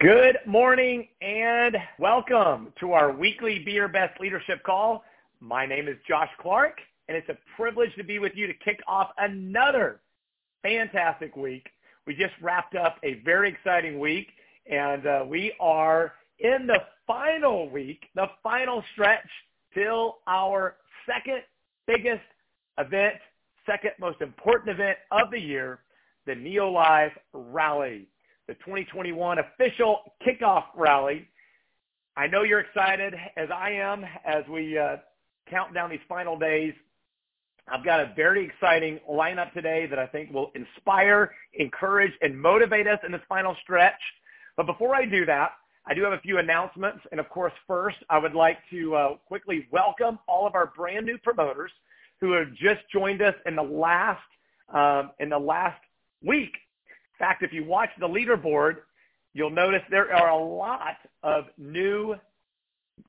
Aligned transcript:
Good 0.00 0.38
morning 0.46 1.08
and 1.20 1.76
welcome 1.98 2.72
to 2.80 2.92
our 2.92 3.12
weekly 3.12 3.58
Be 3.58 3.72
Your 3.72 3.86
Best 3.86 4.18
Leadership 4.18 4.62
Call. 4.62 5.04
My 5.40 5.66
name 5.66 5.88
is 5.88 5.96
Josh 6.08 6.30
Clark, 6.40 6.78
and 7.06 7.18
it's 7.18 7.28
a 7.28 7.36
privilege 7.54 7.94
to 7.96 8.02
be 8.02 8.18
with 8.18 8.32
you 8.34 8.46
to 8.46 8.54
kick 8.54 8.80
off 8.88 9.10
another 9.18 10.00
fantastic 10.62 11.36
week. 11.36 11.68
We 12.06 12.14
just 12.14 12.32
wrapped 12.40 12.74
up 12.76 12.96
a 13.02 13.20
very 13.26 13.50
exciting 13.50 13.98
week, 13.98 14.28
and 14.70 15.06
uh, 15.06 15.24
we 15.28 15.52
are 15.60 16.14
in 16.38 16.66
the 16.66 16.78
final 17.06 17.68
week, 17.68 18.06
the 18.14 18.28
final 18.42 18.82
stretch 18.94 19.28
till 19.74 20.20
our 20.26 20.76
second 21.04 21.42
biggest 21.86 22.24
event, 22.78 23.16
second 23.66 23.90
most 24.00 24.22
important 24.22 24.70
event 24.70 24.96
of 25.10 25.30
the 25.30 25.38
year, 25.38 25.80
the 26.24 26.32
NeoLife 26.32 27.12
Rally 27.34 28.08
the 28.50 28.54
2021 28.54 29.38
official 29.38 30.00
kickoff 30.26 30.64
rally. 30.74 31.28
I 32.16 32.26
know 32.26 32.42
you're 32.42 32.58
excited 32.58 33.14
as 33.36 33.48
I 33.48 33.70
am 33.70 34.04
as 34.24 34.42
we 34.50 34.76
uh, 34.76 34.96
count 35.48 35.72
down 35.72 35.88
these 35.88 36.00
final 36.08 36.36
days. 36.36 36.74
I've 37.68 37.84
got 37.84 38.00
a 38.00 38.12
very 38.16 38.44
exciting 38.44 38.98
lineup 39.08 39.52
today 39.52 39.86
that 39.86 40.00
I 40.00 40.06
think 40.08 40.32
will 40.32 40.50
inspire, 40.56 41.30
encourage, 41.54 42.10
and 42.22 42.36
motivate 42.36 42.88
us 42.88 42.98
in 43.06 43.12
this 43.12 43.20
final 43.28 43.56
stretch. 43.62 44.00
But 44.56 44.66
before 44.66 44.96
I 44.96 45.04
do 45.04 45.24
that, 45.26 45.52
I 45.86 45.94
do 45.94 46.02
have 46.02 46.14
a 46.14 46.18
few 46.18 46.38
announcements. 46.38 47.06
And 47.12 47.20
of 47.20 47.28
course, 47.28 47.52
first, 47.68 47.98
I 48.10 48.18
would 48.18 48.34
like 48.34 48.58
to 48.70 48.96
uh, 48.96 49.14
quickly 49.28 49.68
welcome 49.70 50.18
all 50.26 50.44
of 50.44 50.56
our 50.56 50.72
brand 50.76 51.06
new 51.06 51.18
promoters 51.18 51.70
who 52.20 52.32
have 52.32 52.52
just 52.54 52.80
joined 52.92 53.22
us 53.22 53.36
in 53.46 53.54
the 53.54 53.62
last 53.62 54.24
um, 54.74 55.12
in 55.20 55.28
the 55.28 55.38
last 55.38 55.80
week 56.20 56.56
fact, 57.20 57.44
if 57.44 57.52
you 57.52 57.64
watch 57.64 57.90
the 58.00 58.08
leaderboard, 58.08 58.78
you'll 59.34 59.50
notice 59.50 59.82
there 59.90 60.12
are 60.12 60.30
a 60.30 60.36
lot 60.36 60.96
of 61.22 61.44
new 61.56 62.16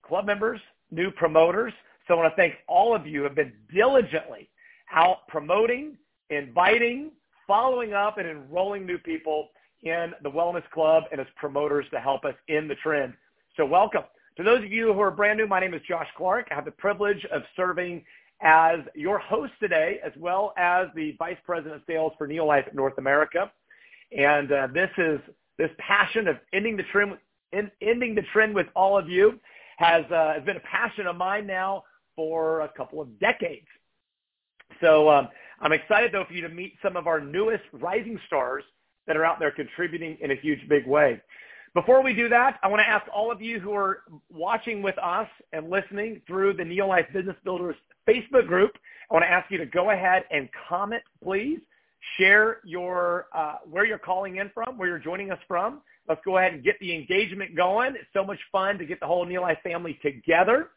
club 0.04 0.26
members, 0.26 0.60
new 0.92 1.10
promoters. 1.10 1.74
So 2.08 2.14
I 2.14 2.18
want 2.18 2.32
to 2.32 2.36
thank 2.36 2.56
all 2.68 2.94
of 2.94 3.08
you 3.08 3.20
who 3.20 3.24
have 3.24 3.36
been 3.36 3.54
diligently 3.74 4.50
out 4.94 5.28
promoting, 5.28 5.98
inviting, 6.30 7.12
following 7.48 7.94
up, 7.94 8.18
and 8.18 8.28
enrolling 8.28 8.86
new 8.86 8.98
people 8.98 9.50
in 9.84 10.14
the 10.22 10.30
Wellness 10.30 10.70
Club 10.72 11.06
and 11.12 11.20
as 11.20 11.28
promoters 11.36 11.86
to 11.92 12.00
help 12.00 12.26
us 12.26 12.36
in 12.48 12.68
the 12.68 12.76
trend. 12.76 13.14
So 13.58 13.66
welcome. 13.66 14.04
To 14.38 14.44
those 14.44 14.64
of 14.64 14.72
you 14.72 14.94
who 14.94 15.00
are 15.02 15.12
brand 15.12 15.40
new, 15.40 15.48
my 15.48 15.60
name 15.60 15.74
is 15.74 15.82
Josh 15.88 16.08
Clark. 16.16 16.48
I 16.52 16.56
have 16.56 16.66
the 16.66 16.72
privilege 16.72 17.26
of 17.32 17.44
serving 17.56 18.04
as 18.42 18.80
your 18.96 19.20
host 19.20 19.54
today, 19.60 20.00
as 20.04 20.14
well 20.18 20.54
as 20.58 20.88
the 20.96 21.16
Vice 21.18 21.38
President 21.46 21.76
of 21.76 21.82
Sales 21.88 22.14
for 22.18 22.28
Neolife 22.28 22.74
North 22.74 22.98
America. 22.98 23.52
And 24.18 24.52
uh, 24.52 24.68
this 24.74 24.90
is 24.98 25.20
this 25.58 25.70
passion 25.78 26.28
of 26.28 26.38
ending 26.54 26.78
the 26.78 26.84
trend, 26.92 27.18
in, 27.54 27.72
ending 27.82 28.16
the 28.16 28.24
trend 28.34 28.56
with 28.56 28.68
all 28.76 28.98
of 28.98 29.10
you 29.10 29.40
has, 29.78 30.04
uh, 30.12 30.34
has 30.34 30.44
been 30.44 30.58
a 30.58 30.62
passion 30.62 31.08
of 31.08 31.16
mine 31.16 31.48
now 31.48 31.84
for 32.16 32.62
a 32.62 32.70
couple 32.70 33.02
of 33.02 33.20
decades. 33.20 33.68
So 34.80 35.10
um, 35.10 35.28
I'm 35.60 35.72
excited 35.72 36.12
though 36.12 36.26
for 36.26 36.34
you 36.34 36.42
to 36.42 36.50
meet 36.50 36.74
some 36.82 36.98
of 36.98 37.08
our 37.08 37.20
newest 37.20 37.64
rising 37.74 38.20
stars 38.28 38.64
that 39.08 39.18
are 39.18 39.26
out 39.26 39.40
there 39.40 39.52
contributing 39.52 40.18
in 40.22 40.32
a 40.32 40.36
huge 40.36 40.68
big 40.68 40.88
way. 40.88 41.22
Before 41.74 42.04
we 42.04 42.14
do 42.14 42.28
that, 42.30 42.60
I 42.64 42.68
want 42.68 42.82
to 42.82 42.88
ask 42.88 43.06
all 43.14 43.32
of 43.32 43.42
you 43.42 43.60
who 43.60 43.74
are 43.74 44.04
watching 44.30 44.82
with 44.82 44.98
us 44.98 45.28
and 45.54 45.70
listening 45.70 46.22
through 46.28 46.54
the 46.54 46.64
Neolife 46.64 47.14
Business 47.14 47.38
Builders 47.46 47.76
Facebook 48.08 48.48
group, 48.48 48.72
I 49.10 49.14
want 49.14 49.24
to 49.24 49.30
ask 49.32 49.50
you 49.50 49.58
to 49.58 49.66
go 49.66 49.92
ahead 49.92 50.24
and 50.32 50.50
comment, 50.68 51.02
please, 51.24 51.60
Share 52.18 52.58
your 52.66 53.28
uh, 53.34 53.58
where 53.70 53.86
you're 53.86 53.98
calling 53.98 54.38
in 54.38 54.50
from, 54.54 54.78
where 54.78 54.88
you're 54.88 55.00
joining 55.00 55.32
us 55.32 55.40
from. 55.48 55.82
Let's 56.08 56.22
go 56.26 56.38
ahead 56.38 56.54
and 56.54 56.64
get 56.64 56.80
the 56.80 56.94
engagement 56.96 57.56
going. 57.56 57.94
It's 57.96 58.10
so 58.14 58.26
much 58.26 58.40
fun 58.52 58.78
to 58.80 58.86
get 58.86 59.00
the 59.00 59.06
whole 59.06 59.26
Neolife 59.26 59.62
family 59.62 60.00
together 60.02 60.70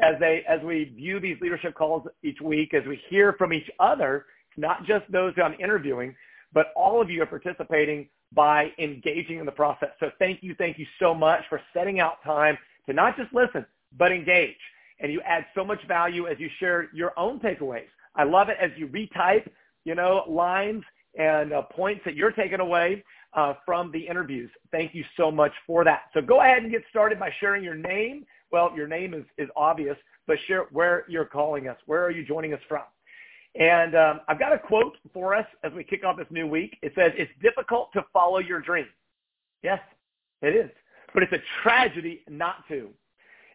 as 0.00 0.14
they 0.18 0.44
as 0.48 0.60
we 0.62 0.84
view 0.84 1.20
these 1.20 1.36
leadership 1.40 1.74
calls 1.74 2.06
each 2.22 2.40
week, 2.40 2.74
as 2.74 2.84
we 2.86 3.00
hear 3.08 3.34
from 3.34 3.52
each 3.52 3.70
other, 3.78 4.26
not 4.56 4.84
just 4.84 5.10
those 5.10 5.34
I'm 5.42 5.54
interviewing, 5.60 6.14
but 6.52 6.66
all 6.76 7.00
of 7.00 7.10
you 7.10 7.22
are 7.22 7.26
participating 7.26 8.08
by 8.34 8.72
engaging 8.78 9.38
in 9.38 9.46
the 9.46 9.52
process. 9.52 9.90
So 10.00 10.10
thank 10.18 10.42
you, 10.42 10.54
thank 10.56 10.78
you 10.78 10.86
so 10.98 11.14
much 11.14 11.42
for 11.48 11.60
setting 11.74 12.00
out 12.00 12.22
time 12.24 12.56
to 12.86 12.92
not 12.92 13.16
just 13.16 13.32
listen, 13.32 13.64
but 13.96 14.10
engage. 14.10 14.56
And 15.00 15.12
you 15.12 15.20
add 15.22 15.44
so 15.54 15.64
much 15.64 15.80
value 15.86 16.26
as 16.26 16.38
you 16.38 16.48
share 16.58 16.88
your 16.94 17.18
own 17.18 17.40
takeaways. 17.40 17.88
I 18.14 18.24
love 18.24 18.48
it 18.48 18.56
as 18.60 18.70
you 18.76 18.86
retype 18.88 19.48
you 19.84 19.94
know, 19.94 20.24
lines 20.28 20.82
and 21.18 21.52
uh, 21.52 21.62
points 21.62 22.02
that 22.04 22.14
you're 22.14 22.32
taking 22.32 22.60
away 22.60 23.04
uh, 23.34 23.54
from 23.64 23.90
the 23.92 24.00
interviews. 24.00 24.50
Thank 24.70 24.94
you 24.94 25.04
so 25.16 25.30
much 25.30 25.52
for 25.66 25.84
that. 25.84 26.02
So 26.14 26.20
go 26.20 26.40
ahead 26.40 26.62
and 26.62 26.70
get 26.70 26.82
started 26.90 27.18
by 27.18 27.30
sharing 27.40 27.64
your 27.64 27.74
name. 27.74 28.24
Well, 28.50 28.72
your 28.76 28.86
name 28.86 29.14
is, 29.14 29.24
is 29.38 29.48
obvious, 29.56 29.96
but 30.26 30.36
share 30.46 30.66
where 30.72 31.04
you're 31.08 31.24
calling 31.24 31.68
us. 31.68 31.76
Where 31.86 32.04
are 32.04 32.10
you 32.10 32.24
joining 32.24 32.52
us 32.52 32.60
from? 32.68 32.82
And 33.54 33.94
um, 33.94 34.20
I've 34.28 34.38
got 34.38 34.52
a 34.52 34.58
quote 34.58 34.96
for 35.12 35.34
us 35.34 35.46
as 35.62 35.72
we 35.72 35.84
kick 35.84 36.04
off 36.04 36.16
this 36.16 36.26
new 36.30 36.46
week. 36.46 36.78
It 36.82 36.92
says, 36.94 37.12
it's 37.16 37.32
difficult 37.42 37.92
to 37.92 38.04
follow 38.12 38.38
your 38.38 38.60
dream. 38.60 38.86
Yes, 39.62 39.80
it 40.40 40.56
is. 40.56 40.70
But 41.12 41.22
it's 41.22 41.32
a 41.32 41.42
tragedy 41.62 42.22
not 42.28 42.66
to. 42.68 42.88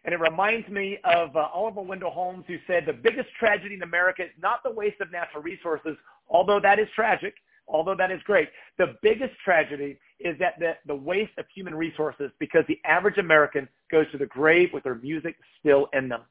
And 0.04 0.14
it 0.14 0.20
reminds 0.20 0.68
me 0.68 0.98
of 1.04 1.34
uh, 1.36 1.48
Oliver 1.52 1.82
Wendell 1.82 2.10
Holmes, 2.10 2.44
who 2.46 2.56
said 2.66 2.84
the 2.86 2.92
biggest 2.92 3.28
tragedy 3.38 3.74
in 3.74 3.82
America 3.82 4.22
is 4.22 4.30
not 4.40 4.62
the 4.64 4.70
waste 4.70 5.00
of 5.00 5.10
natural 5.10 5.42
resources, 5.42 5.96
although 6.28 6.60
that 6.60 6.78
is 6.78 6.88
tragic, 6.94 7.34
although 7.66 7.94
that 7.94 8.10
is 8.10 8.20
great. 8.24 8.48
The 8.78 8.96
biggest 9.02 9.34
tragedy 9.44 9.98
is 10.20 10.38
that 10.38 10.54
the, 10.58 10.72
the 10.86 10.94
waste 10.94 11.32
of 11.38 11.44
human 11.54 11.74
resources 11.74 12.30
because 12.38 12.64
the 12.68 12.78
average 12.84 13.18
American 13.18 13.68
goes 13.90 14.10
to 14.12 14.18
the 14.18 14.26
grave 14.26 14.70
with 14.72 14.84
their 14.84 14.96
music 14.96 15.36
still 15.60 15.88
in 15.92 16.08
them. 16.08 16.22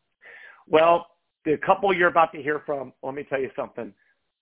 Well, 0.68 1.08
the 1.46 1.58
couple 1.58 1.94
you're 1.94 2.10
about 2.10 2.34
to 2.34 2.42
hear 2.42 2.62
from, 2.66 2.92
let 3.02 3.14
me 3.14 3.24
tell 3.24 3.40
you 3.40 3.52
something. 3.56 3.94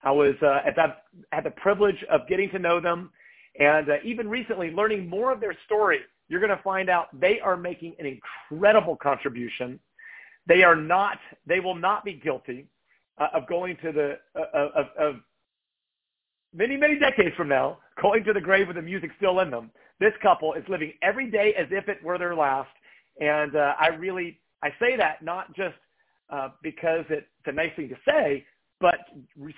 I 0.04 0.12
was 0.12 0.36
uh, 0.42 0.62
at 0.66 0.76
that, 0.76 1.04
had 1.32 1.44
the 1.44 1.52
privilege 1.52 2.04
of 2.10 2.28
getting 2.28 2.50
to 2.52 2.60
know 2.60 2.80
them 2.80 3.12
and 3.60 3.90
uh, 3.90 3.96
even 4.04 4.28
recently 4.28 4.72
learning 4.72 5.08
more 5.08 5.32
of 5.32 5.40
their 5.40 5.56
story 5.66 6.00
you're 6.28 6.40
going 6.40 6.56
to 6.56 6.64
find 6.64 6.90
out 6.90 7.08
they 7.20 7.40
are 7.40 7.58
making 7.58 7.96
an 8.00 8.06
incredible 8.06 8.96
contribution. 8.96 9.80
They 10.48 10.64
are 10.64 10.76
not, 10.76 11.20
they 11.46 11.60
will 11.60 11.76
not 11.76 12.04
be 12.04 12.14
guilty 12.14 12.68
uh, 13.18 13.28
of 13.34 13.48
going 13.48 13.78
to 13.84 13.92
the, 13.92 14.20
uh, 14.36 14.70
of, 14.76 14.86
of 14.98 15.16
many, 16.56 16.78
many 16.78 16.98
decades 16.98 17.36
from 17.36 17.50
now, 17.50 17.80
going 18.02 18.24
to 18.24 18.34
the 18.34 18.42
grave 18.42 18.68
with 18.68 18.78
the 18.78 18.82
music 18.82 19.12
still 19.18 19.40
in 19.42 19.52
them. 19.52 19.72
This 20.00 20.14
couple 20.22 20.54
is 20.54 20.64
living 20.68 20.94
every 21.02 21.30
day 21.30 21.54
as 21.58 21.68
if 21.72 21.88
it 21.88 22.04
were 22.04 22.18
their 22.18 22.36
last. 22.36 22.70
And 23.20 23.56
uh, 23.56 23.74
I 23.80 23.88
really, 23.88 24.40
I 24.64 24.70
say 24.80 24.96
that 24.98 25.24
not 25.24 25.56
just 25.56 25.76
uh, 26.30 26.50
because 26.64 27.06
it's 27.10 27.28
a 27.46 27.52
nice 27.52 27.72
thing 27.76 27.90
to 27.90 27.96
say, 28.08 28.46
but 28.82 28.96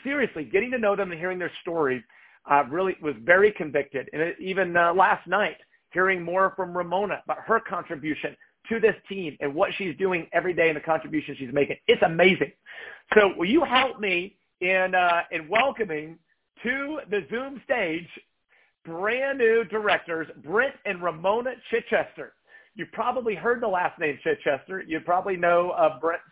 seriously, 0.03 0.43
getting 0.43 0.71
to 0.71 0.77
know 0.77 0.95
them 0.95 1.11
and 1.11 1.19
hearing 1.19 1.39
their 1.39 1.51
story 1.61 2.03
uh, 2.49 2.63
really 2.69 2.95
was 3.01 3.15
very 3.23 3.51
convicted. 3.51 4.09
And 4.13 4.21
it, 4.21 4.35
even 4.39 4.77
uh, 4.77 4.93
last 4.93 5.27
night, 5.27 5.57
hearing 5.91 6.21
more 6.21 6.53
from 6.55 6.75
Ramona 6.75 7.21
about 7.25 7.39
her 7.45 7.59
contribution 7.59 8.35
to 8.69 8.79
this 8.79 8.95
team 9.09 9.35
and 9.39 9.53
what 9.55 9.71
she's 9.77 9.95
doing 9.97 10.27
every 10.33 10.53
day 10.53 10.67
and 10.67 10.75
the 10.75 10.81
contribution 10.81 11.35
she's 11.39 11.53
making. 11.53 11.77
It's 11.87 12.01
amazing. 12.03 12.51
So 13.17 13.31
will 13.37 13.49
you 13.49 13.63
help 13.63 13.99
me 13.99 14.35
in, 14.59 14.93
uh, 14.93 15.21
in 15.31 15.47
welcoming 15.47 16.19
to 16.63 16.99
the 17.09 17.21
Zoom 17.29 17.61
stage 17.63 18.07
brand 18.85 19.37
new 19.37 19.63
directors, 19.65 20.27
Brent 20.43 20.73
and 20.85 21.03
Ramona 21.03 21.51
Chichester. 21.69 22.33
You 22.75 22.85
probably 22.93 23.35
heard 23.35 23.61
the 23.61 23.67
last 23.67 23.99
name 23.99 24.17
Chichester. 24.23 24.83
You 24.87 24.99
probably 25.01 25.35
know 25.35 25.71
uh, 25.71 25.99
Brent's 25.99 26.23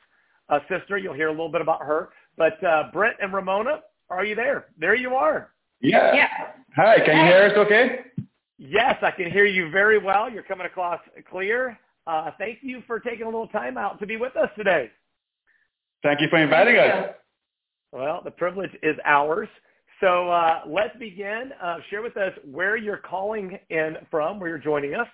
uh, 0.49 0.59
sister. 0.69 0.97
You'll 0.97 1.13
hear 1.13 1.27
a 1.27 1.31
little 1.31 1.51
bit 1.51 1.61
about 1.61 1.81
her. 1.81 2.09
But 2.37 2.63
uh, 2.63 2.83
Brent 2.93 3.17
and 3.21 3.33
Ramona, 3.33 3.81
are 4.09 4.23
you 4.23 4.35
there? 4.35 4.67
There 4.79 4.95
you 4.95 5.15
are. 5.15 5.51
Yeah. 5.81 6.13
yeah. 6.15 6.27
Hi, 6.75 6.97
can 7.05 7.17
you 7.17 7.23
hear 7.23 7.43
us 7.43 7.57
okay? 7.57 7.99
Yes, 8.57 8.95
I 9.01 9.11
can 9.11 9.29
hear 9.29 9.45
you 9.45 9.69
very 9.69 9.97
well. 9.97 10.29
You're 10.29 10.43
coming 10.43 10.65
across 10.65 10.99
clear. 11.29 11.77
Uh, 12.07 12.31
thank 12.37 12.59
you 12.61 12.83
for 12.87 12.99
taking 12.99 13.23
a 13.23 13.25
little 13.25 13.47
time 13.47 13.77
out 13.77 13.99
to 13.99 14.05
be 14.05 14.17
with 14.17 14.35
us 14.37 14.49
today. 14.55 14.89
Thank 16.03 16.21
you 16.21 16.27
for 16.29 16.37
inviting 16.37 16.77
us. 16.77 17.15
Well, 17.91 18.21
the 18.23 18.31
privilege 18.31 18.71
is 18.83 18.95
ours. 19.03 19.49
So 20.01 20.29
uh, 20.29 20.61
let's 20.67 20.95
begin. 20.97 21.51
Uh, 21.61 21.77
share 21.89 22.01
with 22.01 22.17
us 22.17 22.33
where 22.49 22.75
you're 22.75 22.97
calling 22.97 23.57
in 23.69 23.97
from, 24.11 24.39
where 24.39 24.49
you're 24.49 24.57
joining 24.57 24.93
us. 24.93 25.07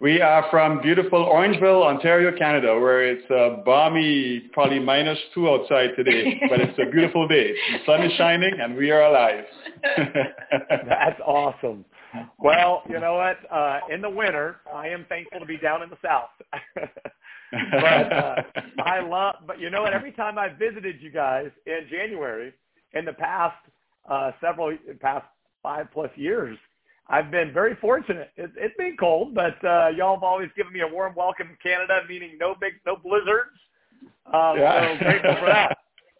We 0.00 0.20
are 0.20 0.46
from 0.48 0.80
beautiful 0.80 1.26
Orangeville, 1.26 1.84
Ontario, 1.84 2.30
Canada, 2.38 2.78
where 2.78 3.02
it's 3.04 3.28
uh, 3.32 3.64
balmy, 3.64 4.48
probably 4.52 4.78
minus 4.78 5.18
two 5.34 5.48
outside 5.48 5.90
today, 5.96 6.40
but 6.48 6.60
it's 6.60 6.78
a 6.78 6.88
beautiful 6.88 7.26
day. 7.26 7.52
The 7.72 7.78
sun 7.84 8.02
is 8.04 8.12
shining 8.16 8.60
and 8.60 8.76
we 8.76 8.92
are 8.92 9.02
alive. 9.02 9.44
That's 10.86 11.20
awesome. 11.26 11.84
Well, 12.38 12.84
you 12.88 13.00
know 13.00 13.14
what? 13.14 13.38
Uh, 13.50 13.80
in 13.92 14.00
the 14.00 14.08
winter, 14.08 14.60
I 14.72 14.86
am 14.86 15.04
thankful 15.08 15.40
to 15.40 15.46
be 15.46 15.56
down 15.58 15.82
in 15.82 15.90
the 15.90 15.98
south. 16.00 16.30
but 17.72 18.12
uh, 18.12 18.36
I 18.84 19.00
love, 19.00 19.34
but 19.48 19.58
you 19.58 19.68
know 19.68 19.82
what? 19.82 19.94
Every 19.94 20.12
time 20.12 20.38
I 20.38 20.48
visited 20.48 21.02
you 21.02 21.10
guys 21.10 21.50
in 21.66 21.88
January, 21.90 22.54
in 22.94 23.04
the 23.04 23.12
past 23.12 23.56
uh, 24.08 24.32
several, 24.40 24.76
past 25.00 25.26
five 25.62 25.88
plus 25.92 26.10
years, 26.16 26.56
I've 27.08 27.30
been 27.30 27.52
very 27.52 27.74
fortunate. 27.76 28.30
It, 28.36 28.50
it's 28.56 28.76
been 28.76 28.96
cold, 28.98 29.34
but 29.34 29.62
uh, 29.64 29.88
y'all 29.88 30.16
have 30.16 30.22
always 30.22 30.50
given 30.56 30.72
me 30.72 30.80
a 30.80 30.86
warm 30.86 31.14
welcome 31.16 31.48
in 31.48 31.56
Canada, 31.62 32.00
meaning 32.08 32.36
no 32.38 32.54
big, 32.60 32.74
no 32.86 32.96
blizzards. 32.96 33.56
Um, 34.26 34.58
yeah. 34.58 34.98
So 34.98 35.04
grateful 35.04 35.36
for 35.36 35.46
that. 35.46 35.78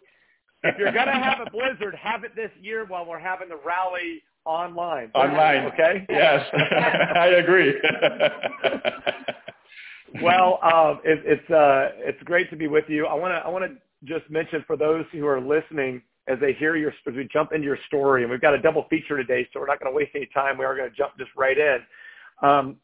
if 0.64 0.78
you're 0.78 0.92
gonna 0.92 1.12
have 1.12 1.46
a 1.46 1.50
blizzard, 1.50 1.94
have 1.94 2.24
it 2.24 2.34
this 2.34 2.50
year 2.60 2.84
while 2.86 3.06
we're 3.06 3.18
having 3.18 3.48
the 3.48 3.60
rally 3.64 4.22
online. 4.44 5.10
Online, 5.14 5.66
okay? 5.66 6.06
Yes, 6.08 6.46
I 7.14 7.26
agree. 7.38 7.74
well, 10.22 10.58
um, 10.62 11.00
it, 11.04 11.22
it's 11.24 11.50
uh, 11.50 11.90
it's 11.98 12.22
great 12.24 12.50
to 12.50 12.56
be 12.56 12.66
with 12.66 12.84
you. 12.88 13.06
I 13.06 13.14
want 13.14 13.32
to 13.32 13.38
I 13.38 13.48
want 13.48 13.64
to 13.64 13.76
just 14.04 14.28
mention 14.30 14.64
for 14.66 14.76
those 14.76 15.04
who 15.12 15.26
are 15.26 15.40
listening 15.40 16.02
as 16.28 16.38
they 16.40 16.52
hear 16.52 16.76
your 16.76 16.92
as 17.06 17.14
we 17.14 17.28
jump 17.32 17.52
into 17.52 17.64
your 17.64 17.78
story, 17.86 18.22
and 18.22 18.30
we've 18.30 18.40
got 18.40 18.54
a 18.54 18.60
double 18.60 18.86
feature 18.90 19.16
today, 19.16 19.48
so 19.52 19.60
we're 19.60 19.66
not 19.66 19.80
going 19.80 19.90
to 19.90 19.96
waste 19.96 20.12
any 20.14 20.26
time. 20.26 20.58
We 20.58 20.64
are 20.64 20.76
going 20.76 20.90
to 20.90 20.96
jump 20.96 21.16
just 21.18 21.30
right 21.36 21.56
in. 21.56 21.78
Um, 22.42 22.76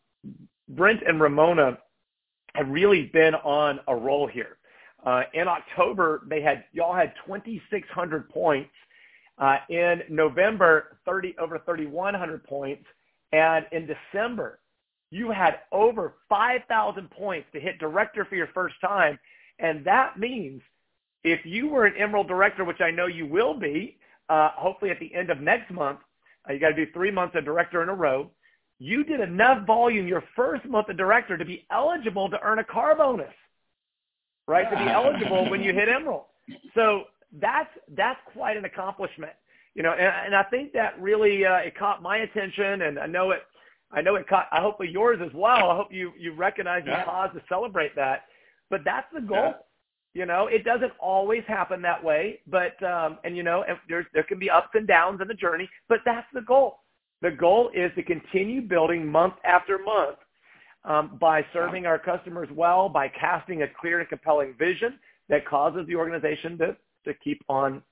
Brent 0.70 1.02
and 1.06 1.20
Ramona 1.20 1.78
have 2.54 2.68
really 2.68 3.10
been 3.12 3.34
on 3.36 3.80
a 3.88 3.94
roll 3.94 4.26
here. 4.26 4.56
Uh, 5.04 5.22
in 5.34 5.46
October, 5.48 6.22
they 6.28 6.40
had 6.40 6.64
y'all 6.72 6.94
had 6.94 7.12
2,600 7.26 8.28
points. 8.30 8.70
Uh, 9.36 9.56
in 9.68 10.02
November, 10.08 10.98
30 11.04 11.34
over 11.40 11.58
3,100 11.58 12.44
points, 12.44 12.84
and 13.32 13.66
in 13.72 13.84
December, 13.84 14.60
you 15.10 15.30
had 15.30 15.56
over 15.72 16.14
5,000 16.28 17.10
points 17.10 17.48
to 17.52 17.58
hit 17.58 17.78
director 17.78 18.24
for 18.24 18.36
your 18.36 18.46
first 18.54 18.76
time, 18.80 19.18
and 19.58 19.84
that 19.84 20.18
means 20.18 20.62
if 21.24 21.44
you 21.44 21.68
were 21.68 21.86
an 21.86 21.94
Emerald 21.96 22.28
director, 22.28 22.64
which 22.64 22.80
I 22.80 22.90
know 22.90 23.06
you 23.06 23.26
will 23.26 23.54
be, 23.54 23.96
uh, 24.28 24.50
hopefully 24.54 24.90
at 24.90 25.00
the 25.00 25.12
end 25.14 25.30
of 25.30 25.40
next 25.40 25.70
month, 25.72 25.98
uh, 26.48 26.52
you 26.52 26.60
got 26.60 26.70
to 26.70 26.86
do 26.86 26.90
three 26.92 27.10
months 27.10 27.34
of 27.36 27.44
director 27.44 27.82
in 27.82 27.88
a 27.88 27.94
row. 27.94 28.30
You 28.78 29.04
did 29.04 29.20
enough 29.20 29.66
volume 29.66 30.06
your 30.06 30.22
first 30.36 30.64
month 30.66 30.88
of 30.90 30.96
director 30.96 31.38
to 31.38 31.44
be 31.44 31.66
eligible 31.70 32.28
to 32.28 32.40
earn 32.42 32.58
a 32.58 32.64
car 32.64 32.94
bonus, 32.94 33.32
right? 34.46 34.68
to 34.70 34.76
be 34.76 34.90
eligible 34.90 35.48
when 35.50 35.62
you 35.62 35.72
hit 35.72 35.88
Emerald. 35.96 36.24
So 36.74 37.04
that's 37.40 37.70
that's 37.96 38.20
quite 38.32 38.56
an 38.56 38.64
accomplishment, 38.64 39.32
you 39.74 39.82
know. 39.82 39.92
And, 39.92 40.26
and 40.26 40.34
I 40.34 40.42
think 40.44 40.72
that 40.72 41.00
really 41.00 41.46
uh, 41.46 41.56
it 41.58 41.78
caught 41.78 42.02
my 42.02 42.18
attention, 42.18 42.82
and 42.82 42.98
I 42.98 43.06
know 43.06 43.30
it. 43.30 43.42
I 43.90 44.02
know 44.02 44.16
it 44.16 44.28
caught. 44.28 44.48
I 44.52 44.60
hope 44.60 44.76
yours 44.80 45.20
as 45.24 45.32
well. 45.32 45.70
I 45.70 45.76
hope 45.76 45.88
you 45.90 46.12
you 46.18 46.34
recognize 46.34 46.82
yeah. 46.86 46.98
the 46.98 47.04
cause 47.04 47.30
to 47.34 47.42
celebrate 47.48 47.96
that. 47.96 48.24
But 48.68 48.82
that's 48.84 49.06
the 49.14 49.20
goal. 49.20 49.36
Yeah. 49.36 49.52
You 50.14 50.26
know, 50.26 50.46
it 50.46 50.64
doesn't 50.64 50.92
always 51.00 51.42
happen 51.48 51.82
that 51.82 52.02
way, 52.02 52.38
but 52.46 52.80
um, 52.84 53.18
and 53.24 53.36
you 53.36 53.42
know, 53.42 53.64
there's 53.88 54.06
there 54.14 54.22
can 54.22 54.38
be 54.38 54.48
ups 54.48 54.68
and 54.74 54.86
downs 54.86 55.20
in 55.20 55.26
the 55.26 55.34
journey, 55.34 55.68
but 55.88 55.98
that's 56.04 56.26
the 56.32 56.40
goal. 56.40 56.78
The 57.20 57.32
goal 57.32 57.70
is 57.74 57.90
to 57.96 58.02
continue 58.02 58.60
building 58.62 59.06
month 59.06 59.34
after 59.44 59.78
month 59.78 60.18
um, 60.84 61.16
by 61.20 61.44
serving 61.52 61.86
our 61.86 61.98
customers 61.98 62.48
well, 62.54 62.88
by 62.88 63.08
casting 63.08 63.62
a 63.62 63.66
clear 63.80 64.00
and 64.00 64.08
compelling 64.08 64.54
vision 64.56 64.98
that 65.28 65.46
causes 65.46 65.84
the 65.88 65.96
organization 65.96 66.58
to 66.58 66.76
to 67.06 67.14
keep 67.14 67.42
on 67.48 67.82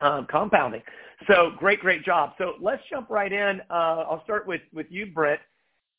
um, 0.00 0.26
compounding. 0.30 0.82
So 1.30 1.52
great, 1.58 1.80
great 1.80 2.04
job. 2.04 2.32
So 2.38 2.54
let's 2.60 2.82
jump 2.90 3.10
right 3.10 3.32
in. 3.32 3.60
Uh, 3.70 4.04
I'll 4.08 4.22
start 4.24 4.46
with 4.46 4.60
with 4.74 4.86
you, 4.90 5.06
Brent. 5.06 5.40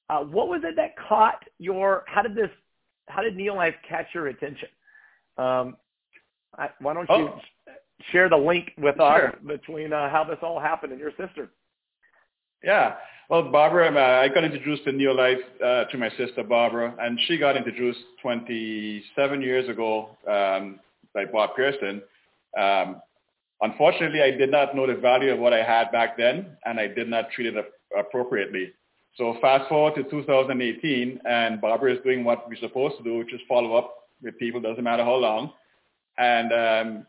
Uh, 0.09 0.23
what 0.23 0.47
was 0.47 0.61
it 0.63 0.75
that 0.75 0.95
caught 1.07 1.43
your? 1.57 2.03
How 2.07 2.21
did 2.21 2.35
this? 2.35 2.51
How 3.07 3.23
did 3.23 3.35
Neolife 3.35 3.75
catch 3.87 4.07
your 4.13 4.27
attention? 4.27 4.69
Um, 5.39 5.77
I, 6.57 6.69
why 6.81 6.93
don't 6.93 7.09
you 7.09 7.29
oh. 7.29 7.39
share 8.11 8.27
the 8.29 8.37
link 8.37 8.71
with 8.77 8.95
sure. 8.97 9.29
us 9.29 9.35
between 9.47 9.93
uh, 9.93 10.09
how 10.09 10.23
this 10.23 10.37
all 10.41 10.59
happened 10.59 10.91
and 10.91 10.99
your 10.99 11.11
sister? 11.11 11.49
Yeah. 12.63 12.95
Well, 13.29 13.49
Barbara, 13.51 13.93
uh, 13.95 14.21
I 14.21 14.27
got 14.27 14.43
introduced 14.43 14.83
to 14.85 14.91
Neolife 14.91 15.37
uh, 15.63 15.85
to 15.85 15.97
my 15.97 16.09
sister 16.17 16.43
Barbara, 16.43 16.93
and 16.99 17.17
she 17.27 17.37
got 17.37 17.55
introduced 17.55 17.99
27 18.21 19.41
years 19.41 19.69
ago 19.69 20.09
um, 20.27 20.79
by 21.13 21.25
Bob 21.25 21.51
Pearson. 21.55 22.01
Um, 22.59 23.01
unfortunately, 23.61 24.21
I 24.21 24.31
did 24.31 24.51
not 24.51 24.75
know 24.75 24.87
the 24.87 24.95
value 24.95 25.31
of 25.31 25.39
what 25.39 25.53
I 25.53 25.63
had 25.63 25.91
back 25.91 26.17
then, 26.17 26.57
and 26.65 26.79
I 26.79 26.87
did 26.87 27.07
not 27.07 27.29
treat 27.31 27.53
it 27.53 27.65
appropriately. 27.97 28.73
So 29.15 29.37
fast 29.41 29.69
forward 29.69 29.95
to 29.95 30.03
2018, 30.09 31.19
and 31.25 31.61
Barbara 31.61 31.93
is 31.93 31.99
doing 32.03 32.23
what 32.23 32.49
we're 32.49 32.57
supposed 32.57 32.97
to 32.97 33.03
do, 33.03 33.19
which 33.19 33.33
is 33.33 33.41
follow 33.47 33.75
up 33.75 33.93
with 34.21 34.37
people, 34.37 34.61
doesn't 34.61 34.83
matter 34.83 35.03
how 35.03 35.15
long. 35.15 35.51
And 36.17 36.51
um, 36.51 37.07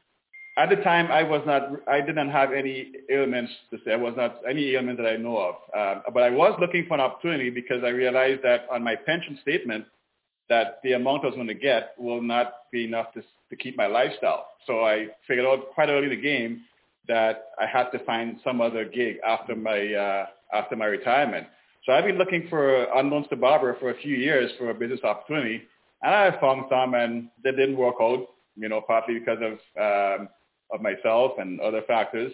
at 0.57 0.69
the 0.71 0.77
time, 0.77 1.11
I 1.11 1.23
was 1.23 1.43
not, 1.47 1.71
I 1.89 2.01
didn't 2.01 2.31
have 2.31 2.53
any 2.53 2.93
ailments 3.11 3.53
to 3.71 3.79
say. 3.85 3.93
I 3.93 3.97
was 3.97 4.15
not 4.17 4.41
any 4.49 4.75
ailment 4.75 4.99
that 4.99 5.07
I 5.07 5.17
know 5.17 5.39
of. 5.39 5.55
Uh, 5.77 6.01
but 6.13 6.23
I 6.23 6.31
was 6.31 6.57
looking 6.61 6.87
for 6.87 6.95
an 6.95 7.01
opportunity 7.01 7.51
because 7.51 7.83
I 7.85 7.89
realized 7.89 8.43
that 8.43 8.67
on 8.71 8.83
my 8.83 8.97
pension 8.97 9.39
statement, 9.43 9.85
that 10.49 10.81
the 10.83 10.93
amount 10.93 11.23
I 11.25 11.29
was 11.29 11.37
going 11.37 11.47
to 11.47 11.55
get 11.55 11.95
will 11.99 12.21
not 12.21 12.55
be 12.73 12.85
enough 12.85 13.13
to, 13.15 13.23
to 13.23 13.57
keep 13.57 13.77
my 13.77 13.87
lifestyle. 13.87 14.47
So 14.67 14.85
I 14.85 15.09
figured 15.27 15.47
out 15.47 15.71
quite 15.75 15.89
early 15.89 16.05
in 16.05 16.11
the 16.11 16.21
game 16.21 16.63
that 17.09 17.47
I 17.59 17.67
had 17.67 17.91
to 17.91 17.99
find 18.05 18.39
some 18.45 18.61
other 18.61 18.85
gig 18.85 19.17
after 19.27 19.57
my 19.57 19.95
uh, 19.95 20.27
after 20.53 20.77
my 20.77 20.87
retirement. 20.87 21.47
So 21.87 21.93
I've 21.93 22.05
been 22.05 22.19
looking 22.19 22.47
for, 22.49 22.85
unknowns 22.95 23.27
to 23.29 23.37
Barbara, 23.37 23.77
for 23.81 23.91
a 23.91 23.97
few 23.99 24.17
years 24.17 24.51
for 24.59 24.71
a 24.71 24.75
business 24.75 25.01
opportunity. 25.03 25.63
And 26.03 26.15
I 26.15 26.41
found 26.41 26.65
some, 26.71 26.95
and 26.95 27.29
they 27.45 27.51
didn't 27.51 27.77
work 27.77 27.97
out. 28.01 28.27
You 28.57 28.69
know, 28.69 28.81
partly 28.81 29.19
because 29.19 29.39
of 29.41 30.21
um, 30.21 30.29
of 30.73 30.81
myself 30.81 31.33
and 31.39 31.61
other 31.61 31.83
factors. 31.83 32.33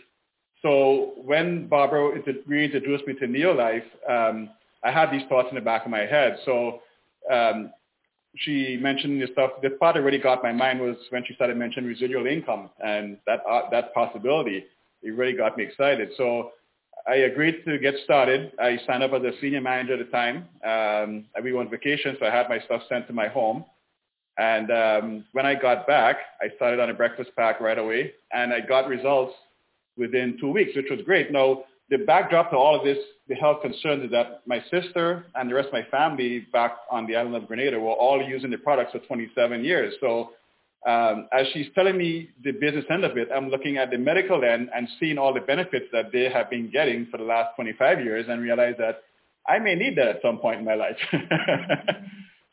So 0.62 1.12
when 1.16 1.68
Barbara 1.68 2.20
reintroduced 2.46 3.06
me 3.06 3.14
to 3.14 3.26
Neolife, 3.26 3.84
um, 4.08 4.50
I 4.82 4.90
had 4.90 5.10
these 5.10 5.22
thoughts 5.28 5.48
in 5.50 5.54
the 5.54 5.60
back 5.60 5.84
of 5.84 5.90
my 5.90 6.06
head. 6.06 6.38
So 6.44 6.80
um, 7.30 7.72
she 8.36 8.78
mentioned 8.80 9.20
the 9.20 9.28
stuff. 9.32 9.52
The 9.62 9.70
part 9.70 9.94
that 9.94 10.02
really 10.02 10.18
got 10.18 10.42
my 10.42 10.52
mind 10.52 10.80
was 10.80 10.96
when 11.10 11.24
she 11.26 11.34
started 11.34 11.56
mentioning 11.56 11.88
residual 11.88 12.26
income 12.26 12.70
and 12.84 13.18
that 13.26 13.40
uh, 13.48 13.68
that 13.70 13.94
possibility. 13.94 14.64
It 15.02 15.10
really 15.10 15.34
got 15.34 15.56
me 15.56 15.64
excited. 15.64 16.10
So 16.16 16.52
I 17.08 17.16
agreed 17.16 17.64
to 17.66 17.78
get 17.78 17.94
started. 18.04 18.52
I 18.58 18.78
signed 18.86 19.04
up 19.04 19.12
as 19.12 19.22
a 19.22 19.32
senior 19.40 19.60
manager 19.60 19.94
at 19.94 20.00
the 20.00 20.04
time. 20.06 20.48
Um, 20.64 21.24
we 21.42 21.52
went 21.52 21.68
on 21.68 21.70
vacation, 21.70 22.16
so 22.18 22.26
I 22.26 22.30
had 22.30 22.48
my 22.48 22.58
stuff 22.60 22.82
sent 22.88 23.06
to 23.06 23.12
my 23.12 23.28
home. 23.28 23.64
And 24.38 24.70
um, 24.70 25.24
when 25.32 25.46
I 25.46 25.54
got 25.54 25.86
back, 25.86 26.16
I 26.42 26.54
started 26.56 26.80
on 26.80 26.90
a 26.90 26.94
breakfast 26.94 27.30
pack 27.36 27.60
right 27.60 27.78
away, 27.78 28.12
and 28.32 28.52
I 28.52 28.60
got 28.60 28.88
results 28.88 29.34
within 29.96 30.36
two 30.40 30.50
weeks, 30.50 30.72
which 30.74 30.86
was 30.90 31.00
great. 31.04 31.32
Now, 31.32 31.64
the 31.90 31.98
backdrop 31.98 32.50
to 32.50 32.56
all 32.56 32.76
of 32.76 32.84
this, 32.84 32.98
the 33.28 33.36
health 33.36 33.62
concerns 33.62 34.04
is 34.04 34.10
that 34.10 34.42
my 34.46 34.62
sister 34.70 35.26
and 35.36 35.48
the 35.48 35.54
rest 35.54 35.68
of 35.68 35.72
my 35.72 35.84
family 35.90 36.46
back 36.52 36.76
on 36.90 37.06
the 37.06 37.16
island 37.16 37.36
of 37.36 37.46
Grenada 37.46 37.78
were 37.78 37.92
all 37.92 38.22
using 38.22 38.50
the 38.50 38.58
products 38.58 38.92
for 38.92 38.98
27 38.98 39.64
years. 39.64 39.94
So 40.00 40.30
um, 40.87 41.28
as 41.33 41.47
she's 41.52 41.66
telling 41.75 41.97
me 41.97 42.30
the 42.45 42.52
business 42.52 42.85
end 42.90 43.04
of 43.04 43.16
it, 43.16 43.28
I'm 43.35 43.49
looking 43.49 43.76
at 43.76 43.90
the 43.90 43.99
medical 43.99 44.45
end 44.45 44.68
and 44.75 44.88
seeing 45.00 45.18
all 45.18 45.35
the 45.35 45.40
benefits 45.40 45.87
that 45.92 46.12
they 46.12 46.30
have 46.30 46.50
been 46.50 46.71
getting 46.71 47.06
for 47.11 47.16
the 47.18 47.25
last 47.25 47.56
25 47.56 48.00
years 48.04 48.26
and 48.28 48.40
realize 48.40 48.75
that 48.78 49.02
I 49.49 49.59
may 49.59 49.75
need 49.75 49.97
that 49.97 50.09
at 50.09 50.23
some 50.23 50.38
point 50.38 50.61
in 50.61 50.64
my 50.64 50.75
life. 50.75 50.97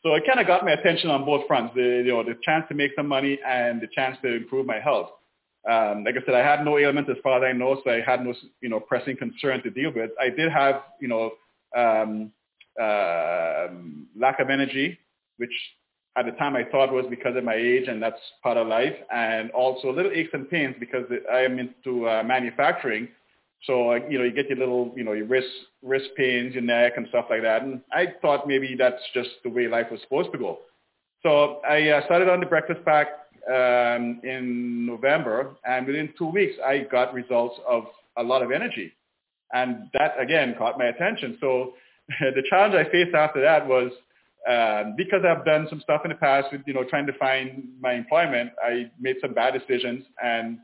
so 0.02 0.14
it 0.14 0.24
kind 0.26 0.40
of 0.40 0.46
got 0.46 0.64
my 0.64 0.72
attention 0.72 1.10
on 1.10 1.24
both 1.24 1.46
fronts, 1.46 1.74
the, 1.74 2.02
you 2.04 2.12
know, 2.12 2.22
the 2.22 2.36
chance 2.42 2.64
to 2.68 2.74
make 2.74 2.92
some 2.96 3.06
money 3.06 3.38
and 3.46 3.80
the 3.80 3.88
chance 3.94 4.16
to 4.22 4.34
improve 4.34 4.66
my 4.66 4.80
health. 4.80 5.10
Um, 5.68 6.04
like 6.04 6.14
I 6.16 6.24
said, 6.26 6.34
I 6.34 6.44
had 6.44 6.64
no 6.64 6.78
ailments 6.78 7.10
as 7.10 7.16
far 7.22 7.42
as 7.42 7.48
I 7.48 7.56
know, 7.56 7.80
so 7.84 7.90
I 7.90 8.00
had 8.00 8.24
no, 8.24 8.34
you 8.60 8.68
know, 8.68 8.80
pressing 8.80 9.16
concern 9.16 9.62
to 9.62 9.70
deal 9.70 9.92
with. 9.94 10.10
I 10.20 10.28
did 10.28 10.52
have, 10.52 10.82
you 11.00 11.08
know, 11.08 11.32
um, 11.76 12.32
uh, 12.80 13.68
lack 14.16 14.40
of 14.40 14.50
energy, 14.50 14.98
which 15.38 15.50
at 16.16 16.26
the 16.26 16.32
time 16.32 16.54
I 16.54 16.64
thought 16.64 16.92
was 16.92 17.06
because 17.10 17.36
of 17.36 17.44
my 17.44 17.54
age 17.54 17.88
and 17.88 18.02
that's 18.02 18.20
part 18.42 18.56
of 18.56 18.68
life 18.68 18.94
and 19.12 19.50
also 19.50 19.92
little 19.92 20.12
aches 20.12 20.30
and 20.32 20.48
pains 20.48 20.76
because 20.78 21.04
I 21.32 21.38
am 21.38 21.58
into 21.58 22.08
uh, 22.08 22.22
manufacturing. 22.22 23.08
So, 23.64 23.92
uh, 23.92 24.00
you 24.08 24.18
know, 24.18 24.24
you 24.24 24.32
get 24.32 24.48
your 24.48 24.58
little, 24.58 24.92
you 24.96 25.02
know, 25.02 25.12
your 25.12 25.26
wrist, 25.26 25.48
wrist 25.82 26.10
pains, 26.16 26.54
your 26.54 26.62
neck 26.62 26.92
and 26.96 27.08
stuff 27.08 27.26
like 27.30 27.42
that. 27.42 27.62
And 27.62 27.80
I 27.92 28.14
thought 28.22 28.46
maybe 28.46 28.76
that's 28.78 29.02
just 29.12 29.30
the 29.42 29.50
way 29.50 29.66
life 29.66 29.86
was 29.90 30.00
supposed 30.02 30.30
to 30.32 30.38
go. 30.38 30.58
So 31.22 31.60
I 31.68 31.88
uh, 31.88 32.04
started 32.04 32.28
on 32.28 32.38
the 32.40 32.46
breakfast 32.46 32.84
pack 32.84 33.08
um, 33.48 34.20
in 34.22 34.86
November 34.86 35.56
and 35.66 35.86
within 35.86 36.12
two 36.16 36.26
weeks 36.28 36.54
I 36.64 36.86
got 36.90 37.12
results 37.12 37.58
of 37.66 37.84
a 38.16 38.22
lot 38.22 38.42
of 38.42 38.52
energy. 38.52 38.92
And 39.52 39.88
that 39.94 40.14
again 40.20 40.54
caught 40.56 40.78
my 40.78 40.86
attention. 40.86 41.38
So 41.40 41.74
the 42.20 42.42
challenge 42.48 42.74
I 42.74 42.90
faced 42.90 43.14
after 43.14 43.40
that 43.40 43.66
was 43.66 43.90
um, 44.48 44.94
because 44.96 45.22
I've 45.24 45.44
done 45.44 45.66
some 45.70 45.80
stuff 45.80 46.02
in 46.04 46.10
the 46.10 46.16
past 46.16 46.48
with, 46.52 46.62
you 46.66 46.74
know, 46.74 46.84
trying 46.84 47.06
to 47.06 47.12
find 47.14 47.64
my 47.80 47.94
employment, 47.94 48.50
I 48.62 48.90
made 49.00 49.16
some 49.20 49.32
bad 49.32 49.54
decisions 49.54 50.04
and 50.22 50.58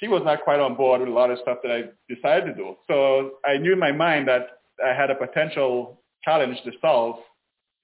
she 0.00 0.08
was 0.08 0.22
not 0.24 0.44
quite 0.44 0.60
on 0.60 0.76
board 0.76 1.00
with 1.00 1.10
a 1.10 1.12
lot 1.12 1.30
of 1.30 1.38
stuff 1.40 1.58
that 1.62 1.72
I 1.72 1.84
decided 2.12 2.46
to 2.46 2.54
do. 2.54 2.76
So 2.88 3.32
I 3.44 3.58
knew 3.58 3.72
in 3.74 3.78
my 3.78 3.92
mind 3.92 4.28
that 4.28 4.60
I 4.84 4.94
had 4.94 5.10
a 5.10 5.14
potential 5.14 6.00
challenge 6.24 6.56
to 6.64 6.72
solve 6.80 7.16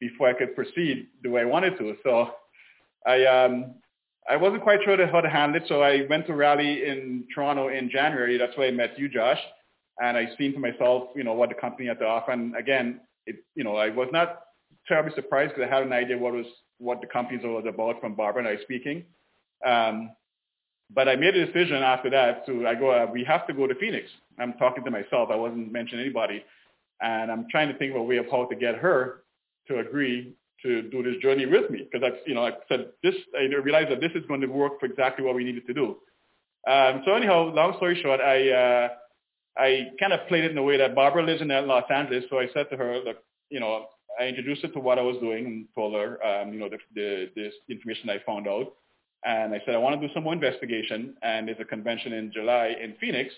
before 0.00 0.28
I 0.28 0.32
could 0.32 0.54
proceed 0.54 1.08
the 1.22 1.28
way 1.30 1.42
I 1.42 1.44
wanted 1.44 1.76
to. 1.78 1.96
So 2.02 2.30
I, 3.06 3.24
um, 3.26 3.74
I 4.30 4.36
wasn't 4.36 4.62
quite 4.62 4.80
sure 4.84 5.06
how 5.06 5.20
to 5.20 5.28
handle 5.28 5.60
it. 5.60 5.68
So 5.68 5.82
I 5.82 6.06
went 6.08 6.26
to 6.28 6.34
rally 6.34 6.86
in 6.86 7.24
Toronto 7.34 7.68
in 7.68 7.90
January. 7.90 8.38
That's 8.38 8.56
where 8.56 8.68
I 8.68 8.70
met 8.70 8.98
you, 8.98 9.08
Josh. 9.08 9.40
and 10.00 10.16
I 10.16 10.28
seen 10.38 10.54
for 10.54 10.60
myself, 10.60 11.08
you 11.16 11.24
know, 11.24 11.34
what 11.34 11.48
the 11.48 11.54
company 11.54 11.88
had 11.88 11.98
to 11.98 12.06
offer. 12.06 12.30
And 12.30 12.56
again, 12.56 13.00
it, 13.26 13.36
you 13.54 13.64
know, 13.64 13.76
I 13.76 13.90
was 13.90 14.08
not 14.12 14.42
terribly 14.88 15.12
surprised 15.14 15.54
because 15.54 15.68
I 15.70 15.74
had 15.74 15.84
an 15.84 15.92
idea 15.92 16.18
what 16.18 16.32
was 16.32 16.46
what 16.78 17.00
the 17.00 17.06
company 17.06 17.38
was 17.44 17.64
about 17.68 18.00
from 18.00 18.14
Barbara 18.14 18.46
and 18.46 18.58
I 18.58 18.62
speaking. 18.62 19.04
Um, 19.66 20.10
but 20.94 21.08
I 21.08 21.16
made 21.16 21.36
a 21.36 21.46
decision 21.46 21.82
after 21.82 22.10
that 22.10 22.46
to 22.46 22.66
I 22.66 22.74
go 22.74 22.90
uh, 22.90 23.06
we 23.12 23.24
have 23.24 23.46
to 23.46 23.52
go 23.52 23.66
to 23.66 23.74
Phoenix. 23.74 24.08
I'm 24.38 24.54
talking 24.54 24.84
to 24.84 24.90
myself. 24.90 25.28
I 25.30 25.36
wasn't 25.36 25.70
mentioning 25.72 26.04
anybody, 26.04 26.44
and 27.00 27.30
I'm 27.30 27.46
trying 27.50 27.72
to 27.72 27.78
think 27.78 27.90
of 27.92 28.00
a 28.00 28.02
way 28.02 28.16
of 28.16 28.26
how 28.30 28.46
to 28.46 28.56
get 28.56 28.76
her 28.76 29.22
to 29.68 29.80
agree 29.80 30.34
to 30.62 30.82
do 30.82 31.02
this 31.02 31.16
journey 31.22 31.46
with 31.46 31.70
me 31.70 31.86
because 31.90 32.08
I 32.10 32.18
you 32.26 32.34
know 32.34 32.46
I 32.46 32.52
said 32.68 32.86
this 33.02 33.14
I 33.38 33.44
realized 33.54 33.90
that 33.90 34.00
this 34.00 34.12
is 34.14 34.24
going 34.26 34.40
to 34.40 34.46
work 34.46 34.80
for 34.80 34.86
exactly 34.86 35.24
what 35.24 35.34
we 35.34 35.44
needed 35.44 35.66
to 35.66 35.74
do. 35.74 35.96
Um, 36.68 37.02
so 37.04 37.14
anyhow, 37.14 37.52
long 37.54 37.74
story 37.76 38.00
short, 38.02 38.20
I 38.20 38.50
uh, 38.50 38.88
I 39.58 39.88
kind 40.00 40.12
of 40.12 40.26
played 40.28 40.44
it 40.44 40.52
in 40.52 40.58
a 40.58 40.62
way 40.62 40.78
that 40.78 40.94
Barbara 40.94 41.24
lives 41.24 41.42
in 41.42 41.48
Los 41.48 41.90
Angeles, 41.90 42.24
so 42.30 42.38
I 42.38 42.48
said 42.54 42.70
to 42.70 42.76
her, 42.76 43.00
look, 43.04 43.16
you 43.50 43.60
know, 43.60 43.86
I 44.18 44.24
introduced 44.24 44.62
her 44.62 44.68
to 44.68 44.80
what 44.80 44.98
I 44.98 45.02
was 45.02 45.16
doing 45.18 45.46
and 45.46 45.66
told 45.74 45.94
her, 45.94 46.22
um, 46.24 46.52
you 46.52 46.58
know, 46.58 46.68
the, 46.68 46.78
the, 46.94 47.30
this 47.36 47.52
information 47.68 48.10
I 48.10 48.18
found 48.26 48.48
out. 48.48 48.74
And 49.24 49.54
I 49.54 49.60
said, 49.64 49.74
I 49.74 49.78
want 49.78 50.00
to 50.00 50.06
do 50.06 50.12
some 50.14 50.24
more 50.24 50.32
investigation, 50.32 51.16
and 51.22 51.48
there's 51.48 51.58
a 51.60 51.64
convention 51.64 52.12
in 52.12 52.32
July 52.32 52.76
in 52.80 52.94
Phoenix, 53.00 53.34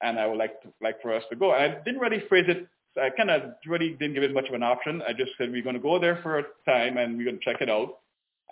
and 0.00 0.18
I 0.20 0.26
would 0.26 0.38
like 0.38 0.62
to, 0.62 0.68
like 0.80 1.02
for 1.02 1.12
us 1.12 1.24
to 1.30 1.36
go. 1.36 1.52
And 1.52 1.72
I 1.72 1.78
didn't 1.84 2.00
really 2.00 2.22
phrase 2.28 2.44
it. 2.48 2.68
I 3.00 3.10
kind 3.10 3.30
of 3.30 3.42
really 3.66 3.90
didn't 3.90 4.14
give 4.14 4.22
it 4.22 4.32
much 4.32 4.48
of 4.48 4.54
an 4.54 4.62
option. 4.62 5.02
I 5.06 5.12
just 5.12 5.32
said 5.36 5.50
we're 5.50 5.62
going 5.62 5.74
to 5.74 5.82
go 5.82 5.98
there 5.98 6.20
for 6.22 6.38
a 6.38 6.44
time, 6.64 6.96
and 6.96 7.16
we're 7.16 7.24
going 7.24 7.38
to 7.38 7.44
check 7.44 7.60
it 7.60 7.68
out. 7.68 7.98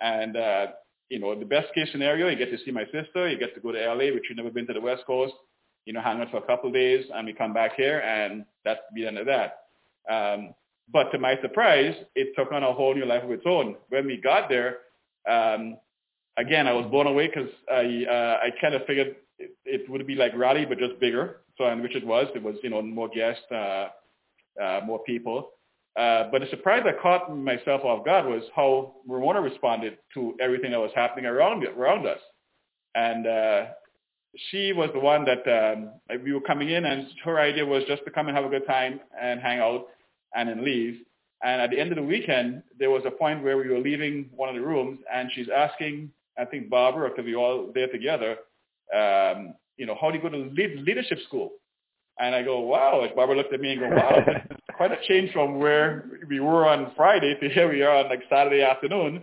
And 0.01 0.35
uh, 0.35 0.67
you 1.09 1.19
know, 1.19 1.37
the 1.37 1.45
best 1.45 1.73
case 1.73 1.87
scenario, 1.91 2.27
you 2.27 2.35
get 2.35 2.51
to 2.51 2.57
see 2.65 2.71
my 2.71 2.85
sister, 2.85 3.29
you 3.29 3.37
get 3.37 3.53
to 3.55 3.61
go 3.61 3.71
to 3.71 3.79
LA, 3.79 4.13
which 4.13 4.23
you've 4.27 4.37
never 4.37 4.51
been 4.51 4.67
to 4.67 4.73
the 4.73 4.81
West 4.81 5.03
Coast. 5.07 5.33
You 5.85 5.93
know, 5.93 6.01
hang 6.01 6.19
out 6.19 6.31
for 6.31 6.37
a 6.37 6.41
couple 6.41 6.67
of 6.67 6.73
days, 6.73 7.05
and 7.13 7.25
we 7.25 7.33
come 7.33 7.53
back 7.53 7.75
here, 7.75 7.99
and 7.99 8.43
that's 8.63 8.81
the 8.95 9.05
end 9.07 9.17
of 9.17 9.27
that. 9.27 9.59
Um, 10.09 10.53
but 10.91 11.11
to 11.11 11.19
my 11.19 11.39
surprise, 11.41 11.95
it 12.15 12.35
took 12.35 12.51
on 12.51 12.63
a 12.63 12.71
whole 12.71 12.93
new 12.93 13.05
life 13.05 13.23
of 13.23 13.31
its 13.31 13.43
own. 13.45 13.75
When 13.89 14.05
we 14.05 14.17
got 14.17 14.49
there, 14.49 14.77
um, 15.29 15.77
again, 16.37 16.67
I 16.67 16.73
was 16.73 16.85
blown 16.91 17.07
away 17.07 17.27
because 17.27 17.49
I 17.71 18.05
uh, 18.09 18.39
I 18.43 18.49
kind 18.61 18.75
of 18.75 18.85
figured 18.85 19.15
it, 19.39 19.55
it 19.65 19.89
would 19.89 20.05
be 20.05 20.15
like 20.15 20.35
rally, 20.35 20.65
but 20.65 20.77
just 20.77 20.99
bigger. 20.99 21.37
So, 21.57 21.65
and 21.65 21.81
which 21.81 21.95
it 21.95 22.05
was. 22.05 22.27
It 22.35 22.43
was 22.43 22.55
you 22.63 22.69
know 22.69 22.81
more 22.81 23.09
guests, 23.09 23.43
uh, 23.51 23.87
uh, 24.61 24.81
more 24.85 24.99
people. 25.03 25.51
Uh, 25.95 26.25
but 26.29 26.41
the 26.41 26.47
surprise 26.49 26.81
that 26.85 27.01
caught 27.01 27.35
myself 27.35 27.81
off 27.85 28.03
guard 28.03 28.25
was 28.25 28.43
how 28.53 28.95
Ramona 29.07 29.39
responded 29.39 29.97
to 30.13 30.35
everything 30.41 30.71
that 30.71 30.79
was 30.79 30.91
happening 30.93 31.25
around 31.25 31.63
around 31.63 32.05
us, 32.05 32.19
and 32.95 33.25
uh, 33.25 33.65
she 34.51 34.73
was 34.73 34.89
the 34.93 34.99
one 34.99 35.25
that 35.25 35.47
um, 35.47 35.91
we 36.23 36.33
were 36.33 36.41
coming 36.41 36.69
in, 36.69 36.85
and 36.85 37.07
her 37.23 37.39
idea 37.39 37.65
was 37.65 37.83
just 37.87 38.03
to 38.03 38.11
come 38.11 38.27
and 38.27 38.35
have 38.35 38.45
a 38.45 38.49
good 38.49 38.67
time 38.67 38.99
and 39.19 39.39
hang 39.39 39.59
out 39.59 39.87
and 40.33 40.49
then 40.49 40.63
leave. 40.63 41.01
And 41.43 41.61
at 41.61 41.69
the 41.69 41.79
end 41.79 41.91
of 41.91 41.97
the 41.97 42.03
weekend, 42.03 42.63
there 42.79 42.89
was 42.89 43.03
a 43.05 43.11
point 43.11 43.43
where 43.43 43.57
we 43.57 43.67
were 43.67 43.79
leaving 43.79 44.29
one 44.35 44.49
of 44.49 44.55
the 44.55 44.61
rooms, 44.61 44.99
and 45.13 45.29
she's 45.33 45.47
asking, 45.55 46.11
I 46.37 46.45
think 46.45 46.69
Barbara, 46.69 47.09
because 47.09 47.25
we 47.25 47.35
all 47.35 47.71
there 47.73 47.87
together, 47.87 48.37
um, 48.95 49.53
you 49.77 49.85
know, 49.85 49.97
how 49.99 50.09
do 50.09 50.17
you 50.17 50.21
go 50.21 50.29
to 50.29 50.49
lead 50.53 50.79
leadership 50.85 51.19
school? 51.27 51.51
And 52.19 52.33
I 52.33 52.43
go, 52.43 52.59
wow. 52.61 53.07
Barbara 53.15 53.35
looked 53.35 53.53
at 53.53 53.59
me 53.59 53.73
and 53.73 53.81
go, 53.81 53.89
wow, 53.89 54.25
quite 54.77 54.91
a 54.91 54.97
change 55.07 55.31
from 55.33 55.59
where 55.59 56.05
we 56.27 56.39
were 56.39 56.65
on 56.67 56.91
Friday 56.95 57.35
to 57.41 57.49
here 57.49 57.69
we 57.69 57.81
are 57.83 57.95
on 57.95 58.09
like 58.09 58.21
Saturday 58.29 58.61
afternoon, 58.61 59.21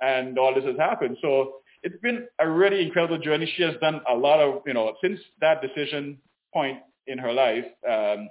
and 0.00 0.38
all 0.38 0.54
this 0.54 0.64
has 0.64 0.76
happened. 0.76 1.16
So 1.22 1.54
it's 1.82 2.00
been 2.02 2.26
a 2.38 2.48
really 2.48 2.84
incredible 2.84 3.18
journey. 3.18 3.52
She 3.56 3.62
has 3.62 3.74
done 3.80 4.00
a 4.10 4.14
lot 4.14 4.40
of, 4.40 4.62
you 4.66 4.74
know, 4.74 4.94
since 5.02 5.20
that 5.40 5.62
decision 5.62 6.18
point 6.52 6.78
in 7.06 7.18
her 7.18 7.32
life, 7.32 7.64
um, 7.88 8.28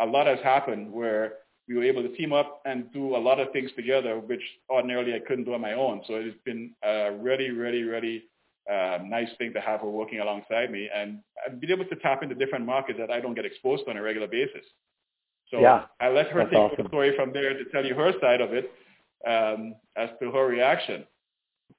a 0.00 0.06
lot 0.06 0.26
has 0.26 0.38
happened 0.42 0.92
where 0.92 1.34
we 1.68 1.74
were 1.74 1.84
able 1.84 2.02
to 2.02 2.14
team 2.16 2.32
up 2.32 2.62
and 2.64 2.92
do 2.92 3.16
a 3.16 3.18
lot 3.18 3.40
of 3.40 3.52
things 3.52 3.70
together, 3.76 4.18
which 4.20 4.42
ordinarily 4.70 5.14
I 5.14 5.20
couldn't 5.20 5.44
do 5.44 5.54
on 5.54 5.60
my 5.60 5.72
own. 5.72 6.02
So 6.06 6.14
it's 6.14 6.36
been 6.44 6.72
a 6.84 7.12
really, 7.12 7.50
really, 7.50 7.82
really 7.82 8.24
uh, 8.70 8.98
nice 9.04 9.28
thing 9.38 9.52
to 9.52 9.60
have 9.60 9.80
her 9.80 9.90
working 9.90 10.20
alongside 10.20 10.70
me 10.72 10.88
and 10.92 11.20
I've 11.46 11.60
been 11.60 11.70
able 11.70 11.84
to 11.84 11.96
tap 11.96 12.22
into 12.22 12.34
different 12.34 12.66
markets 12.66 12.98
that 12.98 13.10
I 13.10 13.20
don't 13.20 13.34
get 13.34 13.44
exposed 13.44 13.84
to 13.84 13.90
on 13.90 13.96
a 13.96 14.02
regular 14.02 14.26
basis. 14.26 14.64
So 15.50 15.60
yeah, 15.60 15.84
I 16.00 16.08
let 16.08 16.28
her 16.28 16.44
take 16.44 16.54
awesome. 16.54 16.82
the 16.82 16.88
story 16.88 17.14
from 17.16 17.32
there 17.32 17.52
to 17.56 17.64
tell 17.70 17.84
you 17.84 17.94
her 17.94 18.12
side 18.20 18.40
of 18.40 18.50
it 18.52 18.72
um, 19.26 19.76
as 19.96 20.10
to 20.20 20.32
her 20.32 20.46
reaction. 20.46 21.04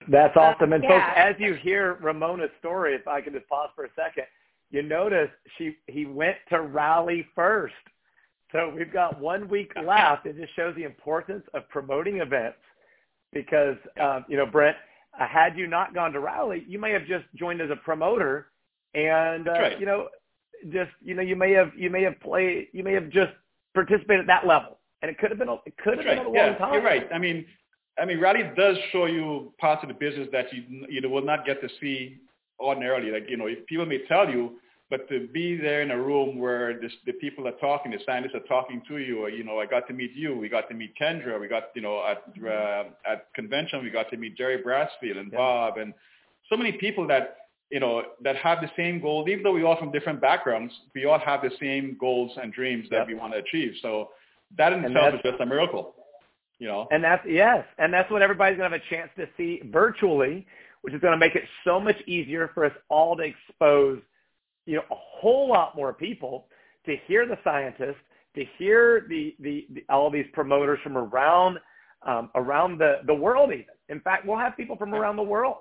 That's 0.10 0.36
awesome. 0.38 0.74
And 0.74 0.84
yeah. 0.84 0.90
folks, 0.90 1.18
as 1.18 1.36
you 1.40 1.56
hear 1.56 1.98
Ramona's 2.02 2.52
story, 2.60 2.96
if 2.96 3.08
I 3.08 3.20
can 3.20 3.34
just 3.34 3.48
pause 3.50 3.70
for 3.76 3.86
a 3.86 3.90
second, 3.96 4.24
you 4.70 4.84
notice 4.84 5.30
she 5.58 5.76
he 5.88 6.06
went 6.06 6.38
to 6.50 6.62
rally 6.62 7.26
first. 7.36 7.74
So 8.52 8.74
we've 8.76 8.92
got 8.92 9.20
one 9.20 9.50
week 9.50 9.72
left. 9.84 10.26
It 10.26 10.38
just 10.38 10.56
shows 10.56 10.76
the 10.76 10.84
importance 10.84 11.44
of 11.54 11.68
promoting 11.70 12.18
events 12.18 12.58
because, 13.34 13.76
um, 14.00 14.26
you 14.30 14.38
know, 14.38 14.46
Brent, 14.46 14.78
uh, 15.20 15.28
had 15.28 15.58
you 15.58 15.68
not 15.68 15.94
gone 15.94 16.14
to 16.14 16.20
rally, 16.20 16.64
you 16.68 16.80
may 16.80 16.92
have 16.92 17.06
just 17.06 17.26
joined 17.36 17.62
as 17.62 17.70
a 17.70 17.76
promoter 17.76 18.48
and, 18.94 19.48
uh, 19.48 19.52
right. 19.52 19.80
you 19.80 19.86
know, 19.86 20.08
just, 20.72 20.92
you 21.04 21.14
know, 21.14 21.22
you 21.22 21.36
may 21.36 21.52
have, 21.52 21.72
you 21.76 21.90
may 21.90 22.04
have 22.04 22.20
played, 22.22 22.68
you 22.72 22.84
may 22.84 22.94
have 22.94 23.10
just 23.10 23.32
participated 23.74 24.22
at 24.22 24.28
that 24.28 24.48
level. 24.48 24.78
And 25.02 25.12
it 25.12 25.18
could 25.20 25.30
have 25.30 25.38
been, 25.38 25.50
it 25.50 25.78
could 25.78 25.98
have 25.98 26.06
That's 26.06 26.18
been 26.18 26.18
right. 26.18 26.26
a 26.26 26.30
long 26.30 26.36
yeah, 26.36 26.58
time. 26.58 26.74
You're 26.74 26.84
right. 26.84 27.08
I 27.14 27.20
mean, 27.20 27.46
I 28.00 28.06
mean, 28.06 28.20
rally 28.20 28.44
does 28.56 28.78
show 28.92 29.06
you 29.06 29.54
parts 29.60 29.84
of 29.84 29.90
the 29.90 29.96
business 29.96 30.28
that 30.32 30.54
you 30.54 30.86
you 30.90 31.02
know 31.02 31.10
will 31.10 31.26
not 31.26 31.46
get 31.46 31.62
to 31.62 31.70
see 31.82 32.18
ordinarily. 32.60 33.12
Like 33.12 33.30
you 33.30 33.38
know, 33.38 33.48
if 33.48 33.66
people 33.66 33.86
may 33.86 34.06
tell 34.08 34.30
you, 34.30 34.60
but 34.90 35.08
to 35.10 35.28
be 35.34 35.58
there 35.58 35.82
in 35.82 35.92
a 35.92 36.02
room 36.02 36.40
where 36.40 36.80
this, 36.80 36.92
the 37.06 37.14
people 37.14 37.48
are 37.48 37.58
talking, 37.60 37.92
the 37.92 38.00
scientists 38.06 38.36
are 38.36 38.48
talking 38.48 38.82
to 38.88 38.98
you, 38.98 39.20
or 39.24 39.30
you 39.30 39.44
know, 39.44 39.60
I 39.60 39.66
got 39.66 39.88
to 39.88 39.94
meet 39.94 40.14
you, 40.16 40.38
we 40.38 40.48
got 40.50 40.70
to 40.70 40.76
meet 40.76 40.94
Kendra, 41.00 41.40
we 41.40 41.48
got 41.48 41.66
you 41.76 41.82
know 41.82 42.06
at 42.06 42.24
uh, 42.46 42.84
at 43.12 43.34
convention 43.34 43.84
we 43.84 43.90
got 43.90 44.10
to 44.12 44.18
meet 44.18 44.38
Jerry 44.38 44.64
Brassfield 44.64 45.18
and 45.18 45.32
Yeah. 45.32 45.38
Bob 45.38 45.78
and 45.78 45.94
so 46.50 46.56
many 46.56 46.72
people 46.74 47.08
that 47.08 47.38
you 47.70 47.80
know 47.80 48.04
that 48.24 48.38
have 48.38 48.62
the 48.62 48.72
same 48.78 49.02
goals. 49.02 49.28
Even 49.30 49.44
though 49.44 49.52
we 49.52 49.64
all 49.64 49.78
from 49.78 49.92
different 49.92 50.22
backgrounds, 50.22 50.74
we 50.96 51.06
all 51.06 51.20
have 51.20 51.42
the 51.42 51.52
same 51.60 51.98
goals 52.00 52.32
and 52.42 52.54
dreams 52.54 52.88
that 52.92 53.06
we 53.08 53.14
want 53.14 53.34
to 53.34 53.40
achieve. 53.40 53.74
So 53.82 54.10
that 54.58 54.72
in 54.72 54.86
And 54.86 54.96
itself 54.96 55.16
is 55.16 55.20
just 55.24 55.42
a 55.42 55.46
miracle. 55.46 55.96
You 56.60 56.68
know. 56.68 56.88
And 56.92 57.04
that's 57.04 57.24
yes, 57.28 57.66
and 57.78 57.94
that's 57.94 58.10
what 58.10 58.22
everybody's 58.22 58.58
going 58.58 58.72
to 58.72 58.78
have 58.78 58.86
a 58.86 58.96
chance 58.96 59.12
to 59.18 59.28
see 59.38 59.62
virtually, 59.66 60.48
which 60.82 60.94
is 60.94 61.02
going 61.02 61.12
to 61.12 61.18
make 61.18 61.36
it 61.36 61.44
so 61.66 61.80
much 61.80 61.98
easier 62.08 62.50
for 62.54 62.66
us 62.66 62.72
all 62.90 63.16
to 63.18 63.24
expose, 63.24 64.00
you 64.68 64.76
know, 64.76 64.84
a 64.92 64.96
whole 64.96 65.50
lot 65.50 65.76
more 65.76 65.94
people 65.94 66.46
to 66.86 66.96
hear 67.08 67.26
the 67.26 67.38
scientists, 67.44 67.98
to 68.36 68.46
hear 68.58 69.06
the 69.10 69.36
the, 69.40 69.66
the 69.74 69.84
all 69.90 70.12
these 70.12 70.28
promoters 70.34 70.78
from 70.84 70.98
around 70.98 71.58
um, 72.06 72.30
around 72.36 72.78
the 72.78 73.00
the 73.08 73.14
world. 73.14 73.52
Even 73.52 73.66
in 73.90 74.00
fact, 74.02 74.28
we'll 74.28 74.38
have 74.38 74.56
people 74.56 74.76
from 74.76 74.94
around 74.94 75.16
the 75.16 75.24
world, 75.24 75.56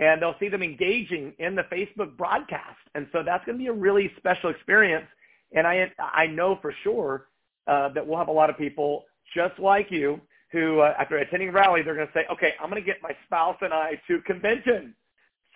and 0.00 0.20
they'll 0.20 0.34
see 0.40 0.48
them 0.48 0.62
engaging 0.62 1.34
in 1.38 1.54
the 1.54 1.64
Facebook 1.64 2.16
broadcast, 2.16 2.80
and 2.94 3.06
so 3.12 3.22
that's 3.24 3.44
going 3.44 3.56
to 3.56 3.62
be 3.62 3.68
a 3.68 3.72
really 3.72 4.10
special 4.16 4.50
experience. 4.50 5.06
And 5.52 5.66
I 5.66 5.92
I 5.98 6.26
know 6.26 6.58
for 6.60 6.74
sure 6.82 7.28
uh, 7.68 7.90
that 7.90 8.04
we'll 8.04 8.18
have 8.18 8.28
a 8.28 8.32
lot 8.32 8.50
of 8.50 8.58
people 8.58 9.04
just 9.34 9.58
like 9.58 9.90
you 9.90 10.20
who, 10.52 10.80
uh, 10.80 10.94
after 10.98 11.18
attending 11.18 11.50
rally, 11.52 11.82
they're 11.82 11.94
going 11.94 12.06
to 12.06 12.12
say, 12.12 12.24
okay, 12.32 12.54
I'm 12.60 12.70
going 12.70 12.80
to 12.80 12.86
get 12.86 13.02
my 13.02 13.10
spouse 13.26 13.56
and 13.60 13.74
I 13.74 14.00
to 14.06 14.20
convention. 14.22 14.94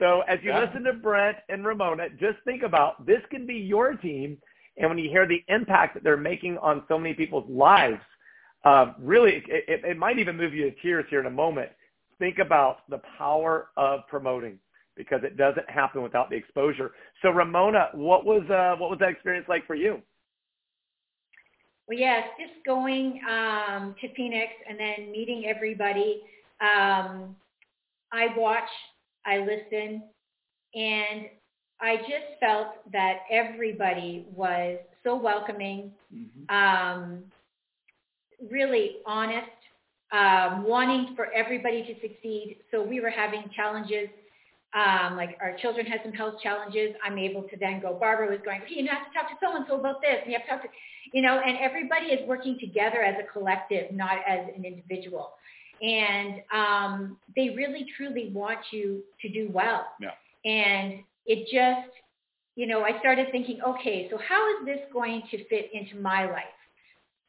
So 0.01 0.23
as 0.23 0.43
you 0.43 0.51
Yeah. 0.51 0.65
listen 0.65 0.83
to 0.85 0.95
Brent 0.95 1.39
and 1.49 1.65
Ramona, 1.65 2.11
just 2.11 2.41
think 2.45 2.65
about 2.65 3.07
this 3.07 3.25
can 3.31 3.47
be 3.47 3.55
your 3.55 3.95
team. 3.95 4.43
And 4.77 4.91
when 4.91 4.99
you 4.99 5.11
hear 5.11 5.27
the 5.27 5.45
impact 5.49 5.95
that 5.95 6.03
they're 6.03 6.17
making 6.17 6.59
on 6.59 6.85
so 6.89 6.99
many 6.99 7.15
people's 7.15 7.49
lives, 7.49 8.03
uh, 8.65 8.95
really, 8.99 9.37
it, 9.37 9.65
it, 9.69 9.85
it 9.85 9.97
might 9.99 10.19
even 10.19 10.37
move 10.37 10.55
you 10.55 10.71
to 10.71 10.81
tears 10.81 11.07
here 11.11 11.21
in 11.21 11.27
a 11.27 11.31
moment. 11.31 11.71
Think 12.19 12.39
about 12.39 12.89
the 12.89 12.99
power 13.19 13.71
of 13.77 14.07
promoting 14.09 14.59
because 14.97 15.23
it 15.23 15.37
doesn't 15.37 15.69
happen 15.71 16.03
without 16.03 16.31
the 16.31 16.37
exposure. 16.37 16.93
So 17.23 17.31
Ramona, 17.31 17.91
what 17.93 18.25
was 18.25 18.43
uh, 18.51 18.77
what 18.77 18.91
was 18.91 18.99
that 19.01 19.11
experience 19.11 19.49
like 19.49 19.67
for 19.67 19.75
you? 19.75 20.03
Well, 21.89 21.99
yes, 21.99 22.29
just 22.39 22.65
going 22.65 23.21
um, 23.29 23.95
to 24.01 24.15
Phoenix 24.15 24.53
and 24.69 24.79
then 24.79 25.11
meeting 25.11 25.47
everybody. 25.47 26.23
Um, 26.61 27.35
I 28.13 28.29
watch, 28.37 28.69
I 29.27 29.39
listen, 29.39 30.03
and 30.75 31.29
I 31.81 31.97
just 31.97 32.39
felt 32.41 32.91
that 32.93 33.21
everybody 33.31 34.27
was 34.35 34.79
so 35.03 35.17
welcoming, 35.17 35.93
Mhm. 36.13 36.51
um, 36.51 37.25
really 38.51 38.99
honest, 39.07 39.49
um, 40.13 40.65
wanting 40.65 41.15
for 41.15 41.27
everybody 41.33 41.83
to 41.83 42.01
succeed. 42.01 42.59
So 42.71 42.83
we 42.83 43.01
were 43.01 43.11
having 43.11 43.49
challenges. 43.51 44.09
Um, 44.73 45.17
like 45.17 45.37
our 45.41 45.57
children 45.57 45.85
had 45.85 46.01
some 46.05 46.13
health 46.13 46.41
challenges. 46.41 46.95
I'm 47.03 47.19
able 47.19 47.43
to 47.49 47.57
then 47.57 47.81
go, 47.81 47.95
Barbara 47.95 48.31
was 48.31 48.41
going, 48.45 48.61
hey, 48.67 48.83
you 48.83 48.89
have 48.89 49.05
to 49.09 49.13
talk 49.13 49.29
to 49.29 49.37
so-and-so 49.41 49.81
about 49.81 50.01
this. 50.01 50.19
And 50.23 50.33
you 50.33 50.39
have 50.39 50.47
to 50.47 50.49
talk 50.49 50.63
to, 50.63 50.69
you 51.13 51.23
know, 51.23 51.41
and 51.41 51.59
everybody 51.59 52.07
is 52.07 52.27
working 52.29 52.57
together 52.61 53.03
as 53.03 53.17
a 53.19 53.25
collective, 53.33 53.91
not 53.91 54.19
as 54.29 54.47
an 54.55 54.65
individual. 54.65 55.33
And 55.81 56.43
um, 56.55 57.17
they 57.35 57.51
really, 57.51 57.87
truly 57.97 58.31
want 58.33 58.59
you 58.71 59.03
to 59.23 59.29
do 59.29 59.51
well. 59.53 59.87
Yeah. 60.01 60.11
And 60.45 61.01
it 61.27 61.45
just, 61.45 61.95
you 62.57 62.67
know, 62.67 62.83
I 62.83 62.99
started 62.99 63.29
thinking, 63.33 63.61
okay, 63.67 64.09
so 64.11 64.19
how 64.19 64.49
is 64.51 64.67
this 64.67 64.81
going 64.93 65.23
to 65.31 65.49
fit 65.49 65.71
into 65.73 65.97
my 65.97 66.31
life? 66.31 66.45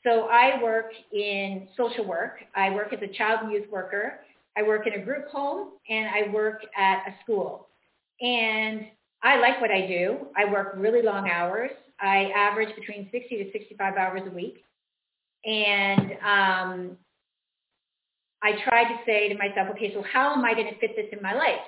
So 0.03 0.27
I 0.31 0.61
work 0.61 0.91
in 1.13 1.67
social 1.77 2.05
work. 2.05 2.39
I 2.55 2.71
work 2.71 2.91
as 2.91 2.99
a 3.01 3.17
child 3.17 3.41
and 3.43 3.51
youth 3.51 3.69
worker. 3.71 4.19
I 4.57 4.63
work 4.63 4.87
in 4.87 4.93
a 4.93 5.05
group 5.05 5.29
home 5.29 5.73
and 5.89 6.07
I 6.07 6.31
work 6.33 6.61
at 6.75 7.07
a 7.07 7.15
school. 7.23 7.67
And 8.19 8.87
I 9.23 9.37
like 9.37 9.61
what 9.61 9.71
I 9.71 9.87
do. 9.87 10.27
I 10.35 10.51
work 10.51 10.73
really 10.75 11.01
long 11.01 11.29
hours. 11.29 11.71
I 11.99 12.31
average 12.35 12.75
between 12.75 13.09
60 13.11 13.43
to 13.43 13.51
65 13.51 13.95
hours 13.95 14.21
a 14.25 14.31
week. 14.31 14.63
And 15.45 16.17
um, 16.25 16.97
I 18.43 18.53
tried 18.63 18.85
to 18.85 18.97
say 19.05 19.29
to 19.29 19.37
myself, 19.37 19.69
okay, 19.71 19.93
so 19.93 20.03
how 20.11 20.33
am 20.33 20.43
I 20.43 20.53
going 20.53 20.67
to 20.73 20.79
fit 20.79 20.95
this 20.95 21.07
in 21.11 21.21
my 21.21 21.33
life? 21.33 21.61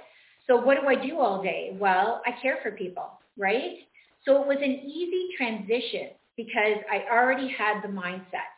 So 0.48 0.58
what 0.58 0.82
do 0.82 0.88
I 0.88 0.96
do 0.96 1.20
all 1.20 1.42
day? 1.42 1.76
Well, 1.80 2.22
I 2.26 2.32
care 2.42 2.58
for 2.62 2.72
people, 2.72 3.10
right? 3.38 3.78
So 4.26 4.42
it 4.42 4.48
was 4.48 4.58
an 4.62 4.72
easy 4.72 5.30
transition 5.38 6.10
because 6.36 6.80
I 6.92 7.06
already 7.12 7.48
had 7.48 7.82
the 7.82 7.88
mindset. 7.88 8.52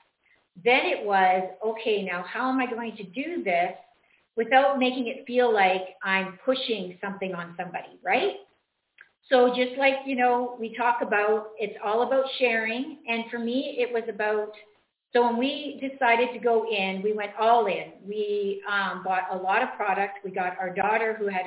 Then 0.63 0.85
it 0.85 1.05
was, 1.05 1.49
okay, 1.65 2.03
now 2.03 2.23
how 2.27 2.49
am 2.49 2.59
I 2.59 2.65
going 2.65 2.95
to 2.97 3.03
do 3.03 3.43
this 3.43 3.73
without 4.37 4.79
making 4.79 5.07
it 5.07 5.25
feel 5.25 5.53
like 5.53 5.81
I'm 6.03 6.39
pushing 6.45 6.97
something 7.01 7.33
on 7.33 7.55
somebody, 7.57 7.99
right? 8.03 8.35
So 9.29 9.49
just 9.49 9.77
like, 9.77 9.95
you 10.05 10.15
know, 10.15 10.55
we 10.59 10.75
talk 10.75 10.99
about, 11.01 11.47
it's 11.57 11.77
all 11.83 12.03
about 12.03 12.25
sharing. 12.37 12.99
And 13.07 13.25
for 13.31 13.39
me, 13.39 13.77
it 13.79 13.91
was 13.91 14.03
about 14.07 14.51
so 15.13 15.23
when 15.23 15.37
we 15.37 15.79
decided 15.79 16.33
to 16.33 16.39
go 16.39 16.65
in, 16.69 17.01
we 17.01 17.13
went 17.13 17.31
all 17.39 17.67
in. 17.67 17.93
We 18.05 18.61
um, 18.69 19.01
bought 19.03 19.23
a 19.31 19.35
lot 19.37 19.63
of 19.63 19.69
products. 19.77 20.15
We 20.25 20.31
got 20.31 20.57
our 20.59 20.73
daughter 20.73 21.15
who 21.17 21.27
had 21.27 21.45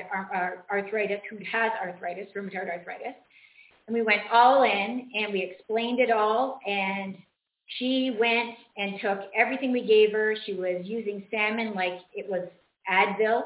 arthritis, 0.70 1.20
who 1.28 1.36
has 1.52 1.70
arthritis, 1.82 2.28
rheumatoid 2.34 2.70
arthritis, 2.70 3.14
and 3.86 3.94
we 3.94 4.02
went 4.02 4.22
all 4.32 4.62
in 4.62 5.10
and 5.14 5.32
we 5.32 5.42
explained 5.42 6.00
it 6.00 6.10
all. 6.10 6.60
And 6.66 7.16
she 7.78 8.16
went 8.18 8.56
and 8.76 9.00
took 9.02 9.30
everything 9.36 9.72
we 9.72 9.86
gave 9.86 10.12
her. 10.12 10.34
She 10.46 10.54
was 10.54 10.82
using 10.84 11.24
salmon 11.30 11.74
like 11.74 12.00
it 12.14 12.28
was 12.28 12.48
Advil. 12.90 13.42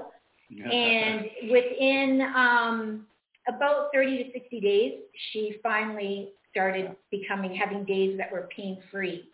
and 0.71 1.51
within 1.51 2.21
um, 2.37 3.07
about 3.49 3.89
30 3.93 4.25
to 4.25 4.33
60 4.33 4.61
days, 4.61 4.93
she 5.33 5.57
finally 5.63 6.33
started 6.51 6.95
becoming 7.11 7.55
having 7.55 7.85
days 7.85 8.17
that 8.19 8.31
were 8.31 8.49
pain 8.55 8.79
free. 8.91 9.32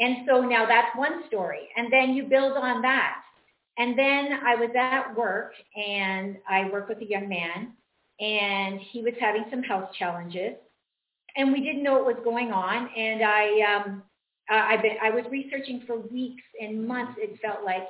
And 0.00 0.26
so 0.28 0.40
now 0.42 0.66
that's 0.66 0.96
one 0.96 1.26
story. 1.28 1.68
And 1.76 1.92
then 1.92 2.14
you 2.14 2.24
build 2.24 2.56
on 2.56 2.82
that. 2.82 3.22
And 3.78 3.98
then 3.98 4.40
I 4.44 4.54
was 4.54 4.70
at 4.78 5.16
work 5.16 5.52
and 5.76 6.36
I 6.48 6.68
worked 6.70 6.88
with 6.88 6.98
a 7.02 7.04
young 7.04 7.28
man 7.28 7.72
and 8.20 8.80
he 8.90 9.02
was 9.02 9.12
having 9.20 9.44
some 9.50 9.62
health 9.62 9.90
challenges 9.98 10.54
and 11.36 11.52
we 11.52 11.60
didn't 11.60 11.82
know 11.82 11.94
what 11.94 12.06
was 12.06 12.24
going 12.24 12.50
on. 12.50 12.88
And 12.96 13.22
I, 13.22 13.74
um, 13.74 14.02
I, 14.48 14.76
been, 14.78 14.96
I 15.02 15.10
was 15.10 15.24
researching 15.30 15.82
for 15.86 15.98
weeks 15.98 16.42
and 16.60 16.86
months, 16.86 17.12
it 17.18 17.38
felt 17.42 17.64
like, 17.64 17.82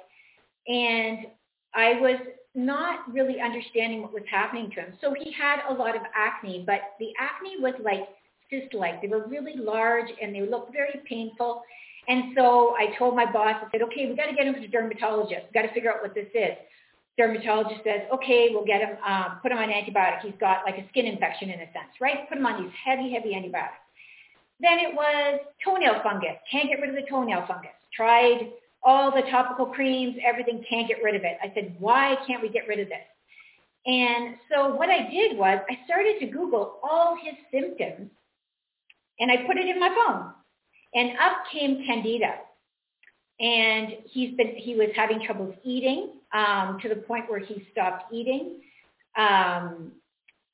and 0.67 1.27
I 1.75 2.01
was 2.01 2.19
not 2.55 3.13
really 3.13 3.41
understanding 3.41 4.03
what 4.03 4.13
was 4.13 4.23
happening 4.31 4.71
to 4.71 4.77
him. 4.77 4.95
So 5.01 5.15
he 5.15 5.31
had 5.31 5.61
a 5.69 5.73
lot 5.73 5.95
of 5.95 6.03
acne, 6.15 6.65
but 6.67 6.81
the 6.99 7.13
acne 7.21 7.61
was 7.61 7.75
like 7.85 8.09
cyst-like. 8.51 9.03
They 9.03 9.09
were 9.09 9.27
really 9.29 9.57
large 9.57 10.09
and 10.21 10.35
they 10.35 10.41
looked 10.41 10.73
very 10.73 11.01
painful. 11.09 11.63
And 12.09 12.33
so 12.37 12.75
I 12.79 12.97
told 12.99 13.17
my 13.17 13.31
boss, 13.31 13.57
I 13.57 13.71
said, 13.73 13.83
okay, 13.83 14.07
we 14.07 14.17
got 14.17 14.27
to 14.27 14.35
get 14.35 14.47
him 14.47 14.55
to 14.55 14.65
a 14.65 14.69
dermatologist. 14.69 15.47
we 15.49 15.53
got 15.53 15.67
to 15.67 15.75
figure 15.75 15.93
out 15.93 16.03
what 16.03 16.15
this 16.15 16.29
is. 16.35 16.55
Dermatologist 17.19 17.83
says, 17.83 18.03
okay, 18.13 18.51
we'll 18.53 18.65
get 18.65 18.81
him, 18.81 18.97
um, 19.07 19.39
put 19.43 19.51
him 19.51 19.59
on 19.59 19.69
antibiotic. 19.69 20.21
He's 20.21 20.39
got 20.39 20.65
like 20.65 20.77
a 20.77 20.87
skin 20.89 21.07
infection 21.07 21.51
in 21.51 21.61
a 21.61 21.67
sense, 21.73 21.91
right? 22.01 22.29
Put 22.29 22.39
him 22.39 22.47
on 22.47 22.63
these 22.63 22.73
heavy, 22.85 23.13
heavy 23.13 23.35
antibiotics. 23.35 23.81
Then 24.61 24.79
it 24.79 24.95
was 24.95 25.41
toenail 25.65 26.01
fungus. 26.03 26.37
Can't 26.51 26.69
get 26.69 26.81
rid 26.81 26.91
of 26.91 26.97
the 26.97 27.09
toenail 27.09 27.45
fungus. 27.49 27.73
Tried 27.93 28.53
all 28.83 29.11
the 29.11 29.23
topical 29.31 29.67
creams, 29.67 30.17
everything, 30.25 30.65
can't 30.69 30.87
get 30.87 31.03
rid 31.03 31.15
of 31.17 31.23
it. 31.25 31.39
I 31.43 31.53
said, 31.55 31.75
why 31.79 32.17
can't 32.27 32.43
we 32.43 32.49
get 32.49 32.69
rid 32.69 32.79
of 32.79 32.89
this? 32.89 32.99
And 33.87 34.37
so 34.53 34.75
what 34.75 34.91
I 34.91 35.09
did 35.11 35.37
was 35.37 35.61
I 35.71 35.85
started 35.85 36.19
to 36.21 36.27
Google 36.27 36.79
all 36.83 37.17
his 37.23 37.35
symptoms 37.53 38.11
and 39.19 39.31
I 39.31 39.47
put 39.47 39.57
it 39.57 39.67
in 39.67 39.81
my 39.81 39.89
phone. 39.89 40.33
And 40.97 41.11
up 41.19 41.45
came 41.53 41.85
Candida. 41.87 42.37
And 43.39 43.99
he's 44.07 44.35
been, 44.35 44.55
he 44.57 44.75
was 44.75 44.89
having 44.97 45.23
troubles 45.25 45.55
eating 45.63 46.13
um, 46.33 46.79
to 46.81 46.89
the 46.89 46.97
point 46.97 47.31
where 47.31 47.39
he 47.39 47.69
stopped 47.71 48.13
eating. 48.13 48.61
Um, 49.17 49.93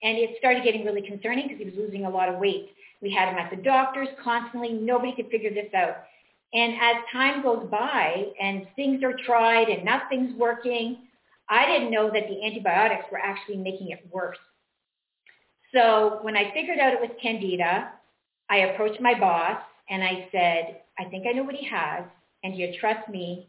and 0.03 0.19
it 0.19 0.31
started 0.39 0.65
getting 0.65 0.85
really 0.85 1.03
concerning 1.03 1.47
because 1.47 1.61
he 1.61 1.65
was 1.65 1.75
losing 1.77 2.07
a 2.07 2.11
lot 2.11 2.29
of 2.29 2.41
weight. 2.41 2.71
We 3.01 3.13
had 3.13 3.29
him 3.29 3.39
at 3.39 3.51
the 3.51 3.63
doctors 3.63 4.09
constantly. 4.23 4.73
Nobody 4.73 5.15
could 5.15 5.29
figure 5.31 5.55
this 5.55 5.73
out. 5.75 6.05
And 6.53 6.75
as 6.75 6.97
time 7.13 7.43
goes 7.43 7.69
by 7.71 8.27
and 8.41 8.67
things 8.75 9.03
are 9.05 9.17
tried 9.25 9.69
and 9.69 9.85
nothing's 9.85 10.35
working, 10.37 10.99
I 11.49 11.67
didn't 11.67 11.93
know 11.93 12.11
that 12.11 12.25
the 12.29 12.45
antibiotics 12.45 13.05
were 13.13 13.19
actually 13.19 13.59
making 13.59 13.91
it 13.91 14.05
worse. 14.11 14.39
So 15.73 16.19
when 16.23 16.37
I 16.37 16.53
figured 16.53 16.81
out 16.81 16.93
it 16.93 17.01
was 17.01 17.11
candida, 17.23 17.93
I 18.51 18.57
approached 18.59 19.01
my 19.01 19.19
boss 19.19 19.59
and 19.93 20.03
I 20.03 20.27
said, 20.33 20.81
I 20.99 21.05
think 21.11 21.27
I 21.29 21.33
know 21.33 21.43
what 21.45 21.55
he 21.55 21.69
has, 21.69 22.05
and 22.43 22.57
you 22.57 22.73
trust 22.81 23.09
me 23.11 23.47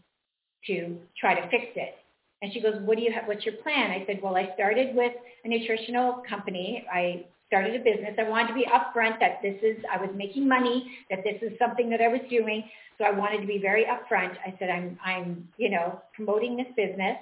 to 0.67 0.97
try 1.19 1.33
to 1.39 1.49
fix 1.49 1.67
it? 1.75 1.95
And 2.41 2.51
she 2.51 2.59
goes, 2.59 2.75
what 2.81 2.97
do 2.97 3.03
you 3.03 3.13
have, 3.13 3.23
what's 3.25 3.45
your 3.45 3.55
plan? 3.63 3.91
I 3.91 4.03
said, 4.05 4.19
well, 4.21 4.35
I 4.35 4.53
started 4.53 4.93
with 4.93 5.13
a 5.45 5.47
nutritional 5.47 6.21
company. 6.29 6.85
I 6.93 7.25
started 7.47 7.79
a 7.79 7.83
business. 7.83 8.15
I 8.19 8.27
wanted 8.27 8.49
to 8.49 8.53
be 8.55 8.65
upfront 8.65 9.21
that 9.21 9.39
this 9.41 9.55
is, 9.63 9.77
I 9.89 9.97
was 10.01 10.09
making 10.13 10.45
money, 10.45 10.91
that 11.09 11.19
this 11.23 11.41
is 11.41 11.57
something 11.57 11.89
that 11.89 12.01
I 12.01 12.09
was 12.09 12.19
doing. 12.29 12.65
So 12.97 13.05
I 13.05 13.11
wanted 13.11 13.39
to 13.39 13.47
be 13.47 13.59
very 13.59 13.85
upfront. 13.85 14.35
I 14.45 14.53
said, 14.59 14.69
I'm, 14.69 14.99
I'm, 15.05 15.47
you 15.57 15.69
know, 15.69 16.01
promoting 16.13 16.57
this 16.57 16.67
business. 16.75 17.15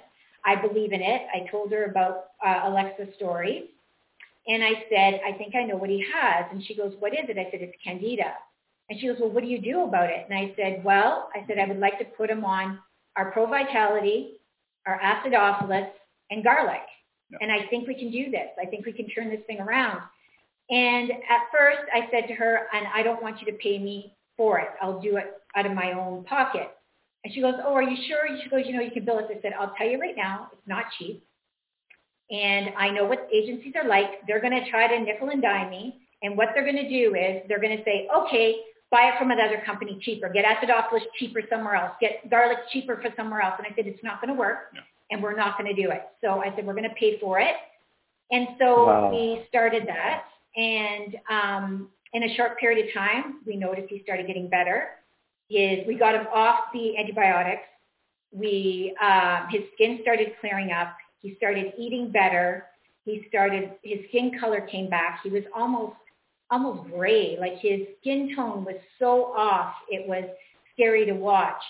I 0.44 0.56
believe 0.56 0.92
in 0.92 1.00
it. 1.00 1.22
I 1.32 1.48
told 1.48 1.70
her 1.70 1.84
about 1.84 2.30
uh, 2.44 2.62
Alexa's 2.64 3.14
story. 3.14 3.70
And 4.48 4.64
I 4.64 4.84
said, 4.90 5.20
I 5.24 5.38
think 5.38 5.54
I 5.54 5.62
know 5.62 5.76
what 5.76 5.90
he 5.90 6.04
has. 6.12 6.46
And 6.50 6.64
she 6.64 6.74
goes, 6.74 6.94
what 6.98 7.12
is 7.12 7.28
it? 7.28 7.38
I 7.38 7.48
said, 7.52 7.60
it's 7.62 7.76
candida. 7.84 8.34
And 8.92 9.00
she 9.00 9.06
goes, 9.06 9.16
well, 9.18 9.30
what 9.30 9.42
do 9.42 9.48
you 9.48 9.58
do 9.58 9.84
about 9.84 10.10
it? 10.10 10.26
And 10.28 10.38
I 10.38 10.52
said, 10.54 10.84
well, 10.84 11.30
I 11.34 11.46
said, 11.48 11.58
I 11.58 11.66
would 11.66 11.78
like 11.80 11.98
to 11.98 12.04
put 12.04 12.28
him 12.28 12.44
on 12.44 12.78
our 13.16 13.30
Pro 13.30 13.46
Vitality, 13.46 14.32
our 14.86 15.00
acidophilus, 15.00 15.88
and 16.30 16.44
garlic. 16.44 16.82
And 17.40 17.50
I 17.50 17.66
think 17.70 17.88
we 17.88 17.94
can 17.94 18.10
do 18.10 18.30
this. 18.30 18.48
I 18.60 18.66
think 18.66 18.84
we 18.84 18.92
can 18.92 19.08
turn 19.08 19.30
this 19.30 19.40
thing 19.46 19.60
around. 19.60 20.00
And 20.68 21.10
at 21.10 21.40
first 21.50 21.88
I 21.90 22.06
said 22.10 22.28
to 22.28 22.34
her, 22.34 22.66
and 22.74 22.86
I 22.94 23.02
don't 23.02 23.22
want 23.22 23.40
you 23.40 23.50
to 23.50 23.56
pay 23.56 23.78
me 23.78 24.14
for 24.36 24.58
it. 24.58 24.68
I'll 24.82 25.00
do 25.00 25.16
it 25.16 25.38
out 25.56 25.64
of 25.64 25.72
my 25.72 25.92
own 25.92 26.24
pocket. 26.24 26.68
And 27.24 27.32
she 27.32 27.40
goes, 27.40 27.54
oh, 27.64 27.72
are 27.72 27.82
you 27.82 27.96
sure? 28.06 28.26
She 28.44 28.50
goes, 28.50 28.64
you 28.66 28.74
know, 28.74 28.82
you 28.82 28.90
can 28.90 29.06
bill 29.06 29.20
us. 29.20 29.24
I 29.30 29.40
said, 29.40 29.54
I'll 29.58 29.72
tell 29.78 29.88
you 29.88 29.98
right 29.98 30.16
now, 30.18 30.48
it's 30.52 30.68
not 30.68 30.84
cheap. 30.98 31.24
And 32.30 32.74
I 32.76 32.90
know 32.90 33.06
what 33.06 33.26
agencies 33.32 33.72
are 33.74 33.88
like. 33.88 34.26
They're 34.26 34.42
going 34.42 34.62
to 34.62 34.70
try 34.70 34.86
to 34.86 35.02
nickel 35.02 35.30
and 35.30 35.40
dime 35.40 35.70
me. 35.70 35.96
And 36.22 36.36
what 36.36 36.48
they're 36.52 36.70
going 36.70 36.76
to 36.76 36.90
do 36.90 37.14
is 37.14 37.42
they're 37.48 37.58
going 37.58 37.78
to 37.78 37.84
say, 37.84 38.06
okay, 38.14 38.56
buy 38.92 39.08
it 39.08 39.18
from 39.18 39.30
another 39.30 39.62
company 39.64 39.98
cheaper. 40.02 40.28
Get 40.28 40.44
acidophilus 40.44 41.00
cheaper 41.18 41.40
somewhere 41.50 41.74
else. 41.74 41.92
Get 42.00 42.30
garlic 42.30 42.58
cheaper 42.70 43.00
for 43.02 43.08
somewhere 43.16 43.40
else. 43.40 43.54
And 43.58 43.66
I 43.66 43.74
said, 43.74 43.86
it's 43.86 44.04
not 44.04 44.20
going 44.20 44.32
to 44.32 44.38
work. 44.38 44.74
No. 44.74 44.80
And 45.10 45.22
we're 45.22 45.34
not 45.34 45.58
going 45.58 45.74
to 45.74 45.82
do 45.82 45.90
it. 45.90 46.02
So 46.22 46.42
I 46.42 46.54
said, 46.54 46.66
we're 46.66 46.74
going 46.74 46.88
to 46.88 46.94
pay 46.94 47.18
for 47.18 47.40
it. 47.40 47.56
And 48.30 48.48
so 48.60 48.86
wow. 48.86 49.10
we 49.10 49.44
started 49.48 49.84
that. 49.86 50.24
And 50.56 51.16
um, 51.30 51.88
in 52.12 52.24
a 52.24 52.34
short 52.34 52.58
period 52.58 52.86
of 52.86 52.94
time, 52.94 53.40
we 53.46 53.56
noticed 53.56 53.88
he 53.88 54.02
started 54.04 54.26
getting 54.26 54.48
better. 54.48 54.88
His, 55.48 55.86
we 55.86 55.96
got 55.96 56.14
him 56.14 56.26
off 56.32 56.60
the 56.72 56.96
antibiotics. 56.98 57.62
We, 58.30 58.94
uh, 59.02 59.46
his 59.50 59.62
skin 59.74 59.98
started 60.02 60.32
clearing 60.40 60.70
up. 60.70 60.94
He 61.20 61.34
started 61.36 61.72
eating 61.78 62.10
better. 62.10 62.66
He 63.04 63.24
started, 63.28 63.72
his 63.82 64.00
skin 64.08 64.38
color 64.38 64.60
came 64.62 64.88
back. 64.88 65.20
He 65.22 65.30
was 65.30 65.42
almost 65.54 65.96
almost 66.52 66.88
gray. 66.90 67.36
Like 67.40 67.58
his 67.58 67.80
skin 68.00 68.34
tone 68.36 68.64
was 68.64 68.76
so 68.98 69.32
off, 69.36 69.74
it 69.88 70.06
was 70.06 70.24
scary 70.74 71.06
to 71.06 71.12
watch. 71.12 71.62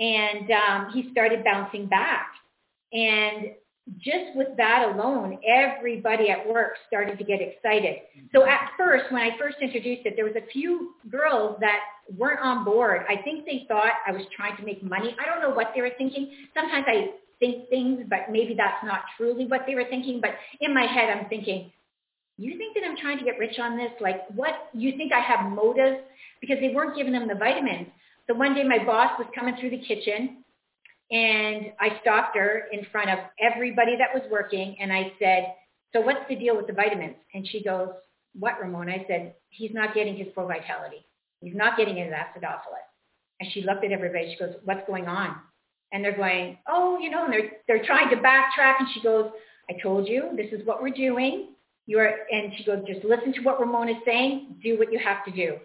And 0.00 0.50
um, 0.50 0.92
he 0.92 1.10
started 1.12 1.44
bouncing 1.44 1.86
back. 1.86 2.28
And 2.92 3.52
just 3.98 4.34
with 4.36 4.48
that 4.56 4.94
alone, 4.94 5.38
everybody 5.46 6.30
at 6.30 6.48
work 6.48 6.74
started 6.86 7.18
to 7.18 7.24
get 7.24 7.40
excited. 7.40 7.96
So 8.34 8.46
at 8.46 8.70
first, 8.78 9.04
when 9.10 9.22
I 9.22 9.36
first 9.38 9.56
introduced 9.60 10.06
it, 10.06 10.14
there 10.16 10.24
was 10.24 10.36
a 10.36 10.46
few 10.52 10.94
girls 11.10 11.56
that 11.60 11.80
weren't 12.16 12.40
on 12.40 12.64
board. 12.64 13.02
I 13.08 13.20
think 13.22 13.44
they 13.44 13.64
thought 13.68 13.92
I 14.06 14.12
was 14.12 14.22
trying 14.34 14.56
to 14.56 14.64
make 14.64 14.82
money. 14.82 15.14
I 15.20 15.28
don't 15.28 15.42
know 15.42 15.54
what 15.54 15.72
they 15.74 15.80
were 15.82 15.90
thinking. 15.98 16.30
Sometimes 16.54 16.84
I 16.88 17.10
think 17.38 17.68
things, 17.68 18.04
but 18.08 18.30
maybe 18.30 18.54
that's 18.56 18.84
not 18.84 19.00
truly 19.16 19.46
what 19.46 19.62
they 19.66 19.74
were 19.74 19.86
thinking. 19.90 20.20
But 20.20 20.30
in 20.60 20.72
my 20.72 20.86
head, 20.86 21.10
I'm 21.10 21.28
thinking, 21.28 21.72
you 22.42 22.58
think 22.58 22.74
that 22.74 22.84
I'm 22.84 22.96
trying 22.96 23.18
to 23.18 23.24
get 23.24 23.38
rich 23.38 23.58
on 23.58 23.76
this? 23.76 23.90
Like 24.00 24.28
what, 24.34 24.68
you 24.72 24.96
think 24.96 25.12
I 25.12 25.20
have 25.20 25.52
motives? 25.52 25.98
Because 26.40 26.58
they 26.60 26.72
weren't 26.74 26.96
giving 26.96 27.12
them 27.12 27.28
the 27.28 27.34
vitamins. 27.34 27.88
So 28.26 28.34
one 28.34 28.54
day 28.54 28.64
my 28.64 28.84
boss 28.84 29.18
was 29.18 29.28
coming 29.34 29.56
through 29.58 29.70
the 29.70 29.78
kitchen 29.78 30.44
and 31.10 31.72
I 31.80 32.00
stopped 32.00 32.36
her 32.36 32.68
in 32.72 32.86
front 32.90 33.10
of 33.10 33.18
everybody 33.40 33.96
that 33.98 34.14
was 34.14 34.22
working 34.30 34.76
and 34.80 34.92
I 34.92 35.12
said, 35.18 35.54
so 35.92 36.00
what's 36.00 36.26
the 36.28 36.36
deal 36.36 36.56
with 36.56 36.66
the 36.66 36.72
vitamins? 36.72 37.16
And 37.34 37.46
she 37.46 37.62
goes, 37.62 37.88
what, 38.34 38.54
Ramona? 38.60 38.92
I 38.92 39.04
said, 39.06 39.34
he's 39.50 39.72
not 39.74 39.94
getting 39.94 40.16
his 40.16 40.28
Pro 40.32 40.46
Vitality. 40.46 41.06
He's 41.40 41.54
not 41.54 41.76
getting 41.76 41.96
his 41.96 42.12
acidophilus. 42.12 42.86
And 43.40 43.50
she 43.52 43.62
looked 43.62 43.84
at 43.84 43.92
everybody. 43.92 44.32
She 44.32 44.44
goes, 44.44 44.54
what's 44.64 44.86
going 44.86 45.06
on? 45.06 45.36
And 45.92 46.02
they're 46.02 46.16
going, 46.16 46.58
oh, 46.68 46.98
you 46.98 47.10
know, 47.10 47.24
and 47.24 47.32
they're, 47.32 47.50
they're 47.68 47.84
trying 47.84 48.08
to 48.10 48.16
backtrack. 48.16 48.76
And 48.78 48.88
she 48.94 49.02
goes, 49.02 49.30
I 49.68 49.74
told 49.82 50.08
you, 50.08 50.30
this 50.36 50.50
is 50.52 50.66
what 50.66 50.82
we're 50.82 50.90
doing. 50.90 51.51
You're, 51.86 52.06
and 52.30 52.52
she 52.56 52.64
goes, 52.64 52.84
just 52.86 53.04
listen 53.04 53.32
to 53.34 53.40
what 53.40 53.60
Ramona's 53.60 53.96
saying. 54.04 54.56
Do 54.62 54.78
what 54.78 54.92
you 54.92 54.98
have 54.98 55.24
to 55.24 55.30
do. 55.32 55.56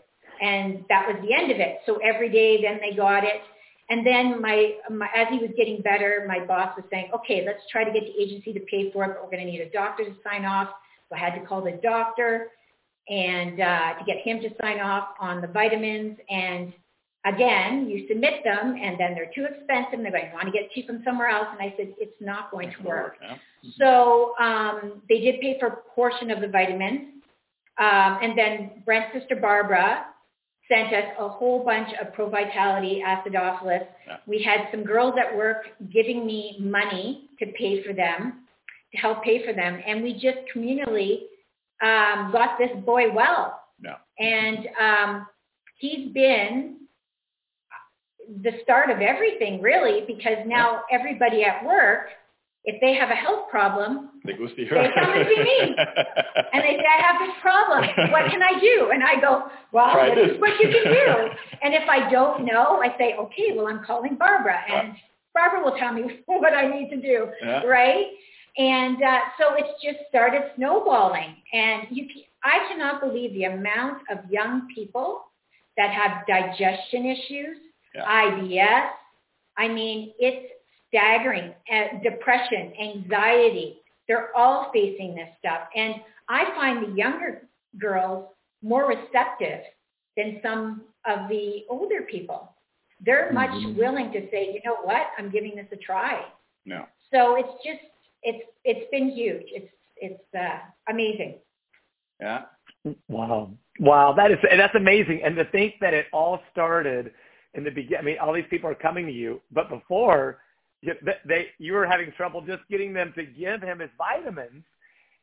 And 0.41 0.83
that 0.89 1.07
was 1.07 1.17
the 1.27 1.33
end 1.33 1.51
of 1.51 1.59
it. 1.59 1.79
So 1.85 1.97
every 1.97 2.29
day 2.29 2.61
then 2.61 2.79
they 2.81 2.95
got 2.95 3.23
it. 3.23 3.41
And 3.89 4.05
then 4.05 4.41
my, 4.41 4.73
my, 4.91 5.07
as 5.15 5.27
he 5.29 5.37
was 5.37 5.51
getting 5.55 5.81
better, 5.81 6.25
my 6.27 6.45
boss 6.45 6.75
was 6.75 6.85
saying, 6.91 7.09
okay, 7.15 7.43
let's 7.45 7.61
try 7.71 7.83
to 7.83 7.91
get 7.91 8.03
the 8.03 8.21
agency 8.21 8.51
to 8.53 8.59
pay 8.61 8.91
for 8.91 9.05
it, 9.05 9.07
but 9.13 9.23
we're 9.23 9.31
going 9.31 9.45
to 9.45 9.51
need 9.51 9.61
a 9.61 9.69
doctor 9.69 10.03
to 10.03 10.13
sign 10.23 10.43
off. 10.43 10.69
So 11.09 11.15
I 11.15 11.19
had 11.19 11.39
to 11.39 11.45
call 11.45 11.63
the 11.63 11.79
doctor 11.81 12.47
and 13.07 13.61
uh, 13.61 13.93
to 13.99 14.05
get 14.05 14.17
him 14.17 14.41
to 14.41 14.49
sign 14.61 14.81
off 14.81 15.09
on 15.21 15.39
the 15.39 15.47
vitamins. 15.47 16.17
And 16.29 16.73
again, 17.27 17.87
you 17.89 18.07
submit 18.07 18.43
them 18.43 18.75
and 18.81 18.99
then 18.99 19.13
they're 19.13 19.31
too 19.33 19.45
expensive 19.45 19.93
and 19.93 20.05
they're 20.05 20.11
going, 20.11 20.31
want 20.33 20.45
to 20.45 20.51
get 20.51 20.71
cheap 20.71 20.87
from 20.87 21.01
somewhere 21.03 21.29
else. 21.29 21.47
And 21.51 21.61
I 21.61 21.73
said, 21.77 21.93
it's 21.97 22.15
not 22.21 22.51
going 22.51 22.71
to 22.77 22.83
work. 22.87 23.17
So 23.79 24.33
um, 24.39 25.01
they 25.09 25.19
did 25.19 25.41
pay 25.41 25.57
for 25.59 25.67
a 25.67 25.75
portion 25.95 26.31
of 26.31 26.41
the 26.41 26.47
vitamins. 26.47 27.13
Um, 27.79 28.19
and 28.21 28.37
then 28.37 28.83
Brent's 28.85 29.13
sister 29.17 29.35
Barbara 29.35 30.05
sent 30.69 30.93
us 30.93 31.05
a 31.19 31.29
whole 31.29 31.63
bunch 31.63 31.89
of 32.01 32.13
Provitality 32.13 33.01
acidophilus. 33.03 33.85
Yeah. 34.07 34.17
We 34.25 34.41
had 34.41 34.67
some 34.71 34.83
girls 34.83 35.13
at 35.19 35.35
work 35.35 35.65
giving 35.93 36.25
me 36.25 36.57
money 36.59 37.29
to 37.39 37.45
pay 37.57 37.83
for 37.83 37.93
them, 37.93 38.45
to 38.91 38.97
help 38.97 39.23
pay 39.23 39.45
for 39.45 39.53
them. 39.53 39.79
And 39.85 40.03
we 40.03 40.13
just 40.13 40.39
communally 40.53 41.23
um, 41.81 42.31
got 42.31 42.57
this 42.57 42.71
boy 42.85 43.11
well. 43.13 43.61
Yeah. 43.81 43.95
And 44.19 44.67
um, 44.81 45.27
he's 45.77 46.11
been 46.13 46.76
the 48.43 48.51
start 48.63 48.89
of 48.89 48.99
everything 48.99 49.61
really 49.61 50.03
because 50.05 50.37
now 50.45 50.81
everybody 50.91 51.43
at 51.43 51.65
work 51.65 52.09
if 52.67 52.81
they 52.81 52.93
have 52.95 53.09
a 53.09 53.15
health 53.15 53.47
problem, 53.49 54.09
they 54.25 54.33
go 54.33 54.45
see 54.57 54.65
her. 54.65 54.75
They 54.75 54.89
come 54.93 55.13
and 55.13 55.25
see 55.25 55.41
me, 55.41 55.73
and 56.53 56.63
they 56.63 56.75
say, 56.75 56.83
"I 56.83 57.01
have 57.01 57.15
this 57.25 57.35
problem. 57.41 58.11
What 58.11 58.29
can 58.29 58.43
I 58.43 58.59
do?" 58.59 58.91
And 58.93 59.01
I 59.05 59.21
go, 59.21 59.45
"Well, 59.71 59.93
Try 59.93 60.13
this, 60.13 60.31
is 60.35 60.41
what 60.41 60.59
you 60.59 60.67
can 60.67 60.83
do." 60.83 61.07
and 61.63 61.73
if 61.73 61.87
I 61.87 62.11
don't 62.11 62.45
know, 62.45 62.81
I 62.83 62.93
say, 62.97 63.15
"Okay, 63.17 63.55
well, 63.55 63.67
I'm 63.67 63.85
calling 63.85 64.17
Barbara, 64.17 64.59
and 64.69 64.95
Barbara 65.33 65.63
will 65.63 65.77
tell 65.79 65.93
me 65.93 66.19
what 66.25 66.53
I 66.53 66.67
need 66.67 66.89
to 66.89 66.97
do." 66.97 67.27
Yeah. 67.41 67.63
Right? 67.63 68.07
And 68.57 69.01
uh, 69.01 69.19
so 69.39 69.55
it's 69.55 69.81
just 69.81 69.99
started 70.09 70.41
snowballing, 70.57 71.37
and 71.53 71.87
you, 71.89 72.05
I 72.43 72.67
cannot 72.67 72.99
believe 72.99 73.31
the 73.33 73.45
amount 73.45 74.01
of 74.11 74.29
young 74.29 74.67
people 74.75 75.23
that 75.77 75.91
have 75.91 76.27
digestion 76.27 77.05
issues, 77.05 77.57
yeah. 77.97 78.05
IBS. 78.05 78.89
I 79.57 79.67
mean, 79.67 80.13
it's 80.19 80.51
staggering, 80.87 81.53
uh, 81.71 81.99
depression, 82.03 82.73
anxiety. 82.79 83.81
They're 84.07 84.35
all 84.35 84.71
facing 84.73 85.15
this 85.15 85.29
stuff. 85.39 85.61
And 85.75 85.95
I 86.29 86.45
find 86.55 86.85
the 86.85 86.95
younger 86.95 87.41
girls 87.79 88.29
more 88.61 88.87
receptive 88.87 89.61
than 90.15 90.39
some 90.41 90.83
of 91.05 91.29
the 91.29 91.65
older 91.69 92.01
people. 92.09 92.53
They're 93.05 93.31
much 93.31 93.51
mm-hmm. 93.51 93.77
willing 93.77 94.11
to 94.13 94.21
say, 94.31 94.51
you 94.53 94.61
know 94.65 94.77
what, 94.83 95.07
I'm 95.17 95.29
giving 95.29 95.55
this 95.55 95.67
a 95.71 95.75
try. 95.77 96.25
No. 96.65 96.85
So 97.13 97.35
it's 97.35 97.53
just, 97.63 97.79
it's, 98.23 98.43
it's 98.63 98.89
been 98.91 99.11
huge. 99.11 99.45
It's, 99.47 99.71
it's 99.97 100.23
uh, 100.37 100.59
amazing. 100.89 101.35
Yeah. 102.19 102.43
Wow. 103.07 103.51
Wow. 103.79 104.13
That 104.13 104.31
is, 104.31 104.37
that's 104.57 104.75
amazing. 104.75 105.21
And 105.23 105.35
to 105.35 105.45
think 105.45 105.75
that 105.81 105.93
it 105.93 106.07
all 106.11 106.39
started 106.51 107.11
in 107.57 107.63
the 107.63 107.71
beginning, 107.71 107.99
I 107.99 108.01
mean, 108.03 108.17
all 108.19 108.33
these 108.33 108.45
people 108.49 108.69
are 108.69 108.75
coming 108.75 109.07
to 109.07 109.11
you, 109.11 109.41
but 109.51 109.69
before 109.69 110.39
they 111.25 111.47
you 111.57 111.73
were 111.73 111.87
having 111.87 112.11
trouble 112.15 112.41
just 112.41 112.61
getting 112.69 112.93
them 112.93 113.11
to 113.15 113.25
give 113.25 113.61
him 113.61 113.79
his 113.79 113.89
vitamins 113.97 114.63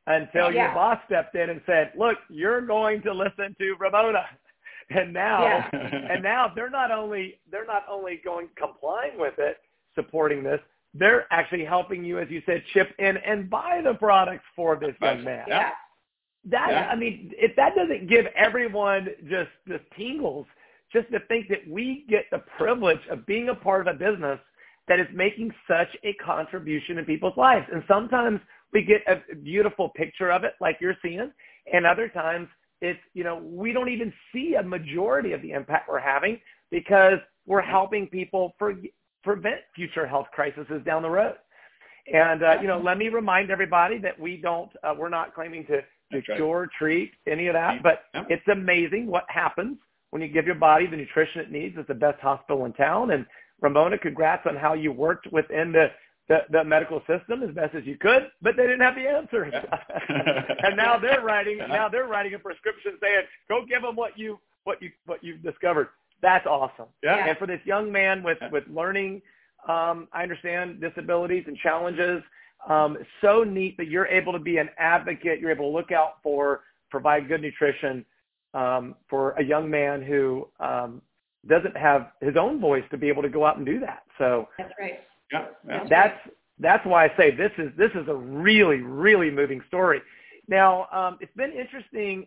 until 0.07 0.53
yeah. 0.53 0.67
your 0.67 0.75
boss 0.75 0.99
stepped 1.07 1.37
in 1.37 1.51
and 1.51 1.61
said, 1.65 1.93
"Look, 1.97 2.19
you're 2.29 2.61
going 2.61 3.03
to 3.03 3.15
listen 3.15 3.55
to 3.59 3.75
Ramona." 3.79 4.25
And 4.91 5.15
now, 5.15 5.45
yeah. 5.45 5.71
and 5.73 6.23
now 6.23 6.53
they're 6.55 6.69
not 6.69 6.91
only 6.91 7.41
they're 7.51 7.65
not 7.65 7.87
only 7.91 8.21
going 8.23 8.51
complying 8.55 9.19
with 9.19 9.33
it, 9.39 9.57
supporting 9.95 10.43
this, 10.43 10.61
they're 10.93 11.27
actually 11.33 11.65
helping 11.65 12.05
you, 12.05 12.19
as 12.19 12.29
you 12.29 12.43
said, 12.45 12.63
chip 12.75 12.95
in 12.99 13.17
and 13.17 13.49
buy 13.49 13.81
the 13.83 13.95
products 13.95 14.45
for 14.55 14.77
this 14.77 14.95
young 15.01 15.25
man. 15.25 15.47
Yeah. 15.49 15.71
That 16.51 16.69
yeah. 16.71 16.89
I 16.93 16.97
mean, 16.97 17.33
if 17.39 17.57
that 17.57 17.75
doesn't 17.75 18.11
give 18.11 18.27
everyone 18.37 19.09
just 19.27 19.49
just 19.67 19.85
tingles, 19.97 20.45
just 20.95 21.11
to 21.11 21.19
think 21.29 21.49
that 21.49 21.69
we 21.69 22.07
get 22.09 22.25
the 22.31 22.39
privilege 22.57 23.01
of 23.11 23.27
being 23.27 23.49
a 23.51 23.55
part 23.55 23.87
of 23.87 23.95
a 23.95 23.99
business 23.99 24.39
that 24.87 25.01
is 25.01 25.07
making 25.13 25.53
such 25.69 25.89
a 26.05 26.15
contribution 26.15 26.99
in 26.99 27.05
people's 27.05 27.37
lives. 27.37 27.67
And 27.73 27.83
sometimes 27.89 28.41
we 28.73 28.83
get 28.83 29.03
a 29.09 29.35
beautiful 29.35 29.91
picture 29.91 30.31
of 30.31 30.45
it 30.45 30.55
like 30.61 30.79
you're 30.81 30.97
seeing, 31.03 31.31
and 31.73 31.85
other 31.85 32.09
times 32.09 32.49
it's, 32.81 33.01
you 33.13 33.25
know, 33.25 33.39
we 33.43 33.73
don't 33.73 33.89
even 33.89 34.13
see 34.33 34.55
a 34.55 34.63
majority 34.63 35.33
of 35.33 35.43
the 35.43 35.53
impact 35.53 35.89
we're 35.89 35.99
having 35.99 36.39
because 36.71 37.19
we're 37.47 37.63
helping 37.63 38.07
people 38.07 38.55
for, 38.59 38.75
prevent 39.23 39.61
future 39.75 40.07
health 40.07 40.27
crises 40.33 40.67
down 40.85 41.03
the 41.03 41.11
road. 41.11 41.35
And, 42.13 42.43
uh, 42.43 42.59
you 42.61 42.69
know, 42.69 42.79
let 42.79 42.99
me 42.99 43.09
remind 43.09 43.51
everybody 43.51 43.99
that 43.99 44.21
we 44.21 44.37
don't, 44.37 44.71
uh, 44.83 44.95
we're 44.97 45.09
not 45.09 45.35
claiming 45.35 45.65
to, 45.67 45.81
to 46.13 46.35
cure, 46.37 46.69
treat, 46.79 47.13
any 47.27 47.47
of 47.47 47.55
that, 47.55 47.83
but 47.83 48.05
it's 48.29 48.47
amazing 48.49 49.07
what 49.07 49.25
happens 49.29 49.79
when 50.15 50.23
you 50.23 50.29
give 50.29 50.47
your 50.47 50.55
body 50.55 50.87
the 50.87 50.97
nutrition 50.97 51.41
it 51.41 51.51
needs. 51.51 51.75
It's 51.77 51.89
the 51.89 51.95
best 51.95 52.21
hospital 52.21 52.67
in 52.67 52.73
town. 52.75 53.11
And 53.11 53.27
Ramona, 53.61 53.99
congrats 53.99 54.47
on 54.47 54.55
how 54.55 54.75
you 54.75 54.93
worked 54.93 55.27
within 55.33 55.73
the, 55.73 55.89
the, 56.29 56.43
the 56.53 56.63
medical 56.63 57.01
system 57.01 57.43
as 57.43 57.53
best 57.53 57.75
as 57.75 57.85
you 57.85 57.99
could, 57.99 58.29
but 58.41 58.57
they 58.57 58.63
didn't 58.63 58.83
have 58.83 58.95
the 58.95 59.09
answers. 59.09 59.53
and 60.63 60.77
now 60.77 61.01
they're 61.01 61.21
writing 61.21 61.59
now 61.59 61.89
they're 61.89 62.07
writing 62.07 62.35
a 62.35 62.39
prescription 62.39 62.93
saying, 63.03 63.23
"Go 63.49 63.67
give 63.69 63.83
them 63.83 63.97
what 63.97 64.17
you 64.17 64.39
what 64.63 64.81
you 64.81 64.93
what 65.07 65.25
you've 65.25 65.43
discovered." 65.43 65.89
That's 66.23 66.47
awesome. 66.47 66.87
Yeah. 67.03 67.27
And 67.27 67.37
for 67.37 67.49
this 67.49 67.61
young 67.65 67.91
man 67.91 68.23
with 68.23 68.39
with 68.53 68.63
learning, 68.73 69.21
um, 69.69 70.07
I 70.13 70.23
understand 70.23 70.81
disabilities 70.81 71.43
and 71.49 71.57
challenges. 71.57 72.23
Um, 72.69 72.99
so 73.21 73.43
neat 73.43 73.77
that 73.79 73.89
you're 73.89 74.07
able 74.07 74.33
to 74.33 74.39
be 74.39 74.59
an 74.59 74.69
advocate. 74.79 75.41
You're 75.41 75.51
able 75.51 75.73
to 75.73 75.77
look 75.77 75.91
out 75.91 76.23
for, 76.23 76.61
provide 76.89 77.27
good 77.27 77.43
nutrition 77.43 78.07
um, 78.55 78.95
for 79.09 79.33
a 79.33 79.45
young 79.45 79.71
man 79.71 80.03
who 80.03 80.49
um, 80.61 81.03
doesn't 81.47 81.77
have 81.77 82.13
his 82.21 82.37
own 82.37 82.61
voice 82.61 82.85
to 82.91 82.97
be 82.97 83.09
able 83.09 83.23
to 83.23 83.29
go 83.29 83.45
out 83.45 83.57
and 83.57 83.67
do 83.67 83.81
that. 83.81 84.03
So 84.19 84.49
that's 84.59 84.73
right. 84.81 85.01
Yeah, 85.33 85.47
that's 85.65 85.91
that's, 85.91 86.19
that's 86.59 86.87
why 86.87 87.05
I 87.05 87.17
say 87.17 87.35
this 87.35 87.53
is 87.59 87.71
this 87.77 87.91
is 87.95 88.09
a 88.09 88.15
really 88.15 88.79
really 88.79 89.31
moving 89.31 89.61
story. 89.69 90.01
Now 90.49 90.87
um, 90.93 91.19
it's 91.21 91.35
been 91.37 91.53
interesting 91.53 92.27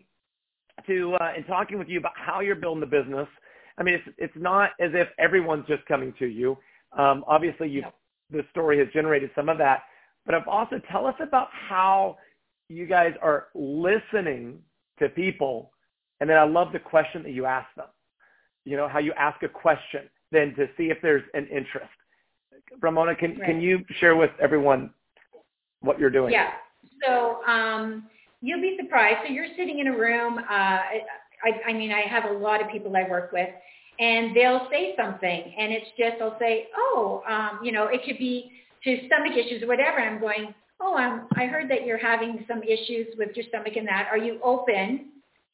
to 0.86 1.14
uh, 1.14 1.32
in 1.36 1.44
talking 1.44 1.78
with 1.78 1.88
you 1.88 1.98
about 1.98 2.12
how 2.14 2.40
you're 2.40 2.56
building 2.56 2.80
the 2.80 2.86
business. 2.86 3.28
I 3.78 3.82
mean, 3.82 3.94
it's 3.94 4.16
it's 4.18 4.36
not 4.36 4.70
as 4.80 4.90
if 4.94 5.08
everyone's 5.18 5.66
just 5.66 5.84
coming 5.86 6.12
to 6.18 6.26
you. 6.26 6.56
Um, 6.96 7.24
obviously, 7.26 7.68
you 7.68 7.82
the 8.30 8.44
story 8.50 8.78
has 8.78 8.88
generated 8.92 9.30
some 9.34 9.48
of 9.48 9.58
that, 9.58 9.84
but 10.26 10.34
I've 10.34 10.48
also 10.48 10.80
tell 10.90 11.06
us 11.06 11.14
about 11.20 11.48
how 11.50 12.18
you 12.68 12.86
guys 12.86 13.14
are 13.22 13.46
listening 13.54 14.58
to 14.98 15.08
people, 15.08 15.70
and 16.20 16.28
then 16.28 16.36
I 16.36 16.44
love 16.44 16.72
the 16.72 16.78
question 16.78 17.22
that 17.22 17.32
you 17.32 17.46
ask 17.46 17.68
them 17.76 17.86
you 18.68 18.76
know, 18.76 18.86
how 18.86 18.98
you 18.98 19.12
ask 19.16 19.42
a 19.42 19.48
question 19.48 20.02
then 20.30 20.54
to 20.56 20.66
see 20.76 20.90
if 20.90 20.98
there's 21.00 21.22
an 21.32 21.46
interest. 21.46 21.88
Ramona, 22.82 23.16
can, 23.16 23.30
right. 23.38 23.46
can 23.46 23.62
you 23.62 23.78
share 23.98 24.14
with 24.14 24.30
everyone 24.42 24.90
what 25.80 25.98
you're 25.98 26.10
doing? 26.10 26.32
Yeah. 26.32 26.50
So 27.02 27.42
um, 27.44 28.04
you'll 28.42 28.60
be 28.60 28.76
surprised. 28.78 29.20
So 29.26 29.32
you're 29.32 29.48
sitting 29.56 29.78
in 29.78 29.86
a 29.86 29.96
room. 29.96 30.38
Uh, 30.38 30.42
I, 30.50 31.68
I 31.68 31.72
mean, 31.72 31.92
I 31.92 32.02
have 32.02 32.24
a 32.30 32.32
lot 32.34 32.62
of 32.62 32.70
people 32.70 32.94
I 32.94 33.08
work 33.08 33.32
with, 33.32 33.48
and 33.98 34.36
they'll 34.36 34.68
say 34.70 34.94
something, 34.98 35.54
and 35.58 35.72
it's 35.72 35.86
just 35.98 36.16
they'll 36.18 36.36
say, 36.38 36.66
"Oh, 36.76 37.22
um, 37.26 37.60
you 37.62 37.72
know, 37.72 37.86
it 37.86 38.02
could 38.04 38.18
be 38.18 38.50
to 38.84 39.06
stomach 39.06 39.32
issues 39.36 39.62
or 39.62 39.66
whatever." 39.66 39.98
I'm 39.98 40.20
going, 40.20 40.52
"Oh, 40.80 40.94
I'm, 40.96 41.26
I 41.36 41.46
heard 41.46 41.70
that 41.70 41.86
you're 41.86 41.96
having 41.96 42.44
some 42.46 42.62
issues 42.62 43.06
with 43.16 43.30
your 43.34 43.46
stomach 43.48 43.76
and 43.76 43.86
that. 43.88 44.08
Are 44.10 44.18
you 44.18 44.40
open 44.42 45.06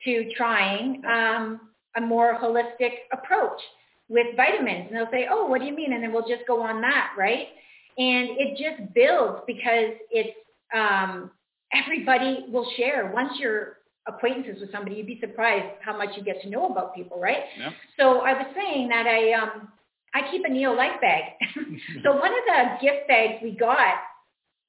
to 0.05 0.31
trying 0.37 1.03
um, 1.05 1.61
a 1.97 2.01
more 2.01 2.39
holistic 2.41 2.91
approach 3.13 3.61
with 4.09 4.37
vitamins. 4.37 4.87
And 4.89 4.97
they'll 4.97 5.11
say, 5.11 5.27
oh, 5.31 5.47
what 5.47 5.61
do 5.61 5.67
you 5.67 5.75
mean? 5.75 5.93
And 5.93 6.03
then 6.03 6.13
we'll 6.13 6.29
just 6.29 6.47
go 6.47 6.63
on 6.63 6.81
that, 6.83 7.13
right? 7.19 7.49
And 7.97 8.29
it 8.39 8.59
just 8.59 8.93
builds 8.95 9.43
because 9.47 9.95
it's 10.11 10.37
um, 10.75 11.31
everybody 11.73 12.47
will 12.51 12.69
share. 12.77 13.11
Once 13.13 13.33
you're 13.39 13.79
acquaintances 14.07 14.61
with 14.61 14.73
somebody, 14.73 14.97
you'd 14.97 15.07
be 15.07 15.21
surprised 15.21 15.67
how 15.81 15.97
much 15.97 16.11
you 16.17 16.23
get 16.23 16.43
to 16.43 16.51
know 16.51 16.71
about 16.71 16.95
people, 16.95 17.19
right? 17.21 17.45
Yeah. 17.59 17.71
So 17.99 18.21
I 18.21 18.33
was 18.35 18.47
saying 18.55 18.89
that 18.89 19.07
I 19.07 19.33
um, 19.33 19.69
I 20.15 20.31
keep 20.31 20.45
a 20.45 20.49
Neo 20.49 20.73
Life 20.73 21.01
bag. 21.01 21.23
so 22.05 22.13
one 22.17 22.31
of 22.31 22.45
the 22.47 22.87
gift 22.87 23.09
bags 23.09 23.35
we 23.43 23.53
got 23.53 23.95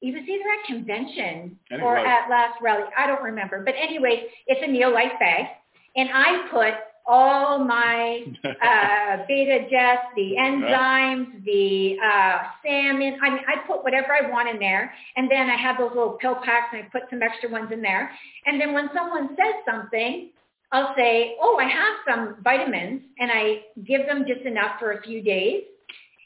it 0.05 0.13
was 0.13 0.23
either 0.29 0.43
at 0.51 0.67
convention 0.67 1.57
or 1.81 1.97
at 1.97 2.29
last 2.29 2.61
rally. 2.61 2.83
I 2.95 3.07
don't 3.07 3.23
remember. 3.23 3.63
But 3.63 3.73
anyway, 3.75 4.25
it's 4.45 4.61
a 4.61 4.67
Neolife 4.67 5.17
bag. 5.19 5.45
And 5.95 6.09
I 6.13 6.47
put 6.51 6.73
all 7.07 7.57
my 7.63 8.23
uh, 8.45 9.25
beta 9.27 9.65
jets, 9.69 10.03
the 10.15 10.35
enzymes, 10.37 11.43
the 11.43 11.97
uh, 12.05 12.37
salmon. 12.63 13.17
I 13.23 13.29
mean, 13.31 13.39
I 13.47 13.65
put 13.65 13.83
whatever 13.83 14.13
I 14.13 14.29
want 14.29 14.47
in 14.47 14.59
there. 14.59 14.93
And 15.15 15.29
then 15.29 15.49
I 15.49 15.55
have 15.55 15.79
those 15.79 15.89
little 15.95 16.17
pill 16.21 16.35
packs 16.35 16.67
and 16.71 16.83
I 16.83 16.87
put 16.89 17.09
some 17.09 17.23
extra 17.23 17.49
ones 17.49 17.71
in 17.71 17.81
there. 17.81 18.11
And 18.45 18.61
then 18.61 18.73
when 18.73 18.89
someone 18.93 19.29
says 19.29 19.55
something, 19.67 20.29
I'll 20.71 20.93
say, 20.95 21.35
oh, 21.41 21.57
I 21.57 21.67
have 21.67 21.95
some 22.07 22.35
vitamins. 22.43 23.01
And 23.17 23.31
I 23.31 23.61
give 23.87 24.05
them 24.05 24.25
just 24.27 24.45
enough 24.45 24.79
for 24.79 24.91
a 24.91 25.01
few 25.01 25.23
days. 25.23 25.63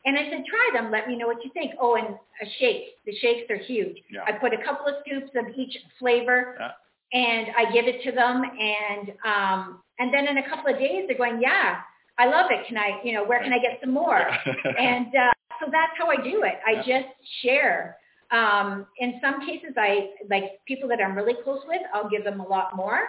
And 0.05 0.17
I 0.17 0.23
said, 0.29 0.43
try 0.47 0.69
them. 0.73 0.91
Let 0.91 1.07
me 1.07 1.17
know 1.17 1.27
what 1.27 1.43
you 1.43 1.51
think. 1.53 1.73
Oh, 1.79 1.95
and 1.95 2.07
a 2.41 2.45
shake. 2.59 2.95
The 3.05 3.13
shakes 3.17 3.49
are 3.49 3.57
huge. 3.57 3.97
Yeah. 4.11 4.21
I 4.25 4.31
put 4.33 4.53
a 4.53 4.63
couple 4.63 4.87
of 4.87 4.95
scoops 5.05 5.31
of 5.35 5.45
each 5.57 5.75
flavor 5.99 6.55
Yeah. 6.59 6.71
and 7.13 7.47
I 7.57 7.71
give 7.71 7.85
it 7.87 8.01
to 8.03 8.11
them. 8.11 8.43
And 8.43 9.11
um, 9.25 9.81
and 9.99 10.13
then 10.13 10.27
in 10.27 10.37
a 10.37 10.49
couple 10.49 10.73
of 10.73 10.79
days, 10.79 11.03
they're 11.07 11.17
going, 11.17 11.41
yeah, 11.41 11.79
I 12.17 12.25
love 12.27 12.47
it. 12.51 12.65
Can 12.67 12.77
I, 12.77 13.01
you 13.03 13.13
know, 13.13 13.23
where 13.25 13.41
can 13.43 13.51
I 13.51 13.59
get 13.59 13.79
some 13.81 13.93
more? 13.93 14.19
and 14.79 15.07
uh, 15.07 15.31
so 15.59 15.65
that's 15.71 15.91
how 15.97 16.07
I 16.09 16.15
do 16.15 16.43
it. 16.43 16.59
I 16.65 16.81
Yeah. 16.85 17.01
just 17.01 17.13
share. 17.43 17.97
Um, 18.31 18.85
in 18.99 19.19
some 19.21 19.45
cases, 19.45 19.71
I 19.75 20.11
like 20.29 20.61
people 20.67 20.87
that 20.89 20.99
I'm 21.01 21.15
really 21.15 21.33
close 21.43 21.61
with. 21.67 21.81
I'll 21.93 22.09
give 22.09 22.23
them 22.23 22.39
a 22.39 22.47
lot 22.47 22.75
more. 22.75 22.99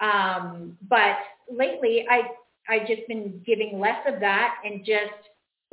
Um, 0.00 0.76
but 0.88 1.16
lately, 1.50 2.06
I 2.08 2.22
I've 2.68 2.86
just 2.86 3.08
been 3.08 3.42
giving 3.46 3.80
less 3.80 3.98
of 4.06 4.20
that 4.20 4.56
and 4.64 4.84
just 4.84 5.14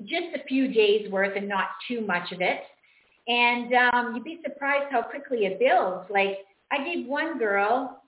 just 0.03 0.35
a 0.35 0.43
few 0.47 0.73
days 0.73 1.09
worth 1.11 1.35
and 1.35 1.47
not 1.47 1.67
too 1.87 2.01
much 2.01 2.31
of 2.31 2.41
it. 2.41 2.61
And 3.27 3.73
um, 3.73 4.15
you'd 4.15 4.23
be 4.23 4.39
surprised 4.43 4.91
how 4.91 5.01
quickly 5.01 5.45
it 5.45 5.59
builds. 5.59 6.09
Like 6.09 6.39
I 6.71 6.83
gave 6.83 7.07
one 7.07 7.39
girl 7.39 8.01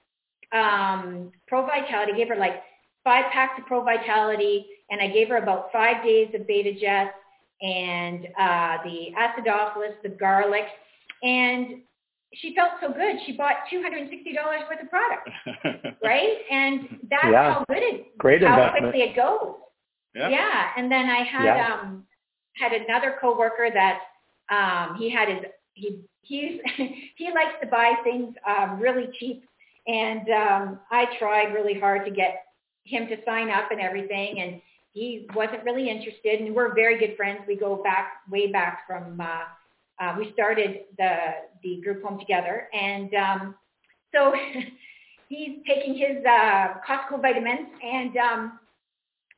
um, 0.53 1.31
Pro 1.47 1.65
Vitality, 1.65 2.13
gave 2.15 2.29
her 2.29 2.35
like 2.35 2.61
five 3.03 3.25
packs 3.31 3.59
of 3.59 3.65
Pro 3.65 3.83
Vitality, 3.83 4.65
and 4.89 5.01
I 5.01 5.07
gave 5.07 5.29
her 5.29 5.37
about 5.37 5.71
five 5.71 6.03
days 6.03 6.29
of 6.33 6.45
Beta 6.47 6.73
Jets 6.79 7.11
and 7.61 8.25
uh, 8.39 8.77
the 8.83 9.07
acidophilus, 9.17 9.93
the 10.03 10.09
garlic, 10.09 10.65
and 11.23 11.81
she 12.33 12.53
felt 12.55 12.71
so 12.81 12.89
good. 12.89 13.15
She 13.25 13.31
bought 13.33 13.55
$260 13.73 14.11
worth 14.69 14.81
of 14.83 14.89
product, 14.89 15.29
right? 16.03 16.37
And 16.51 16.81
that's 17.09 17.25
Yeah. 17.31 17.53
how 17.53 17.65
good 17.67 17.77
it, 17.79 18.17
Great 18.17 18.43
how 18.43 18.49
investment. 18.53 18.83
quickly 18.93 19.01
it 19.09 19.15
goes. 19.15 19.55
Yeah. 20.17 20.29
Yeah, 20.29 20.67
and 20.77 20.91
then 20.91 21.05
I 21.09 21.23
had 21.23 21.55
Yeah. 21.55 21.73
um 21.73 22.05
had 22.55 22.73
another 22.73 23.15
coworker 23.21 23.69
that 23.73 23.99
um 24.49 24.95
he 24.97 25.09
had 25.09 25.29
his 25.29 25.39
he 25.73 26.01
he's 26.21 26.59
he 27.15 27.31
likes 27.33 27.55
to 27.61 27.67
buy 27.67 27.93
things 28.03 28.35
um 28.47 28.79
really 28.79 29.09
cheap 29.19 29.43
and 29.87 30.27
um 30.29 30.79
I 30.91 31.05
tried 31.19 31.53
really 31.53 31.79
hard 31.79 32.05
to 32.05 32.11
get 32.11 32.45
him 32.85 33.07
to 33.07 33.17
sign 33.25 33.49
up 33.49 33.71
and 33.71 33.79
everything 33.81 34.39
and 34.41 34.61
he 34.93 35.27
wasn't 35.35 35.63
really 35.63 35.89
interested 35.89 36.41
and 36.41 36.55
we're 36.55 36.73
very 36.73 36.97
good 36.97 37.15
friends. 37.15 37.41
We 37.47 37.55
go 37.55 37.83
back 37.83 38.13
way 38.29 38.51
back 38.51 38.87
from 38.87 39.21
uh 39.21 39.43
uh 40.01 40.15
we 40.17 40.31
started 40.33 40.81
the 40.97 41.11
the 41.63 41.81
group 41.83 42.03
home 42.03 42.19
together 42.19 42.69
and 42.73 43.13
um 43.15 43.55
so 44.13 44.33
he's 45.29 45.59
taking 45.67 45.95
his 45.95 46.25
uh 46.25 46.75
Costco 46.87 47.21
vitamins 47.21 47.69
and 47.83 48.17
um 48.17 48.59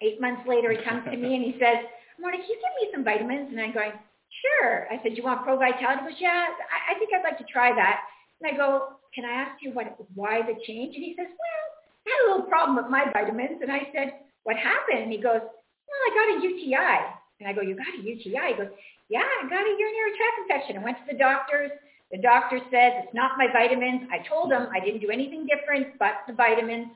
eight 0.02 0.22
months 0.22 0.42
later, 0.48 0.72
he 0.72 0.84
comes 0.88 1.04
to 1.06 1.18
me 1.18 1.36
and 1.36 1.44
he 1.44 1.54
says, 1.60 1.86
Mona, 2.20 2.38
can 2.38 2.48
you 2.48 2.60
give 2.60 2.76
me 2.82 2.86
some 2.92 3.04
vitamins? 3.04 3.50
And 3.52 3.60
I'm 3.60 3.74
going, 3.74 3.96
sure. 4.44 4.88
I 4.92 5.00
said, 5.04 5.16
you 5.16 5.24
want 5.24 5.44
Pro 5.44 5.58
Vitality? 5.58 6.04
He 6.04 6.10
goes, 6.12 6.22
yeah, 6.22 6.52
I, 6.52 6.96
I 6.96 7.00
think 7.00 7.12
I'd 7.14 7.24
like 7.24 7.38
to 7.40 7.48
try 7.52 7.74
that. 7.74 8.02
And 8.42 8.52
I 8.52 8.56
go, 8.56 9.00
can 9.16 9.26
I 9.26 9.32
ask 9.32 9.62
you 9.62 9.72
what, 9.72 9.96
why 10.16 10.42
the 10.42 10.56
change? 10.68 10.96
And 10.96 11.04
he 11.04 11.16
says, 11.18 11.28
well, 11.28 11.66
I 12.04 12.08
had 12.12 12.20
a 12.24 12.28
little 12.32 12.48
problem 12.48 12.76
with 12.76 12.92
my 12.92 13.08
vitamins. 13.12 13.60
And 13.62 13.72
I 13.72 13.88
said, 13.96 14.20
what 14.44 14.56
happened? 14.56 15.04
And 15.08 15.12
he 15.12 15.20
goes, 15.20 15.42
well, 15.44 16.02
I 16.06 16.10
got 16.14 16.28
a 16.38 16.44
UTI. 16.44 16.98
And 17.40 17.48
I 17.48 17.54
go, 17.54 17.62
you 17.62 17.76
got 17.76 17.92
a 17.96 18.04
UTI? 18.04 18.56
He 18.56 18.58
goes, 18.60 18.72
yeah, 19.10 19.26
I 19.26 19.50
got 19.50 19.66
a 19.66 19.74
urinary 19.74 20.14
tract 20.16 20.38
infection. 20.44 20.78
I 20.78 20.84
went 20.84 20.98
to 21.00 21.08
the 21.12 21.18
doctors. 21.18 21.72
The 22.12 22.22
doctor 22.22 22.60
said, 22.72 23.06
it's 23.06 23.14
not 23.14 23.38
my 23.38 23.48
vitamins. 23.52 24.10
I 24.12 24.26
told 24.28 24.52
him 24.52 24.68
I 24.74 24.80
didn't 24.80 25.02
do 25.02 25.10
anything 25.10 25.48
different 25.48 25.98
but 26.00 26.26
the 26.28 26.34
vitamins. 26.34 26.88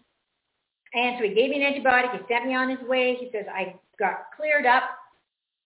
And 0.93 1.15
so 1.17 1.23
he 1.27 1.33
gave 1.33 1.49
me 1.49 1.63
an 1.63 1.73
antibiotic. 1.73 2.11
He 2.13 2.19
sent 2.31 2.45
me 2.45 2.53
on 2.55 2.69
his 2.69 2.79
way. 2.87 3.17
He 3.19 3.29
says, 3.31 3.45
I 3.53 3.75
got 3.99 4.27
cleared 4.37 4.65
up. 4.65 4.83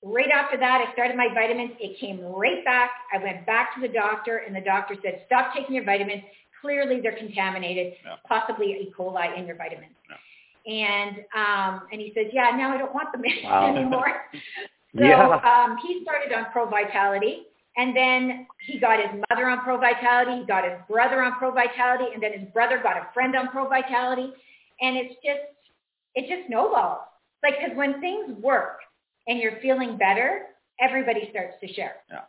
Right 0.04 0.30
after 0.30 0.58
that, 0.58 0.86
I 0.88 0.94
started 0.94 1.18
my 1.18 1.28
vitamins. 1.34 1.72
It 1.80 2.00
came 2.00 2.22
right 2.22 2.64
back. 2.64 2.92
I 3.14 3.22
went 3.22 3.46
back 3.46 3.74
to 3.76 3.82
the 3.82 3.88
doctor, 3.88 4.38
and 4.46 4.56
the 4.56 4.62
doctor 4.62 4.96
said, 5.04 5.24
stop 5.26 5.54
taking 5.56 5.76
your 5.76 5.84
vitamins. 5.84 6.24
Clearly, 6.62 7.02
they're 7.02 7.18
contaminated, 7.18 7.94
Yeah. 8.06 8.16
possibly 8.28 8.68
E. 8.68 8.94
coli 8.98 9.38
in 9.38 9.46
your 9.48 9.56
vitamins. 9.58 9.96
Yeah. 10.10 10.16
And 10.68 11.18
um, 11.36 11.88
and 11.92 12.00
he 12.02 12.12
says, 12.16 12.28
yeah, 12.32 12.52
now 12.56 12.74
I 12.74 12.78
don't 12.78 12.94
want 12.94 13.12
them 13.12 13.24
Wow. 13.44 13.76
anymore. 13.76 14.26
So 14.96 15.04
Yeah. 15.04 15.36
um, 15.44 15.78
he 15.86 16.02
started 16.04 16.34
on 16.34 16.46
Pro 16.52 16.66
Vitality, 16.68 17.44
and 17.76 17.96
then 17.96 18.48
he 18.62 18.80
got 18.80 18.98
his 19.00 19.22
mother 19.30 19.48
on 19.48 19.60
Pro 19.60 19.78
Vitality. 19.78 20.40
He 20.42 20.46
got 20.48 20.64
his 20.64 20.80
brother 20.90 21.22
on 21.22 21.34
Pro 21.38 21.52
Vitality, 21.52 22.06
and 22.14 22.24
then 22.24 22.32
his 22.34 22.50
brother 22.52 22.80
got 22.82 22.98
a 22.98 23.08
friend 23.14 23.36
on 23.36 23.50
Pro 23.50 23.68
Vitality, 23.70 24.32
and 24.82 24.98
it's 24.98 25.16
just 25.16 25.42
it 26.16 26.28
just 26.28 26.48
snowballs. 26.48 27.00
Like 27.44 27.56
because 27.60 27.76
when 27.78 28.02
things 28.02 28.32
work 28.42 28.80
and 29.28 29.40
you're 29.40 29.60
feeling 29.62 29.98
better, 29.98 30.44
everybody 30.80 31.28
starts 31.30 31.56
to 31.62 31.74
share. 31.74 31.96
Yeah. 32.10 32.22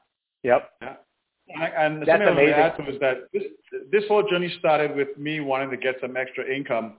Yep. 0.44 0.70
And, 1.50 1.62
I, 1.62 1.66
and 1.66 2.02
That's 2.02 2.10
something 2.10 2.22
I 2.22 2.30
want 2.30 2.38
to 2.38 2.42
amazing. 2.42 2.54
add 2.54 2.76
to 2.76 2.94
is 2.94 3.00
that 3.00 3.16
this, 3.32 3.42
this 3.90 4.04
whole 4.08 4.28
journey 4.28 4.54
started 4.58 4.94
with 4.94 5.16
me 5.16 5.40
wanting 5.40 5.70
to 5.70 5.76
get 5.76 5.96
some 6.00 6.16
extra 6.16 6.44
income 6.46 6.96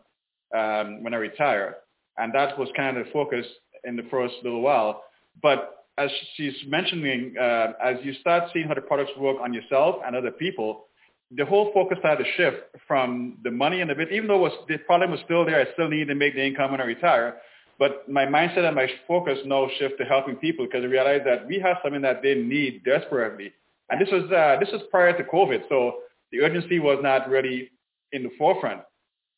um, 0.55 1.03
when 1.03 1.13
I 1.13 1.17
retire. 1.17 1.77
And 2.17 2.33
that 2.33 2.57
was 2.57 2.69
kind 2.75 2.97
of 2.97 3.05
the 3.05 3.11
focus 3.11 3.45
in 3.83 3.95
the 3.95 4.03
first 4.09 4.35
little 4.43 4.61
while. 4.61 5.03
But 5.41 5.85
as 5.97 6.09
she's 6.35 6.55
mentioning, 6.67 7.35
uh, 7.39 7.73
as 7.83 7.97
you 8.03 8.13
start 8.15 8.49
seeing 8.53 8.67
how 8.67 8.73
the 8.73 8.81
products 8.81 9.11
work 9.17 9.37
on 9.41 9.53
yourself 9.53 9.97
and 10.05 10.15
other 10.15 10.31
people, 10.31 10.85
the 11.31 11.45
whole 11.45 11.71
focus 11.73 11.97
started 11.99 12.23
to 12.23 12.31
shift 12.37 12.57
from 12.87 13.37
the 13.43 13.51
money 13.51 13.81
and 13.81 13.89
the 13.89 13.95
bit, 13.95 14.11
even 14.11 14.27
though 14.27 14.35
it 14.45 14.49
was, 14.49 14.53
the 14.67 14.77
problem 14.79 15.11
was 15.11 15.19
still 15.25 15.45
there, 15.45 15.59
I 15.61 15.71
still 15.73 15.87
needed 15.87 16.07
to 16.07 16.15
make 16.15 16.33
the 16.33 16.43
income 16.45 16.71
when 16.71 16.81
I 16.81 16.85
retire. 16.85 17.37
But 17.77 18.09
my 18.09 18.25
mindset 18.25 18.65
and 18.65 18.75
my 18.75 18.87
focus 19.07 19.37
now 19.45 19.67
shift 19.77 19.97
to 19.99 20.05
helping 20.05 20.35
people 20.35 20.65
because 20.65 20.83
I 20.83 20.87
realized 20.87 21.25
that 21.25 21.47
we 21.47 21.59
have 21.59 21.77
something 21.83 22.01
that 22.01 22.21
they 22.21 22.35
need 22.35 22.83
desperately. 22.83 23.53
And 23.89 24.01
this 24.01 24.09
was 24.11 24.29
uh, 24.31 24.57
this 24.59 24.69
was 24.71 24.81
prior 24.91 25.17
to 25.17 25.23
COVID, 25.23 25.61
so 25.69 25.99
the 26.31 26.41
urgency 26.41 26.79
was 26.79 26.99
not 27.01 27.29
really 27.29 27.71
in 28.11 28.23
the 28.23 28.29
forefront. 28.37 28.81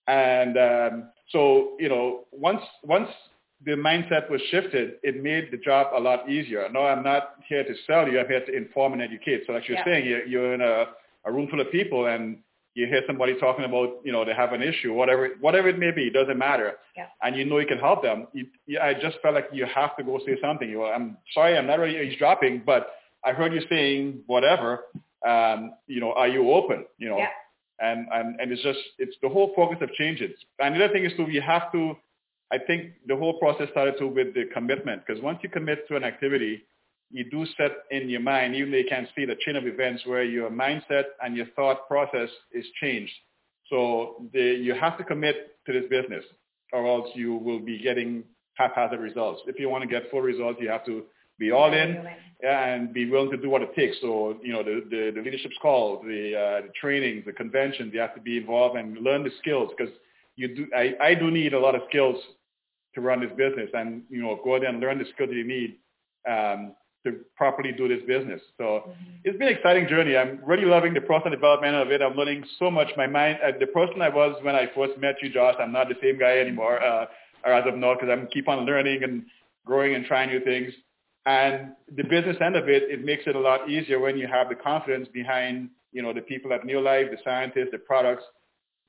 And 0.08 0.58
um, 0.58 1.12
so 1.30 1.78
you 1.80 1.88
know, 1.88 2.26
once 2.32 2.62
once 2.84 3.10
the 3.64 3.74
mindset 3.74 4.30
was 4.30 4.42
shifted, 4.50 4.96
it 5.04 5.22
made 5.22 5.50
the 5.52 5.58
job 5.58 5.88
a 5.96 6.00
lot 6.00 6.30
easier. 6.30 6.68
No, 6.72 6.82
I'm 6.82 7.04
not 7.04 7.36
here 7.48 7.64
to 7.64 7.74
sell 7.86 8.08
you. 8.08 8.20
I'm 8.20 8.28
here 8.28 8.44
to 8.44 8.56
inform 8.56 8.94
and 8.94 9.02
educate. 9.04 9.44
So 9.46 9.54
like 9.54 9.68
you're 9.68 9.78
Yeah. 9.78 9.86
saying, 9.86 10.08
you're, 10.08 10.26
you're 10.26 10.54
in 10.56 10.62
a, 10.62 10.88
a 11.26 11.32
room 11.32 11.48
full 11.50 11.62
of 11.62 11.72
people 11.72 12.08
and 12.08 12.38
you 12.74 12.88
hear 12.88 13.02
somebody 13.06 13.38
talking 13.38 13.66
about, 13.66 14.00
you 14.06 14.12
know, 14.14 14.24
they 14.24 14.34
have 14.34 14.54
an 14.54 14.62
issue, 14.62 14.94
whatever, 14.94 15.30
whatever 15.42 15.68
it 15.68 15.78
may 15.78 15.92
be, 15.92 16.04
it 16.08 16.14
doesn't 16.14 16.38
matter. 16.38 16.74
Yeah. 16.96 17.08
And 17.22 17.36
you 17.36 17.44
know 17.44 17.58
you 17.60 17.68
can 17.68 17.80
help 17.80 18.02
them. 18.02 18.28
You, 18.34 18.48
you, 18.66 18.80
I 18.80 18.94
just 18.94 19.18
felt 19.22 19.36
like 19.36 19.50
you 19.52 19.66
have 19.74 19.98
to 19.98 20.04
go 20.04 20.20
say 20.26 20.38
something. 20.42 20.70
You, 20.70 20.86
I'm 20.86 21.18
sorry, 21.34 21.58
I'm 21.58 21.68
not 21.68 21.80
really 21.80 22.02
eavesdropping, 22.08 22.64
but 22.66 22.92
I 23.26 23.34
heard 23.34 23.54
you 23.54 23.62
saying 23.70 24.22
whatever. 24.28 24.86
Um, 25.28 25.74
you 25.88 26.00
know, 26.00 26.14
are 26.14 26.30
you 26.30 26.52
open? 26.52 26.86
You 26.98 27.10
know, 27.10 27.18
Yeah. 27.18 27.28
and 27.80 28.08
and 28.12 28.40
and 28.40 28.52
it's 28.52 28.64
just 28.64 28.80
it's 28.98 29.16
the 29.22 29.30
whole 29.30 29.54
focus 29.56 29.78
of 29.82 29.92
changes. 29.94 30.32
And 30.60 30.76
the 30.76 30.84
other 30.86 30.94
thing 30.94 31.06
is 31.06 31.12
too, 31.18 31.30
you 31.30 31.42
have 31.42 31.72
to. 31.74 31.96
I 32.52 32.58
think 32.58 32.94
the 33.08 33.16
whole 33.16 33.38
process 33.40 33.70
started 33.72 33.98
to 34.00 34.08
with 34.08 34.34
the 34.34 34.46
commitment 34.54 35.04
because 35.06 35.22
once 35.22 35.40
you 35.44 35.50
commit 35.50 35.88
to 35.90 35.96
an 35.96 36.04
activity, 36.04 36.64
you 37.12 37.30
do 37.30 37.45
set 37.58 37.71
in 37.91 38.10
your 38.10 38.21
mind, 38.21 38.56
even 38.56 38.71
though 38.71 38.78
you 38.78 38.86
can't 38.88 39.08
see 39.15 39.26
the 39.26 39.36
chain 39.45 39.56
of 39.56 39.67
events 39.67 40.06
where 40.06 40.24
your 40.24 40.50
mindset 40.50 41.04
and 41.24 41.36
your 41.36 41.47
thought 41.56 41.88
process 41.88 42.30
is 42.52 42.65
changed. 42.82 43.13
So 43.69 44.28
the, 44.34 44.41
you 44.41 44.74
have 44.74 44.97
to 44.97 45.04
commit 45.04 45.58
to 45.65 45.74
this 45.74 45.89
business 45.89 46.24
or 46.74 46.86
else 46.88 47.10
you 47.15 47.36
will 47.36 47.60
be 47.60 47.80
getting 47.80 48.24
haphazard 48.56 49.00
results. 49.00 49.41
If 49.47 49.60
you 49.60 49.69
want 49.69 49.84
to 49.84 49.89
get 49.89 50.10
full 50.10 50.21
results, 50.21 50.60
you 50.62 50.69
have 50.69 50.86
to 50.86 51.04
be 51.39 51.52
all 51.52 51.74
in 51.74 52.06
and 52.47 52.93
be 52.93 53.10
willing 53.10 53.32
to 53.32 53.38
do 53.38 53.50
what 53.50 53.62
it 53.62 53.76
takes. 53.76 53.97
So, 54.02 54.38
you 54.43 54.54
know, 54.54 54.63
the, 54.63 54.84
the, 54.89 55.12
the 55.15 55.21
leadership's 55.21 55.56
call, 55.62 56.02
the, 56.04 56.36
uh, 56.36 56.67
the 56.67 56.71
trainings, 56.80 57.26
the 57.26 57.34
conventions, 57.34 57.91
you 57.93 58.00
have 58.00 58.15
to 58.15 58.21
be 58.21 58.38
involved 58.38 58.78
and 58.78 58.97
learn 58.97 59.24
the 59.24 59.32
skills 59.39 59.71
because 59.76 59.93
you 60.36 60.56
do, 60.56 60.67
I, 60.76 60.93
I 61.02 61.15
do 61.15 61.30
need 61.32 61.54
a 61.54 61.60
lot 61.60 61.76
of 61.76 61.82
skills 61.89 62.17
to 62.95 63.02
run 63.02 63.21
this 63.21 63.32
business 63.38 63.69
and, 63.74 64.04
you 64.10 64.21
know, 64.21 64.39
go 64.43 64.56
out 64.56 64.62
there 64.62 64.69
and 64.69 64.80
learn 64.80 65.00
the 65.00 65.06
skills 65.13 65.30
that 65.30 65.36
you 65.36 65.47
need 65.47 65.78
um, 66.30 66.76
to 67.06 67.18
properly 67.36 67.72
do 67.72 67.88
this 67.88 68.02
business. 68.08 68.42
So 68.58 68.94
it's 69.24 69.38
been 69.38 69.48
an 69.48 69.56
exciting 69.56 69.88
journey. 69.88 70.16
I'm 70.16 70.40
really 70.46 70.66
loving 70.66 70.94
the 70.94 71.02
personal 71.02 71.32
development 71.32 71.76
of 71.76 71.92
it. 71.92 72.02
I'm 72.02 72.16
learning 72.16 72.44
so 72.60 72.70
much. 72.70 72.90
My 72.96 73.08
mind, 73.08 73.40
uh, 73.44 73.52
the 73.60 73.68
person 73.68 74.02
I 74.02 74.10
was 74.10 74.36
when 74.44 74.56
I 74.56 74.70
first 74.76 74.98
met 75.00 75.16
you, 75.22 75.30
Josh, 75.32 75.56
I'm 75.60 75.72
not 75.72 75.90
the 75.90 75.96
same 76.02 76.20
guy 76.20 76.38
anymore, 76.38 76.82
uh, 76.82 77.06
or 77.44 77.54
as 77.54 77.66
of 77.68 77.76
now, 77.76 77.96
because 77.96 78.10
I'm 78.12 78.28
keep 78.28 78.48
on 78.48 78.66
learning 78.66 79.04
and 79.04 79.24
growing 79.66 79.96
and 79.96 80.06
trying 80.06 80.30
new 80.30 80.44
things. 80.44 80.74
And 81.26 81.74
the 81.96 82.04
business 82.04 82.38
end 82.44 82.56
of 82.56 82.68
it, 82.68 82.84
it 82.84 83.04
makes 83.04 83.24
it 83.28 83.36
a 83.36 83.40
lot 83.40 83.70
easier 83.70 84.00
when 84.00 84.18
you 84.18 84.28
have 84.28 84.50
the 84.50 84.56
confidence 84.56 85.08
behind, 85.14 85.70
you 85.92 86.02
know, 86.02 86.14
the 86.14 86.22
people 86.22 86.52
at 86.54 86.64
NeoLife, 86.64 87.12
the 87.12 87.18
scientists, 87.24 87.70
the 87.72 87.78
products, 87.78 88.24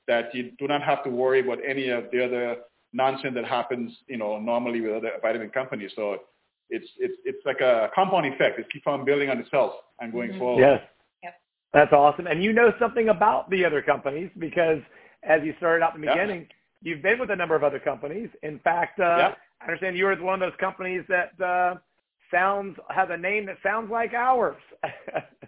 that 0.09 0.35
you 0.35 0.53
do 0.59 0.67
not 0.67 0.83
have 0.83 1.05
to 1.05 1.11
worry 1.11 1.41
about 1.41 1.59
any 1.67 1.89
of 1.89 2.05
the 2.11 2.25
other 2.25 2.57
nonsense 2.93 3.35
that 3.35 3.45
happens, 3.45 3.93
you 4.07 4.17
know, 4.17 4.39
normally 4.39 4.81
with 4.81 4.93
other 4.93 5.13
vitamin 5.21 5.51
companies. 5.51 5.91
So 5.95 6.19
it's 6.71 6.87
it's 6.99 7.15
it's 7.25 7.45
like 7.45 7.61
a 7.61 7.91
compound 7.95 8.27
effect. 8.27 8.59
It 8.59 8.67
keeps 8.73 8.87
on 8.87 9.05
building 9.05 9.31
on 9.31 9.39
itself 9.39 9.73
and 10.01 10.13
going 10.13 10.31
mm-hmm. 10.31 10.39
forward. 10.39 10.61
Yes. 10.61 10.81
Yep. 11.23 11.35
That's 11.73 11.93
awesome. 11.93 12.27
And 12.27 12.43
you 12.43 12.53
know 12.53 12.73
something 12.79 13.09
about 13.09 13.51
the 13.51 13.65
other 13.65 13.83
companies 13.83 14.31
because 14.39 14.81
as 15.23 15.43
you 15.45 15.55
started 15.59 15.85
out 15.85 15.95
in 15.95 16.01
the 16.01 16.07
yep. 16.07 16.17
beginning, 16.17 16.47
you've 16.83 17.03
been 17.03 17.19
with 17.19 17.31
a 17.31 17.37
number 17.37 17.55
of 17.55 17.63
other 17.63 17.79
companies. 17.79 18.29
In 18.43 18.59
fact, 18.61 18.99
uh, 19.01 19.17
yep. 19.17 19.39
I 19.61 19.65
understand 19.65 19.97
you 19.97 20.07
were 20.07 20.17
one 20.17 20.35
of 20.35 20.41
those 20.41 20.59
companies 20.59 21.05
that 21.09 21.41
uh, 21.45 21.77
sounds 22.33 22.77
has 22.89 23.09
a 23.11 23.17
name 23.17 23.47
that 23.47 23.59
sounds 23.63 23.91
like 23.91 24.13
ours. 24.15 24.57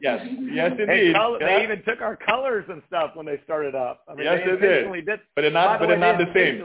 yes, 0.01 0.27
yes, 0.53 0.73
indeed. 0.79 1.15
Color, 1.15 1.39
yeah. 1.41 1.59
They 1.59 1.65
even 1.65 1.83
took 1.85 2.01
our 2.01 2.17
colors 2.17 2.65
and 2.69 2.83
stuff 2.87 3.13
when 3.15 3.27
they 3.27 3.41
started 3.45 3.75
up. 3.75 4.03
I 4.09 4.15
mean, 4.15 4.25
yes, 4.25 4.41
they, 4.45 4.53
they 4.53 4.61
did. 4.61 5.07
did. 5.07 5.21
But 5.35 5.43
they're 5.43 5.51
not. 5.51 5.81
But 5.81 5.89
they're 5.89 5.99
not 5.99 6.19
the 6.19 6.33
same. 6.35 6.59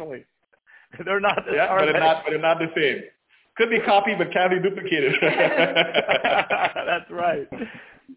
They're 1.05 1.19
not. 1.19 1.45
The 1.45 1.55
yeah, 1.55 1.75
but 1.75 1.85
they're 1.85 1.99
not. 1.99 2.23
But 2.23 2.29
they're 2.31 2.39
not 2.39 2.59
the 2.59 2.71
same. 2.75 3.03
Could 3.59 3.69
be 3.69 3.79
copied, 3.81 4.17
but 4.17 4.31
can't 4.31 4.49
be 4.49 4.59
duplicated. 4.59 5.15
That's 5.21 7.11
right. 7.11 7.45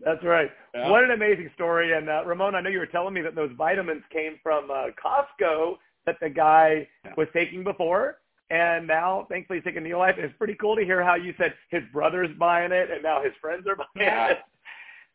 That's 0.05 0.23
right. 0.23 0.49
Yeah. 0.73 0.89
What 0.89 1.03
an 1.03 1.11
amazing 1.11 1.51
story. 1.57 1.95
And 1.95 2.09
uh, 2.09 2.23
Ramon, 2.25 2.55
I 2.55 2.61
know 2.61 2.71
you 2.71 2.79
were 2.79 2.87
telling 2.87 3.13
me 3.13 3.23
that 3.23 3.35
those 3.35 3.51
vitamins 3.59 4.05
came 4.13 4.39
from 4.41 4.71
uh, 4.71 4.85
Costco 5.05 5.79
that 6.07 6.19
the 6.21 6.31
guy 6.31 6.87
yeah. 7.05 7.15
was 7.17 7.27
taking 7.33 7.65
before. 7.65 8.19
And 8.51 8.87
now, 8.87 9.27
thankfully, 9.29 9.59
he's 9.59 9.65
taking 9.65 9.83
NeoLife. 9.83 10.15
And 10.15 10.27
it's 10.27 10.39
pretty 10.39 10.55
cool 10.55 10.77
to 10.77 10.85
hear 10.85 11.03
how 11.03 11.17
you 11.17 11.35
said 11.37 11.55
his 11.71 11.83
brother's 11.93 12.31
buying 12.39 12.71
it 12.71 12.93
and 12.93 13.03
now 13.03 13.21
his 13.21 13.33
friends 13.41 13.67
are 13.67 13.75
buying 13.75 13.89
yeah. 13.97 14.29
it. 14.29 14.39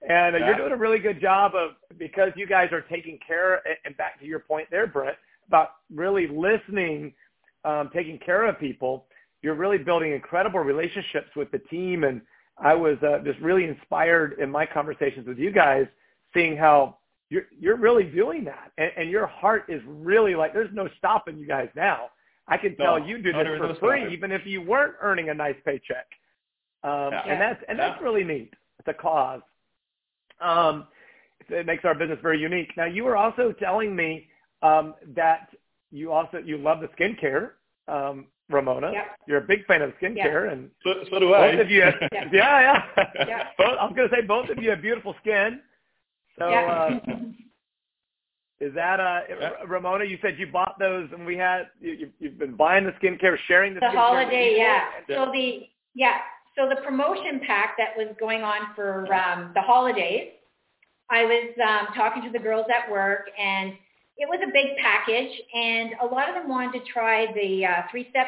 And 0.10 0.36
uh, 0.36 0.40
you're 0.40 0.58
doing 0.58 0.74
a 0.74 0.78
really 0.78 1.00
good 1.00 1.22
job 1.22 1.54
of, 1.56 1.72
because 1.98 2.32
you 2.36 2.48
guys 2.48 2.68
are 2.74 2.82
taking 2.82 3.18
care, 3.26 3.62
and 3.86 3.96
back 3.96 4.20
to 4.20 4.26
your 4.26 4.40
point 4.40 4.68
there, 4.72 4.88
Brett, 4.88 5.20
about 5.48 5.70
really 5.90 6.28
listening, 6.28 7.14
um, 7.64 7.90
taking 7.94 8.20
care 8.20 8.46
of 8.46 8.60
people 8.60 9.06
you're 9.48 9.56
really 9.56 9.78
building 9.78 10.12
incredible 10.12 10.60
relationships 10.60 11.30
with 11.38 11.50
the 11.52 11.60
team. 11.60 12.04
And 12.04 12.20
I 12.58 12.74
was 12.74 12.98
uh, 13.02 13.20
just 13.24 13.40
really 13.40 13.64
inspired 13.64 14.38
in 14.40 14.52
my 14.52 14.66
conversations 14.66 15.26
with 15.26 15.38
you 15.38 15.54
guys, 15.54 15.86
seeing 16.34 16.58
how 16.58 16.98
you're 17.30 17.44
you're 17.58 17.78
really 17.78 18.04
doing 18.04 18.44
that, 18.44 18.74
and, 18.78 18.92
and 18.98 19.10
your 19.10 19.26
heart 19.26 19.64
is 19.70 19.82
really 19.88 20.36
like 20.36 20.54
there's 20.54 20.74
no 20.74 20.90
stopping 20.98 21.38
you 21.38 21.48
guys 21.48 21.70
now. 21.78 22.10
I 22.50 22.58
can 22.58 22.76
tell 22.76 23.00
no, 23.00 23.06
you 23.06 23.22
do 23.22 23.32
no, 23.32 23.40
this 23.40 23.48
for 23.58 23.68
no 23.70 23.76
free, 23.80 24.00
stopping. 24.02 24.12
even 24.12 24.32
if 24.34 24.42
you 24.46 24.62
weren't 24.62 24.96
earning 25.02 25.30
a 25.30 25.34
nice 25.34 25.56
paycheck. 25.66 26.08
Um, 26.84 27.12
yeah. 27.12 27.24
And 27.28 27.42
that's 27.42 27.64
and 27.70 27.78
yeah. 27.78 27.90
that's 27.90 28.02
really 28.04 28.26
neat. 28.26 28.54
It's 28.80 28.88
a 28.90 28.94
cause. 28.94 29.42
Um, 30.42 30.88
it 31.50 31.66
makes 31.66 31.86
our 31.86 31.96
business 31.96 32.20
very 32.22 32.40
unique. 32.40 32.72
Now, 32.76 32.86
you 32.86 33.06
were 33.06 33.16
also 33.16 33.54
telling 33.54 33.96
me 33.96 34.28
um, 34.62 34.94
that 35.16 35.50
you 35.90 36.12
also 36.12 36.40
you 36.44 36.58
love 36.58 36.80
the 36.82 36.90
skincare. 36.98 37.52
Um, 37.88 38.26
Ramona. 38.50 38.92
Yep. 38.92 39.06
You're 39.28 39.38
a 39.40 39.48
big 39.48 39.66
fan 39.66 39.82
of 39.82 39.92
skincare, 40.02 40.46
yep. 40.46 40.54
and 40.54 40.70
so, 40.84 40.94
so 41.12 41.20
do 41.20 41.34
I. 41.34 41.52
Both 41.52 41.62
of 41.62 41.72
you, 41.72 41.82
have, 41.82 41.96
yeah, 42.12 42.28
yeah. 42.32 42.84
yeah. 43.28 43.44
both, 43.58 43.78
I'm 43.80 43.94
going 43.94 44.10
to 44.10 44.16
say 44.16 44.22
both 44.26 44.50
of 44.50 44.62
you 44.62 44.70
have 44.70 44.82
beautiful 44.82 45.16
skin. 45.22 45.60
So, 46.40 46.50
yeah. 46.50 46.90
uh, 47.06 47.16
is 48.60 48.74
that 48.74 49.00
uh, 49.00 49.22
yeah. 49.30 49.50
Ramona? 49.68 50.06
You 50.06 50.18
said 50.22 50.36
you 50.38 50.48
bought 50.48 50.78
those, 50.80 51.10
and 51.12 51.26
we 51.26 51.36
had 51.36 51.64
you, 51.82 52.10
you've 52.20 52.40
been 52.40 52.56
buying 52.56 52.86
the 52.86 52.92
skincare, 52.92 53.38
sharing 53.48 53.74
the, 53.74 53.82
the 53.82 53.88
skincare 53.88 53.96
holiday, 53.96 54.56
yeah. 54.58 54.82
yeah. 55.10 55.26
So 55.26 55.32
the 55.32 55.68
yeah, 55.94 56.18
so 56.58 56.70
the 56.70 56.82
promotion 56.82 57.42
pack 57.46 57.76
that 57.78 57.98
was 57.98 58.16
going 58.20 58.44
on 58.44 58.74
for 58.76 59.14
um, 59.14 59.52
the 59.54 59.62
holidays, 59.62 60.30
I 61.10 61.24
was 61.24 61.54
um, 61.62 61.94
talking 61.96 62.24
to 62.24 62.30
the 62.32 62.40
girls 62.40 62.66
at 62.74 62.92
work 62.92 63.30
and 63.38 63.74
it 64.18 64.28
was 64.28 64.40
a 64.44 64.52
big 64.52 64.78
package, 64.78 65.32
and 65.54 65.92
a 66.02 66.06
lot 66.06 66.28
of 66.30 66.36
them 66.36 66.50
wanted 66.50 66.80
to 66.80 66.92
try 66.92 67.32
the 67.34 67.66
uh, 67.66 67.82
three-step 67.92 68.28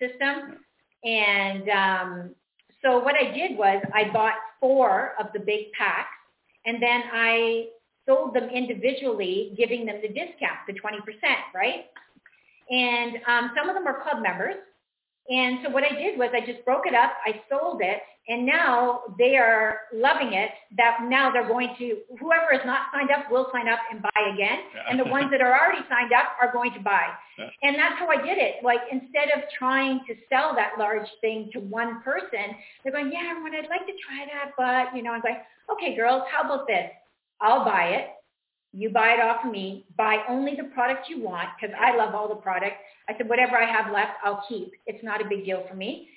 system. 0.00 0.58
And 1.04 1.68
um, 1.68 2.34
so 2.82 2.98
what 2.98 3.14
I 3.16 3.32
did 3.32 3.58
was 3.58 3.82
I 3.92 4.10
bought 4.12 4.34
four 4.60 5.12
of 5.18 5.26
the 5.32 5.40
big 5.40 5.72
packs, 5.72 6.08
and 6.66 6.80
then 6.80 7.02
I 7.12 7.66
sold 8.06 8.34
them 8.34 8.48
individually, 8.50 9.54
giving 9.56 9.86
them 9.86 9.96
the 10.02 10.08
discount, 10.08 10.60
the 10.66 10.74
20%, 10.74 11.00
right? 11.54 11.86
And 12.70 13.16
um, 13.26 13.50
some 13.56 13.68
of 13.68 13.74
them 13.74 13.86
are 13.86 14.02
club 14.02 14.22
members, 14.22 14.56
and 15.28 15.58
so 15.64 15.70
what 15.70 15.84
I 15.84 15.94
did 15.94 16.18
was 16.18 16.30
I 16.34 16.44
just 16.44 16.64
broke 16.64 16.86
it 16.86 16.94
up, 16.94 17.12
I 17.24 17.40
sold 17.48 17.80
it, 17.80 18.00
and 18.28 18.46
now 18.46 19.02
they 19.18 19.36
are 19.36 19.80
loving 19.92 20.32
it 20.32 20.50
that 20.76 20.98
now 21.04 21.30
they're 21.30 21.46
going 21.46 21.74
to, 21.78 21.98
whoever 22.18 22.52
is 22.52 22.60
not 22.64 22.88
signed 22.92 23.10
up 23.10 23.30
will 23.30 23.48
sign 23.52 23.68
up 23.68 23.80
and 23.90 24.00
buy 24.00 24.32
again. 24.32 24.58
Yeah. 24.74 24.82
And 24.88 24.98
the 24.98 25.04
ones 25.04 25.30
that 25.30 25.42
are 25.42 25.52
already 25.52 25.82
signed 25.90 26.12
up 26.12 26.32
are 26.40 26.50
going 26.52 26.72
to 26.72 26.80
buy. 26.80 27.04
Yeah. 27.38 27.48
And 27.62 27.76
that's 27.76 27.98
how 27.98 28.08
I 28.08 28.16
did 28.16 28.38
it. 28.38 28.64
Like 28.64 28.80
instead 28.90 29.28
of 29.36 29.44
trying 29.58 30.00
to 30.08 30.14
sell 30.30 30.54
that 30.54 30.72
large 30.78 31.08
thing 31.20 31.50
to 31.52 31.60
one 31.60 32.02
person, 32.02 32.56
they're 32.82 32.92
going, 32.92 33.12
yeah, 33.12 33.28
everyone, 33.30 33.54
I'd 33.54 33.68
like 33.68 33.86
to 33.86 33.92
try 34.00 34.24
that, 34.32 34.52
but, 34.56 34.96
you 34.96 35.02
know, 35.02 35.12
I'm 35.12 35.22
like, 35.22 35.44
okay, 35.72 35.94
girls, 35.94 36.22
how 36.30 36.44
about 36.44 36.66
this? 36.66 36.90
I'll 37.42 37.64
buy 37.64 37.88
it. 37.88 38.08
You 38.76 38.90
buy 38.90 39.12
it 39.12 39.20
off 39.20 39.44
of 39.44 39.52
me. 39.52 39.86
Buy 39.96 40.18
only 40.28 40.56
the 40.56 40.64
product 40.74 41.08
you 41.08 41.22
want 41.22 41.48
because 41.60 41.74
I 41.80 41.96
love 41.96 42.14
all 42.14 42.28
the 42.28 42.34
product. 42.34 42.74
I 43.08 43.16
said, 43.16 43.28
whatever 43.28 43.56
I 43.56 43.70
have 43.70 43.92
left, 43.92 44.12
I'll 44.24 44.44
keep. 44.48 44.72
It's 44.86 45.02
not 45.04 45.24
a 45.24 45.28
big 45.28 45.44
deal 45.44 45.64
for 45.68 45.76
me. 45.76 46.08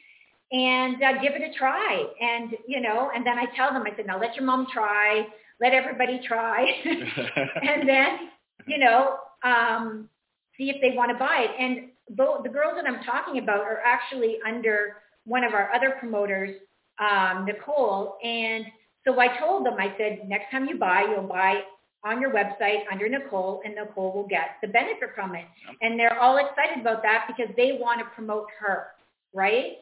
And 0.52 0.96
uh, 1.04 1.22
give 1.22 1.34
it 1.34 1.42
a 1.42 1.58
try. 1.58 2.04
And, 2.20 2.56
you 2.68 2.82
know, 2.82 3.12
and 3.14 3.26
then 3.26 3.38
I 3.38 3.46
tell 3.56 3.72
them, 3.74 3.84
I 3.84 3.96
said, 3.96 4.08
now 4.08 4.20
let 4.20 4.36
your 4.36 4.46
mom 4.46 4.68
try. 4.74 5.28
Let 5.62 5.74
everybody 5.74 6.20
try. 6.26 6.66
and 6.86 7.88
then, 7.88 8.30
you 8.66 8.80
know, 8.80 9.18
um, 9.44 10.10
see 10.58 10.70
if 10.70 10.78
they 10.82 10.96
want 10.96 11.12
to 11.12 11.18
buy 11.18 11.48
it. 11.50 11.52
And 11.60 11.90
the, 12.18 12.40
the 12.44 12.50
girls 12.50 12.74
that 12.76 12.88
I'm 12.88 13.04
talking 13.04 13.38
about 13.44 13.62
are 13.62 13.82
actually 13.86 14.38
under 14.48 14.98
one 15.26 15.44
of 15.44 15.54
our 15.54 15.72
other 15.74 15.96
promoters, 16.00 16.56
um, 17.00 17.46
Nicole. 17.46 18.16
And 18.24 18.66
so 19.06 19.20
I 19.20 19.38
told 19.38 19.66
them, 19.66 19.76
I 19.78 19.94
said, 19.98 20.28
next 20.28 20.50
time 20.50 20.66
you 20.66 20.78
buy, 20.78 21.06
you'll 21.10 21.28
buy 21.28 21.62
on 22.04 22.22
your 22.22 22.32
website 22.32 22.82
under 22.92 23.10
Nicole, 23.10 23.62
and 23.66 23.76
Nicole 23.76 24.14
will 24.14 24.28
get 24.28 24.58
the 24.62 24.68
benefit 24.68 25.10
from 25.16 25.36
it. 25.36 25.46
And 25.82 26.00
they're 26.00 26.20
all 26.20 26.38
excited 26.38 26.80
about 26.80 27.02
that 27.04 27.26
because 27.28 27.54
they 27.58 27.78
want 27.80 28.00
to 28.00 28.06
promote 28.16 28.48
her, 28.60 28.88
right? 29.34 29.78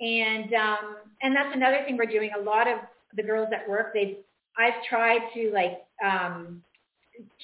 And 0.00 0.52
um, 0.54 0.96
and 1.22 1.34
that's 1.34 1.54
another 1.54 1.82
thing 1.84 1.96
we're 1.96 2.06
doing. 2.06 2.30
A 2.38 2.42
lot 2.42 2.68
of 2.68 2.78
the 3.16 3.22
girls 3.22 3.48
at 3.54 3.68
work, 3.68 3.94
they 3.94 4.18
I've 4.58 4.82
tried 4.88 5.20
to 5.34 5.50
like 5.52 5.84
um, 6.04 6.62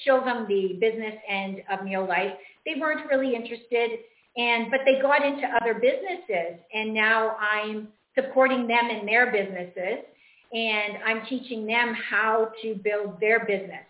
show 0.05 0.23
them 0.23 0.45
the 0.47 0.77
business 0.79 1.15
end 1.27 1.63
of 1.71 1.79
NeoLife. 1.79 2.35
They 2.65 2.79
weren't 2.79 3.09
really 3.09 3.35
interested, 3.35 3.99
and 4.37 4.69
but 4.69 4.81
they 4.85 5.01
got 5.01 5.25
into 5.25 5.47
other 5.61 5.73
businesses, 5.73 6.59
and 6.73 6.93
now 6.93 7.35
I'm 7.37 7.87
supporting 8.15 8.67
them 8.67 8.89
in 8.89 9.05
their 9.05 9.31
businesses, 9.31 10.05
and 10.53 10.97
I'm 11.05 11.25
teaching 11.27 11.65
them 11.65 11.95
how 12.09 12.51
to 12.61 12.75
build 12.75 13.19
their 13.19 13.45
business. 13.45 13.83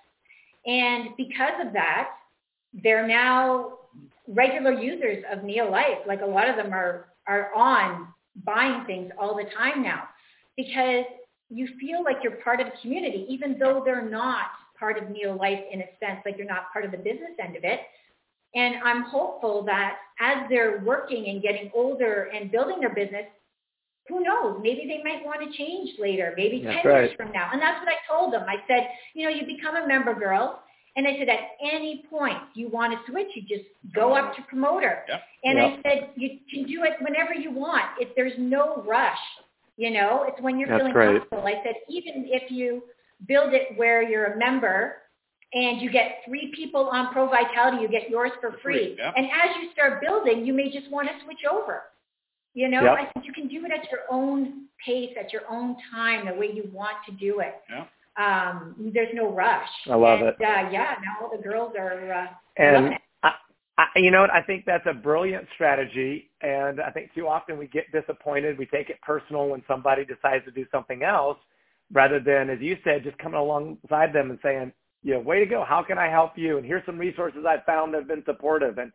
And 0.66 1.10
because 1.18 1.54
of 1.66 1.74
that, 1.74 2.10
they're 2.84 3.08
now 3.08 3.80
regular 4.28 4.72
users 4.72 5.24
of 5.32 5.40
NeoLife. 5.40 6.08
Like 6.08 6.22
a 6.22 6.26
lot 6.26 6.50
of 6.50 6.56
them 6.56 6.74
are, 6.74 7.10
are 7.28 7.54
on 7.54 8.08
buying 8.46 8.86
things 8.86 9.12
all 9.20 9.36
the 9.36 9.46
time 9.56 9.84
now 9.84 10.04
because 10.56 11.06
you 11.50 11.68
feel 11.80 12.04
like 12.04 12.18
you're 12.24 12.38
part 12.38 12.60
of 12.60 12.68
a 12.68 12.82
community, 12.82 13.26
even 13.30 13.58
though 13.60 13.82
they're 13.86 14.10
not 14.10 14.48
part 14.80 14.98
of 14.98 15.04
NeoLife 15.06 15.72
in 15.72 15.82
a 15.82 15.86
sense, 16.00 16.20
like 16.26 16.38
you're 16.38 16.48
not 16.48 16.72
part 16.72 16.86
of 16.86 16.92
the 16.92 16.98
business 16.98 17.32
end 17.44 17.56
of 17.56 17.64
it. 17.64 17.82
And 18.56 18.76
I'm 18.84 19.04
hopeful 19.04 19.64
that 19.66 19.98
as 20.20 20.46
they're 20.50 20.82
working 20.86 21.28
and 21.28 21.42
getting 21.42 21.72
older 21.74 22.30
and 22.34 22.52
building 22.52 22.80
their 22.80 22.94
business, 22.94 23.26
who 24.10 24.22
knows? 24.24 24.60
Maybe 24.62 24.86
they 24.88 25.02
might 25.04 25.26
want 25.26 25.40
to 25.50 25.58
change 25.58 25.92
later, 26.00 26.34
maybe 26.38 26.62
that's 26.64 26.82
10 26.84 26.92
right. 26.92 27.04
years 27.06 27.16
from 27.18 27.32
now. 27.32 27.50
And 27.54 27.62
that's 27.62 27.80
what 27.80 27.90
I 27.90 27.98
told 28.12 28.34
them. 28.34 28.44
I 28.48 28.58
said, 28.68 28.88
you 29.14 29.24
know, 29.24 29.30
you 29.30 29.46
become 29.46 29.76
a 29.78 29.88
member 29.88 30.14
girl. 30.14 30.62
And 30.96 31.08
I 31.08 31.18
said, 31.18 31.28
at 31.30 31.40
any 31.64 32.04
point 32.10 32.38
you 32.54 32.70
want 32.70 32.94
to 32.94 33.12
switch, 33.12 33.28
you 33.34 33.42
just 33.42 33.68
go 33.96 34.14
up 34.14 34.36
to 34.36 34.42
promoter. 34.44 35.04
Yep. 35.08 35.22
And 35.46 35.58
Yep. 35.58 35.66
I 35.68 35.82
said, 35.90 36.10
you 36.16 36.30
can 36.52 36.64
do 36.68 36.84
it 36.84 36.94
whenever 37.02 37.34
you 37.34 37.52
want. 37.52 37.86
If 38.00 38.10
there's 38.16 38.34
no 38.38 38.84
rush, 38.88 39.18
you 39.78 39.90
know, 39.90 40.26
it's 40.28 40.40
when 40.42 40.60
you're 40.60 40.68
That's 40.70 40.80
feeling 40.82 40.94
great. 40.94 41.18
comfortable. 41.20 41.48
I 41.48 41.64
said, 41.64 41.76
even 41.90 42.26
if 42.28 42.52
you 42.52 42.84
build 43.28 43.54
it 43.54 43.76
where 43.78 44.04
you're 44.04 44.34
a 44.34 44.38
member 44.38 44.98
and 45.54 45.82
you 45.82 45.90
get 45.92 46.18
three 46.28 46.52
people 46.56 46.90
on 46.92 47.12
Pro 47.14 47.28
Vitality, 47.28 47.82
you 47.82 47.88
get 47.88 48.10
yours 48.10 48.32
for 48.40 48.52
For 48.52 48.58
free. 48.60 48.74
free, 48.74 48.96
yep. 49.00 49.14
And 49.18 49.26
as 49.28 49.56
you 49.62 49.72
start 49.72 50.02
building, 50.02 50.46
you 50.46 50.54
may 50.54 50.72
just 50.72 50.92
want 50.92 51.08
to 51.08 51.14
switch 51.26 51.40
over. 51.52 51.84
You 52.54 52.70
know, 52.70 52.84
Yep. 52.84 52.98
I 53.16 53.22
you 53.24 53.34
can 53.34 53.48
do 53.48 53.66
it 53.66 53.72
at 53.72 53.90
your 53.92 54.02
own 54.10 54.68
pace, 54.86 55.16
at 55.20 55.34
your 55.34 55.44
own 55.50 55.76
time, 55.92 56.28
the 56.28 56.34
way 56.34 56.52
you 56.54 56.70
want 56.72 56.98
to 57.08 57.12
do 57.14 57.40
it. 57.40 57.56
Yeah. 57.70 57.86
Um, 58.16 58.92
there's 58.94 59.14
no 59.14 59.34
rush. 59.34 59.70
I 59.88 59.96
love 59.96 60.20
and, 60.20 60.30
it. 60.30 60.36
Uh, 60.40 60.70
yeah, 60.72 60.96
now 61.04 61.18
all 61.22 61.36
the 61.36 61.42
girls 61.42 61.74
are 61.78 62.14
uh, 62.14 62.28
And. 62.58 62.94
I, 63.24 63.32
I, 63.78 63.86
you 63.96 64.12
know 64.12 64.22
what? 64.22 64.30
I 64.30 64.44
think 64.44 64.66
that's 64.66 64.86
a 64.86 64.94
brilliant 64.94 65.48
strategy, 65.56 66.30
and 66.42 66.80
I 66.80 66.92
think 66.92 67.12
too 67.16 67.28
often 67.28 67.58
we 67.58 67.68
get 67.68 67.92
disappointed. 67.92 68.60
We 68.60 68.68
take 68.68 68.92
it 68.92 69.02
personal 69.02 69.48
when 69.48 69.64
somebody 69.68 70.06
decides 70.06 70.46
to 70.46 70.52
do 70.52 70.66
something 70.72 71.02
else, 71.02 71.40
rather 71.92 72.20
than, 72.20 72.52
as 72.52 72.60
you 72.62 72.78
said, 72.84 73.04
just 73.04 73.18
coming 73.18 73.40
alongside 73.40 74.14
them 74.14 74.30
and 74.30 74.38
saying, 74.44 74.72
"You 75.02 75.16
know, 75.16 75.22
way 75.22 75.40
to 75.40 75.48
go! 75.48 75.66
How 75.68 75.82
can 75.82 75.98
I 75.98 76.08
help 76.08 76.38
you?" 76.38 76.58
And 76.58 76.66
here's 76.68 76.86
some 76.86 77.00
resources 77.00 77.46
I 77.48 77.66
found 77.66 77.94
that 77.94 78.02
have 78.02 78.08
been 78.08 78.24
supportive. 78.26 78.78
And 78.78 78.92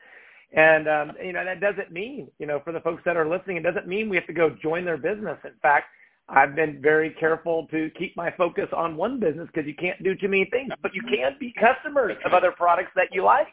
and 0.52 0.88
um, 0.88 1.12
you 1.22 1.32
know 1.32 1.44
that 1.44 1.60
doesn't 1.60 1.92
mean, 1.92 2.28
you 2.38 2.46
know, 2.46 2.60
for 2.64 2.72
the 2.72 2.80
folks 2.80 3.02
that 3.04 3.16
are 3.16 3.28
listening, 3.28 3.58
it 3.58 3.62
doesn't 3.62 3.86
mean 3.86 4.08
we 4.08 4.16
have 4.16 4.26
to 4.26 4.32
go 4.32 4.50
join 4.62 4.84
their 4.84 4.96
business. 4.96 5.38
In 5.44 5.52
fact, 5.60 5.86
I've 6.28 6.54
been 6.54 6.80
very 6.80 7.10
careful 7.10 7.66
to 7.70 7.90
keep 7.98 8.16
my 8.16 8.30
focus 8.32 8.68
on 8.74 8.96
one 8.96 9.20
business 9.20 9.48
because 9.52 9.66
you 9.66 9.74
can't 9.74 10.02
do 10.02 10.14
too 10.14 10.28
many 10.28 10.46
things, 10.46 10.72
but 10.82 10.94
you 10.94 11.02
can 11.02 11.36
be 11.38 11.54
customers 11.58 12.16
of 12.24 12.32
other 12.32 12.52
products 12.52 12.90
that 12.96 13.08
you 13.12 13.24
like 13.24 13.48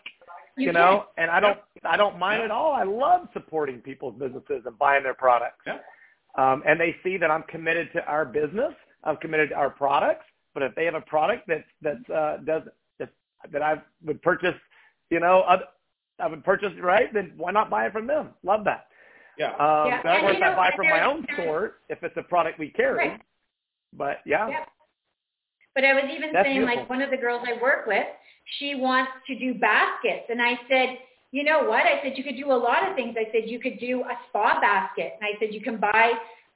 you, 0.57 0.67
you 0.67 0.71
know, 0.71 1.05
and 1.17 1.29
I 1.29 1.39
don't 1.39 1.59
I 1.83 1.97
don't 1.97 2.17
mind 2.17 2.41
at 2.43 2.51
all. 2.51 2.73
I 2.73 2.83
love 2.83 3.27
supporting 3.33 3.79
people's 3.79 4.17
businesses 4.17 4.63
and 4.65 4.77
buying 4.77 5.03
their 5.03 5.13
products. 5.13 5.61
Yeah. 5.67 5.79
Um, 6.37 6.63
and 6.65 6.79
they 6.79 6.95
see 7.03 7.17
that 7.17 7.31
I'm 7.31 7.43
committed 7.43 7.89
to 7.93 8.05
our 8.05 8.25
business. 8.25 8.73
I'm 9.03 9.17
committed 9.17 9.49
to 9.49 9.55
our 9.55 9.69
products. 9.69 10.25
But 10.53 10.63
if 10.63 10.75
they 10.75 10.85
have 10.85 10.95
a 10.95 11.01
product 11.01 11.47
that 11.47 11.65
that 11.81 12.09
uh, 12.13 12.37
does 12.37 12.63
that, 12.99 13.09
that 13.51 13.61
I 13.61 13.81
would 14.05 14.21
purchase, 14.21 14.55
you 15.09 15.19
know, 15.19 15.41
other, 15.41 15.65
I 16.19 16.27
would 16.27 16.43
purchase 16.43 16.71
right, 16.81 17.13
then 17.13 17.33
why 17.37 17.51
not 17.51 17.69
buy 17.69 17.85
it 17.87 17.93
from 17.93 18.07
them? 18.07 18.29
Love 18.43 18.63
that. 18.65 18.87
Yeah. 19.37 19.51
Um, 19.51 19.87
yeah. 19.87 19.97
Of 19.97 20.21
course, 20.21 20.37
I 20.41 20.55
buy 20.55 20.71
from 20.75 20.87
my 20.87 21.05
own 21.05 21.25
store 21.33 21.75
if 21.89 22.01
it's 22.03 22.15
a 22.17 22.23
product 22.23 22.57
we 22.57 22.69
carry. 22.69 23.09
Right. 23.09 23.21
But 23.93 24.17
yeah. 24.25 24.49
yeah. 24.49 24.65
But 25.73 25.83
I 25.83 25.93
was 25.93 26.05
even 26.15 26.31
That's 26.31 26.45
saying, 26.45 26.59
beautiful. 26.59 26.79
like 26.81 26.89
one 26.89 27.01
of 27.01 27.11
the 27.11 27.17
girls 27.17 27.45
I 27.45 27.61
work 27.61 27.85
with, 27.85 28.07
she 28.59 28.75
wants 28.75 29.11
to 29.27 29.37
do 29.37 29.55
baskets, 29.55 30.27
and 30.29 30.41
I 30.41 30.53
said, 30.69 30.97
you 31.31 31.43
know 31.43 31.63
what? 31.63 31.85
I 31.85 32.01
said 32.01 32.13
you 32.15 32.23
could 32.23 32.37
do 32.37 32.51
a 32.51 32.55
lot 32.55 32.87
of 32.87 32.95
things. 32.95 33.15
I 33.19 33.29
said 33.33 33.49
you 33.49 33.59
could 33.59 33.77
do 33.79 34.01
a 34.01 34.15
spa 34.29 34.61
basket, 34.61 35.13
and 35.19 35.27
I 35.27 35.37
said 35.39 35.53
you 35.53 35.59
can 35.59 35.77
buy 35.77 36.13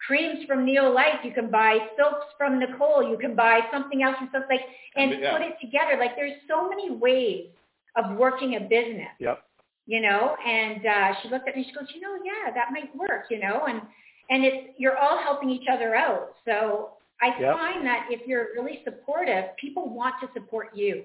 creams 0.08 0.46
from 0.48 0.66
NeoLife, 0.66 1.26
you 1.26 1.34
can 1.34 1.52
buy 1.52 1.78
soaps 1.98 2.28
from 2.38 2.60
Nicole, 2.60 3.04
you 3.04 3.18
can 3.18 3.36
buy 3.36 3.60
something 3.72 4.02
else 4.04 4.16
from 4.18 4.30
stuff 4.30 4.44
like, 4.50 4.62
and 4.96 5.20
Yeah. 5.20 5.34
put 5.34 5.42
it 5.42 5.60
together. 5.60 5.98
Like 5.98 6.16
there's 6.16 6.40
so 6.48 6.70
many 6.70 6.92
ways 6.92 7.50
of 7.96 8.16
working 8.16 8.56
a 8.56 8.62
business 8.62 9.10
Yep. 9.20 9.44
You 9.90 10.02
know 10.02 10.36
and 10.48 10.86
uh 10.86 11.10
she 11.22 11.30
looked 11.30 11.48
at 11.50 11.56
me 11.58 11.66
she 11.68 11.74
goes 11.74 11.90
you 11.96 12.02
know 12.02 12.16
yeah 12.24 12.54
that 12.54 12.68
might 12.72 12.96
work 12.96 13.26
you 13.32 13.40
know 13.40 13.66
and 13.68 13.82
and 14.30 14.46
it's 14.46 14.70
you're 14.78 14.98
all 14.98 15.18
helping 15.24 15.50
each 15.50 15.68
other 15.72 15.96
out 15.96 16.36
so 16.46 16.92
i 17.22 17.28
Yep. 17.40 17.54
find 17.58 17.86
that 17.86 18.08
if 18.12 18.28
you're 18.28 18.48
really 18.56 18.82
supportive 18.86 19.46
people 19.60 19.90
want 19.90 20.16
to 20.22 20.28
support 20.34 20.70
you 20.76 21.04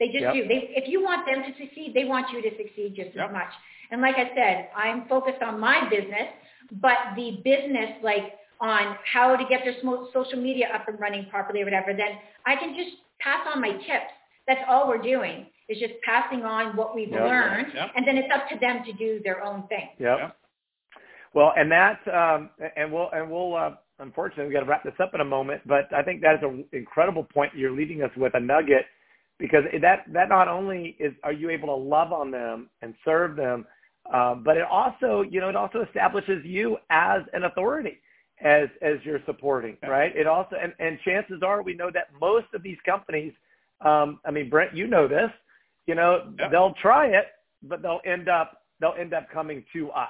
they 0.00 0.08
just 0.08 0.22
Yep. 0.22 0.34
do 0.34 0.48
they 0.48 0.60
if 0.80 0.88
you 0.88 1.02
want 1.02 1.26
them 1.26 1.44
to 1.44 1.52
succeed 1.64 1.92
they 1.94 2.04
want 2.04 2.26
you 2.32 2.42
to 2.42 2.50
succeed 2.56 2.94
just 2.96 3.14
Yep. 3.14 3.28
as 3.28 3.32
much 3.32 3.52
and 3.92 4.00
like 4.02 4.16
i 4.16 4.28
said 4.34 4.68
i'm 4.76 5.06
focused 5.08 5.42
on 5.42 5.60
my 5.60 5.88
business 5.88 6.28
but 6.80 6.98
the 7.16 7.40
business 7.44 7.90
like 8.02 8.34
on 8.60 8.96
how 9.12 9.36
to 9.36 9.44
get 9.48 9.60
their 9.64 9.74
social 10.12 10.40
media 10.40 10.68
up 10.74 10.88
and 10.88 10.98
running 11.00 11.26
properly 11.30 11.62
or 11.62 11.64
whatever 11.66 11.92
then 11.94 12.18
i 12.46 12.56
can 12.56 12.74
just 12.76 12.96
pass 13.20 13.46
on 13.54 13.60
my 13.60 13.72
tips 13.72 14.12
that's 14.48 14.60
all 14.68 14.88
we're 14.88 15.02
doing 15.02 15.46
is 15.72 15.78
just 15.80 15.94
passing 16.02 16.44
on 16.44 16.76
what 16.76 16.94
we've 16.94 17.08
Yep. 17.10 17.24
learned, 17.24 17.74
Yep. 17.74 17.90
and 17.96 18.06
then 18.06 18.16
it's 18.16 18.32
up 18.32 18.48
to 18.48 18.58
them 18.58 18.84
to 18.84 18.92
do 18.92 19.20
their 19.24 19.42
own 19.42 19.66
thing. 19.68 19.88
Yep. 19.98 20.18
Yeah. 20.18 20.30
Well, 21.34 21.52
and 21.56 21.70
that, 21.72 22.00
um, 22.08 22.50
and 22.76 22.92
we'll, 22.92 23.10
and 23.10 23.30
we'll, 23.30 23.54
uh, 23.56 23.76
unfortunately, 23.98 24.44
we've 24.44 24.52
got 24.52 24.60
to 24.60 24.66
wrap 24.66 24.84
this 24.84 24.98
up 25.00 25.14
in 25.14 25.20
a 25.20 25.24
moment, 25.24 25.62
but 25.66 25.92
I 25.92 26.02
think 26.02 26.20
that 26.22 26.36
is 26.36 26.42
an 26.42 26.64
incredible 26.72 27.24
point 27.24 27.52
you're 27.54 27.70
leaving 27.70 28.02
us 28.02 28.10
with 28.16 28.34
a 28.34 28.40
nugget 28.40 28.84
because 29.38 29.64
that, 29.80 30.04
that 30.12 30.28
not 30.28 30.46
only 30.48 30.96
is, 31.00 31.14
are 31.24 31.32
you 31.32 31.48
able 31.50 31.68
to 31.68 31.74
love 31.74 32.12
on 32.12 32.30
them 32.30 32.68
and 32.82 32.94
serve 33.04 33.34
them, 33.36 33.66
um, 34.12 34.42
but 34.44 34.56
it 34.56 34.64
also, 34.70 35.22
you 35.22 35.40
know, 35.40 35.48
it 35.48 35.56
also 35.56 35.82
establishes 35.82 36.44
you 36.44 36.76
as 36.90 37.22
an 37.32 37.44
authority 37.44 37.98
as, 38.44 38.68
as 38.82 38.98
you're 39.04 39.20
supporting, 39.24 39.78
Yeah. 39.82 39.88
right? 39.88 40.14
It 40.14 40.26
also, 40.26 40.56
and, 40.60 40.74
and 40.80 40.98
chances 41.00 41.42
are 41.42 41.62
we 41.62 41.74
know 41.74 41.90
that 41.92 42.08
most 42.20 42.46
of 42.54 42.62
these 42.62 42.78
companies, 42.84 43.32
um, 43.80 44.20
I 44.24 44.30
mean, 44.30 44.50
Brent, 44.50 44.74
you 44.74 44.86
know 44.86 45.08
this, 45.08 45.30
you 45.86 45.94
know, 45.94 46.32
Yeah. 46.38 46.48
they'll 46.48 46.74
try 46.74 47.06
it, 47.06 47.26
but 47.62 47.82
they'll 47.82 48.00
end 48.04 48.28
up, 48.28 48.62
they'll 48.80 48.94
end 48.98 49.14
up 49.14 49.28
coming 49.30 49.64
to 49.72 49.90
us 49.92 50.08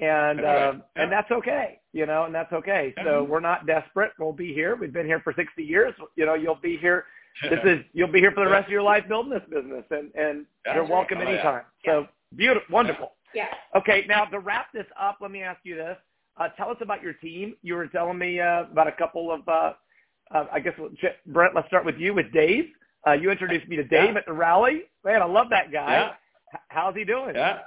and 0.00 0.38
That's 0.40 0.44
right. 0.46 0.68
um, 0.68 0.82
and 0.96 1.10
that's 1.10 1.30
okay, 1.30 1.78
you 1.92 2.06
know, 2.06 2.24
and 2.24 2.34
that's 2.34 2.52
okay. 2.52 2.92
Yeah. 2.98 3.04
So 3.04 3.24
we're 3.24 3.40
not 3.40 3.66
desperate. 3.66 4.12
We'll 4.18 4.32
be 4.32 4.52
here. 4.52 4.76
We've 4.76 4.92
been 4.92 5.06
here 5.06 5.20
for 5.20 5.32
60 5.34 5.62
years. 5.62 5.94
You 6.16 6.26
know, 6.26 6.34
you'll 6.34 6.54
be 6.62 6.76
here. 6.76 7.04
This 7.50 7.60
is 7.64 7.80
you'll 7.92 8.10
be 8.10 8.18
here 8.20 8.32
for 8.32 8.44
the 8.46 8.50
rest 8.50 8.64
of 8.66 8.72
your 8.72 8.80
life 8.82 9.04
building 9.08 9.30
this 9.30 9.42
business, 9.50 9.84
and 9.90 10.10
and 10.14 10.46
That's 10.64 10.74
you're 10.74 10.84
right. 10.84 10.90
welcome 10.90 11.18
Oh, 11.18 11.22
yeah. 11.24 11.28
anytime. 11.28 11.62
So 11.84 12.06
beautiful, 12.34 12.62
wonderful. 12.74 13.12
Yeah. 13.34 13.48
Okay, 13.76 14.06
now 14.08 14.24
to 14.24 14.38
wrap 14.38 14.72
this 14.72 14.86
up, 14.98 15.18
let 15.20 15.30
me 15.30 15.42
ask 15.42 15.60
you 15.62 15.74
this: 15.76 15.98
uh, 16.38 16.48
Tell 16.56 16.70
us 16.70 16.78
about 16.80 17.02
your 17.02 17.12
team. 17.12 17.54
You 17.62 17.74
were 17.74 17.88
telling 17.88 18.16
me 18.16 18.40
uh, 18.40 18.62
about 18.72 18.88
a 18.88 18.92
couple 18.92 19.30
of, 19.30 19.46
uh, 19.48 19.72
uh, 20.34 20.46
I 20.50 20.60
guess, 20.60 20.72
Brent. 21.26 21.54
Let's 21.54 21.68
start 21.68 21.84
with 21.84 21.96
you 21.98 22.14
with 22.14 22.32
Dave. 22.32 22.64
Uh, 23.06 23.12
you 23.12 23.30
introduced 23.30 23.68
me 23.68 23.76
to 23.76 23.84
Dave 23.84 24.12
Yeah. 24.12 24.18
at 24.18 24.26
the 24.26 24.32
rally. 24.32 24.82
Man, 25.04 25.22
I 25.22 25.26
love 25.26 25.48
that 25.50 25.70
guy. 25.70 25.92
Yeah. 25.92 26.12
H- 26.54 26.60
How's 26.68 26.94
he 26.94 27.04
doing? 27.04 27.34
Yeah. 27.34 27.60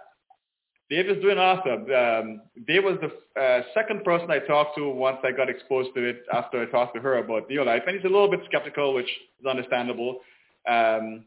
Dave 0.89 1.07
is 1.07 1.21
doing 1.21 1.37
awesome. 1.37 1.85
Um, 1.91 2.41
Dave 2.67 2.83
was 2.83 2.97
the 2.99 3.39
uh, 3.39 3.61
second 3.75 4.03
person 4.03 4.31
I 4.31 4.39
talked 4.39 4.75
to 4.77 4.89
once 4.89 5.17
I 5.23 5.31
got 5.31 5.47
exposed 5.49 5.89
to 5.95 6.03
it 6.03 6.23
after 6.33 6.61
I 6.61 6.65
talked 6.65 6.95
to 6.95 7.01
her 7.01 7.19
about 7.19 7.47
NeoLife. 7.47 7.85
And 7.87 7.95
he's 7.95 8.05
a 8.05 8.09
little 8.09 8.29
bit 8.29 8.39
skeptical, 8.45 8.93
which 8.95 9.09
is 9.39 9.45
understandable. 9.45 10.19
Um, 10.67 11.25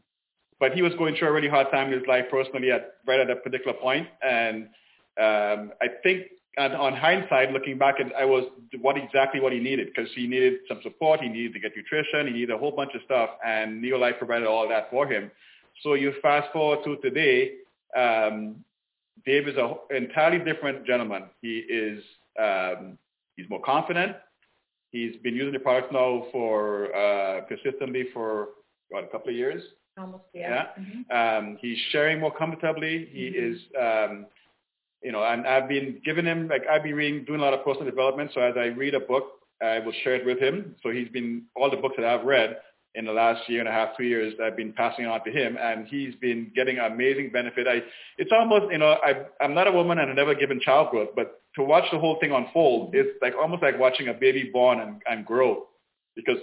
but 0.59 0.73
he 0.73 0.81
was 0.81 0.93
going 0.95 1.15
through 1.15 1.29
a 1.29 1.31
really 1.31 1.47
hard 1.47 1.71
time 1.71 1.87
in 1.87 1.93
his 1.97 2.07
life 2.07 2.25
personally 2.29 2.71
at 2.71 2.95
right 3.07 3.19
at 3.21 3.27
that 3.27 3.43
particular 3.43 3.73
point. 3.77 4.07
And 4.21 4.65
um, 5.17 5.71
I 5.81 5.87
think 6.03 6.23
on, 6.57 6.71
on 6.73 6.93
hindsight, 6.95 7.51
looking 7.51 7.77
back, 7.77 7.95
at, 7.99 8.13
I 8.15 8.25
was 8.25 8.45
what 8.81 8.97
exactly 8.97 9.39
what 9.39 9.53
he 9.53 9.59
needed 9.59 9.87
because 9.93 10.09
he 10.15 10.27
needed 10.27 10.59
some 10.67 10.79
support. 10.83 11.21
He 11.21 11.29
needed 11.29 11.53
to 11.53 11.59
get 11.59 11.75
nutrition. 11.75 12.27
He 12.27 12.33
needed 12.33 12.51
a 12.51 12.57
whole 12.57 12.71
bunch 12.71 12.91
of 12.95 13.01
stuff. 13.05 13.31
And 13.45 13.83
NeoLife 13.83 14.17
provided 14.17 14.47
all 14.47 14.67
that 14.69 14.89
for 14.89 15.07
him. 15.07 15.31
So 15.81 15.95
you 15.95 16.13
fast 16.21 16.51
forward 16.53 16.79
to 16.85 16.97
today, 16.97 17.53
um, 17.97 18.63
Dave 19.25 19.47
is 19.47 19.55
an 19.57 19.75
entirely 19.95 20.43
different 20.43 20.85
gentleman. 20.85 21.23
He 21.41 21.59
is 21.59 22.03
um, 22.39 22.97
he's 23.35 23.49
more 23.49 23.61
confident. 23.61 24.15
He's 24.91 25.15
been 25.17 25.35
using 25.35 25.53
the 25.53 25.59
products 25.59 25.91
now 25.91 26.27
for 26.31 26.95
uh, 26.95 27.41
consistently 27.47 28.05
for 28.13 28.49
what, 28.89 29.03
a 29.03 29.07
couple 29.07 29.29
of 29.29 29.35
years. 29.35 29.63
Almost, 29.97 30.23
yeah. 30.33 30.67
Yeah. 30.77 30.83
Mhm. 30.83 31.39
Um, 31.39 31.57
he's 31.61 31.77
sharing 31.91 32.19
more 32.19 32.31
comfortably. 32.35 33.05
He 33.11 33.29
Mhm. 33.29 33.51
is, 33.51 33.61
um, 33.79 34.25
you 35.03 35.11
know, 35.11 35.23
and 35.23 35.45
I've 35.45 35.67
been 35.67 36.01
giving 36.03 36.25
him 36.25 36.47
like 36.47 36.63
I've 36.69 36.83
been 36.83 36.95
reading, 36.95 37.25
doing 37.25 37.39
a 37.39 37.43
lot 37.43 37.53
of 37.53 37.63
personal 37.63 37.89
development. 37.89 38.31
So 38.33 38.41
as 38.41 38.55
I 38.57 38.65
read 38.65 38.95
a 38.95 38.99
book, 38.99 39.25
I 39.61 39.79
will 39.79 39.93
share 40.03 40.15
it 40.15 40.25
with 40.25 40.39
him. 40.39 40.75
So 40.83 40.89
he's 40.89 41.09
been 41.09 41.43
all 41.55 41.69
the 41.69 41.77
books 41.77 41.95
that 41.97 42.05
I've 42.05 42.25
read 42.25 42.57
in 42.95 43.05
the 43.05 43.11
last 43.11 43.49
year 43.49 43.59
and 43.59 43.67
a 43.67 43.71
half, 43.71 43.97
two 43.97 44.03
years, 44.03 44.33
I've 44.43 44.55
been 44.55 44.71
passing 44.73 45.05
on 45.05 45.23
to 45.25 45.31
him, 45.31 45.57
and 45.59 45.87
he's 45.87 46.13
been 46.15 46.51
getting 46.55 46.77
amazing 46.77 47.31
benefit. 47.31 47.67
I, 47.67 47.81
it's 48.17 48.31
almost, 48.31 48.71
you 48.71 48.77
know, 48.77 48.97
I, 49.03 49.25
I'm 49.41 49.55
not 49.55 49.67
a 49.67 49.71
woman 49.71 49.97
and 49.97 50.11
I've 50.11 50.15
never 50.15 50.35
given 50.35 50.59
childbirth, 50.59 51.09
but 51.15 51.41
to 51.55 51.63
watch 51.63 51.85
the 51.91 51.97
whole 51.97 52.19
thing 52.19 52.31
unfold 52.31 52.95
is 52.95 53.07
like 53.21 53.33
almost 53.35 53.63
like 53.63 53.79
watching 53.79 54.09
a 54.09 54.13
baby 54.13 54.49
born 54.53 54.79
and, 54.79 55.01
and 55.09 55.25
grow. 55.25 55.65
Because 56.15 56.37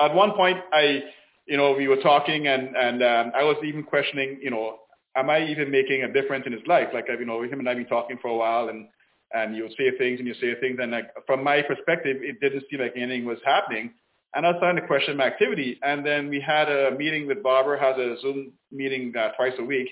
at 0.00 0.12
one 0.12 0.32
point, 0.32 0.58
I, 0.72 1.04
you 1.46 1.56
know, 1.56 1.72
we 1.72 1.86
were 1.88 1.96
talking 1.96 2.48
and 2.48 2.76
and 2.76 3.02
um, 3.02 3.32
I 3.36 3.44
was 3.44 3.56
even 3.64 3.82
questioning, 3.82 4.38
you 4.42 4.50
know, 4.50 4.78
am 5.16 5.30
I 5.30 5.46
even 5.46 5.70
making 5.70 6.02
a 6.02 6.12
difference 6.12 6.44
in 6.46 6.52
his 6.52 6.66
life? 6.66 6.88
Like, 6.92 7.06
you 7.08 7.24
know, 7.24 7.42
him 7.42 7.58
and 7.58 7.68
I 7.68 7.72
have 7.72 7.78
been 7.78 7.86
talking 7.86 8.18
for 8.20 8.28
a 8.28 8.36
while, 8.36 8.68
and 8.68 8.88
and 9.34 9.56
you 9.56 9.68
say 9.78 9.96
things 9.96 10.18
and 10.18 10.28
you 10.28 10.34
say 10.34 10.54
things, 10.60 10.78
and 10.80 10.92
like 10.92 11.06
from 11.26 11.42
my 11.42 11.62
perspective, 11.62 12.18
it 12.20 12.40
didn't 12.40 12.64
seem 12.70 12.80
like 12.80 12.92
anything 12.96 13.24
was 13.24 13.38
happening. 13.44 13.92
And 14.34 14.46
I 14.46 14.50
was 14.50 14.58
starting 14.58 14.80
to 14.80 14.86
question 14.86 15.16
my 15.16 15.26
activity. 15.26 15.78
And 15.82 16.06
then 16.06 16.30
we 16.30 16.40
had 16.40 16.70
a 16.70 16.90
meeting 16.96 17.26
with 17.26 17.42
Barbara, 17.42 17.78
has 17.78 17.98
a 17.98 18.16
Zoom 18.22 18.52
meeting 18.70 19.12
uh, 19.16 19.28
twice 19.36 19.52
a 19.58 19.64
week, 19.64 19.88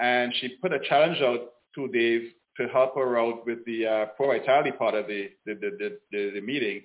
and 0.00 0.32
she 0.40 0.56
put 0.60 0.72
a 0.72 0.80
challenge 0.88 1.18
out 1.22 1.52
to 1.76 1.88
Dave 1.88 2.32
to 2.56 2.68
help 2.68 2.96
her 2.96 3.18
out 3.18 3.46
with 3.46 3.64
the 3.66 3.86
uh, 3.86 4.06
pro 4.16 4.28
vitality 4.28 4.72
part 4.72 4.94
of 4.94 5.06
the, 5.06 5.30
the 5.46 5.54
the 5.54 5.98
the 6.10 6.30
the 6.34 6.40
meeting. 6.40 6.82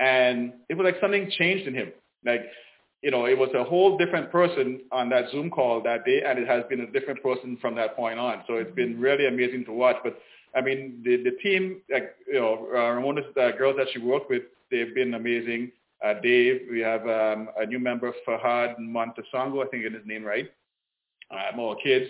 And 0.00 0.54
it 0.68 0.74
was 0.74 0.84
like 0.84 1.00
something 1.00 1.30
changed 1.38 1.66
in 1.66 1.74
him. 1.74 1.92
Like, 2.24 2.42
you 3.02 3.10
know, 3.10 3.26
it 3.26 3.36
was 3.36 3.50
a 3.54 3.64
whole 3.64 3.98
different 3.98 4.30
person 4.30 4.80
on 4.92 5.08
that 5.08 5.30
Zoom 5.32 5.50
call 5.50 5.82
that 5.82 6.04
day, 6.04 6.22
and 6.24 6.38
it 6.38 6.46
has 6.46 6.62
been 6.70 6.80
a 6.80 6.86
different 6.86 7.22
person 7.22 7.58
from 7.60 7.74
that 7.74 7.96
point 7.96 8.18
on. 8.18 8.44
So 8.46 8.54
it's 8.54 8.74
been 8.74 8.98
really 8.98 9.26
amazing 9.26 9.64
to 9.66 9.72
watch. 9.72 9.96
But 10.04 10.18
I 10.54 10.60
mean, 10.60 11.02
the 11.04 11.16
the 11.22 11.32
team, 11.42 11.82
like 11.90 12.14
you 12.26 12.40
know, 12.40 12.68
uh, 12.72 12.92
Ramona's 12.92 13.24
uh, 13.36 13.50
girls 13.58 13.76
that 13.78 13.88
she 13.92 13.98
worked 13.98 14.30
with, 14.30 14.42
they've 14.70 14.94
been 14.94 15.14
amazing. 15.14 15.72
Uh, 16.04 16.14
Dave, 16.20 16.62
we 16.70 16.80
have 16.80 17.02
um, 17.02 17.48
a 17.58 17.66
new 17.66 17.78
member, 17.78 18.12
Fahad 18.26 18.78
Montesongo, 18.78 19.64
I 19.64 19.68
think 19.70 19.84
is 19.84 19.92
his 19.92 20.06
name 20.06 20.24
right. 20.24 20.50
Uh, 21.30 21.56
more 21.56 21.76
kids. 21.82 22.06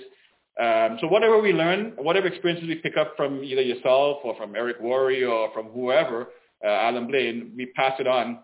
Um, 0.60 0.98
so 1.00 1.06
whatever 1.08 1.40
we 1.40 1.52
learn, 1.52 1.92
whatever 1.96 2.26
experiences 2.26 2.68
we 2.68 2.76
pick 2.76 2.96
up 2.96 3.14
from 3.16 3.42
either 3.42 3.62
yourself 3.62 4.18
or 4.24 4.36
from 4.36 4.54
Eric 4.54 4.80
Worre 4.80 5.26
or 5.28 5.52
from 5.52 5.66
whoever, 5.66 6.28
uh, 6.64 6.68
Alan 6.68 7.06
Blaine, 7.06 7.52
we 7.56 7.66
pass 7.66 7.92
it 7.98 8.06
on, 8.06 8.40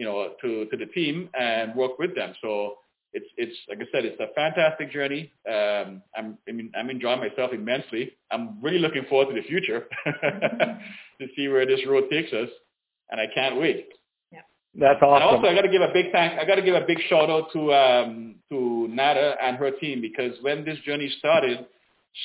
you 0.00 0.06
know, 0.06 0.30
to, 0.40 0.64
to 0.64 0.76
the 0.78 0.86
team 0.86 1.28
and 1.38 1.74
work 1.74 1.98
with 1.98 2.14
them. 2.14 2.32
So 2.40 2.76
it's 3.12 3.26
it's 3.36 3.54
like 3.68 3.78
I 3.80 3.84
said, 3.92 4.06
it's 4.06 4.18
a 4.18 4.32
fantastic 4.34 4.90
journey. 4.90 5.30
Um, 5.46 6.00
I'm 6.16 6.38
I 6.48 6.52
mean 6.52 6.72
I'm 6.74 6.88
enjoying 6.88 7.20
myself 7.20 7.52
immensely. 7.52 8.12
I'm 8.30 8.62
really 8.62 8.78
looking 8.78 9.04
forward 9.10 9.34
to 9.34 9.38
the 9.38 9.46
future 9.46 9.86
to 10.06 11.26
see 11.36 11.48
where 11.48 11.66
this 11.66 11.80
road 11.86 12.04
takes 12.10 12.32
us, 12.32 12.48
and 13.10 13.20
I 13.20 13.26
can't 13.34 13.60
wait. 13.60 13.88
Yeah. 14.32 14.40
That's 14.74 15.02
awesome. 15.02 15.16
And 15.16 15.22
also, 15.24 15.48
I 15.48 15.54
got 15.54 15.62
to 15.62 15.68
give 15.68 15.82
a 15.82 15.92
big 15.92 16.12
thank. 16.12 16.40
I 16.40 16.46
got 16.46 16.54
to 16.54 16.62
give 16.62 16.76
a 16.76 16.86
big 16.86 16.98
shout 17.10 17.28
out 17.28 17.52
to 17.52 17.74
um, 17.74 18.36
to 18.50 18.88
Nada 18.88 19.34
and 19.42 19.58
her 19.58 19.70
team 19.72 20.00
because 20.00 20.32
when 20.40 20.64
this 20.64 20.78
journey 20.86 21.12
started, 21.18 21.66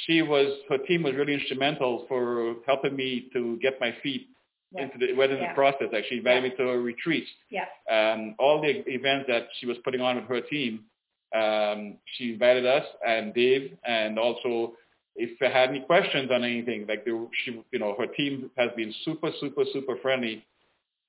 she 0.06 0.22
was 0.22 0.60
her 0.70 0.78
team 0.78 1.04
was 1.04 1.14
really 1.16 1.34
instrumental 1.34 2.06
for 2.08 2.56
helping 2.66 2.96
me 2.96 3.28
to 3.34 3.58
get 3.62 3.82
my 3.82 3.94
feet 4.02 4.30
yeah. 4.30 4.45
Into 4.78 4.98
the 4.98 5.14
within 5.14 5.38
yeah. 5.38 5.50
the 5.50 5.56
process. 5.56 5.88
Like 5.92 6.06
she 6.10 6.18
invited 6.18 6.44
yeah. 6.44 6.50
me 6.50 6.56
to 6.58 6.70
a 6.70 6.78
retreat. 6.78 7.26
Yeah. 7.50 7.66
Um, 7.90 8.36
all 8.40 8.62
the 8.62 8.84
events 8.88 9.26
that 9.28 9.48
she 9.60 9.66
was 9.66 9.78
putting 9.84 10.02
on 10.02 10.18
with 10.18 10.26
her 10.26 10.42
team, 10.42 10.86
um, 11.36 11.98
she 12.18 12.34
invited 12.34 12.66
us 12.66 12.86
and 13.06 13.34
Dave, 13.34 13.78
and 13.86 14.20
also 14.20 14.74
if 15.16 15.42
I 15.42 15.46
had 15.58 15.70
any 15.70 15.82
questions 15.82 16.30
on 16.32 16.44
anything, 16.44 16.86
like 16.88 17.06
the, 17.06 17.28
she, 17.44 17.62
you 17.72 17.80
know, 17.80 17.96
her 17.98 18.08
team 18.08 18.52
has 18.58 18.70
been 18.76 18.94
super, 19.06 19.30
super, 19.40 19.64
super 19.72 19.98
friendly 20.02 20.46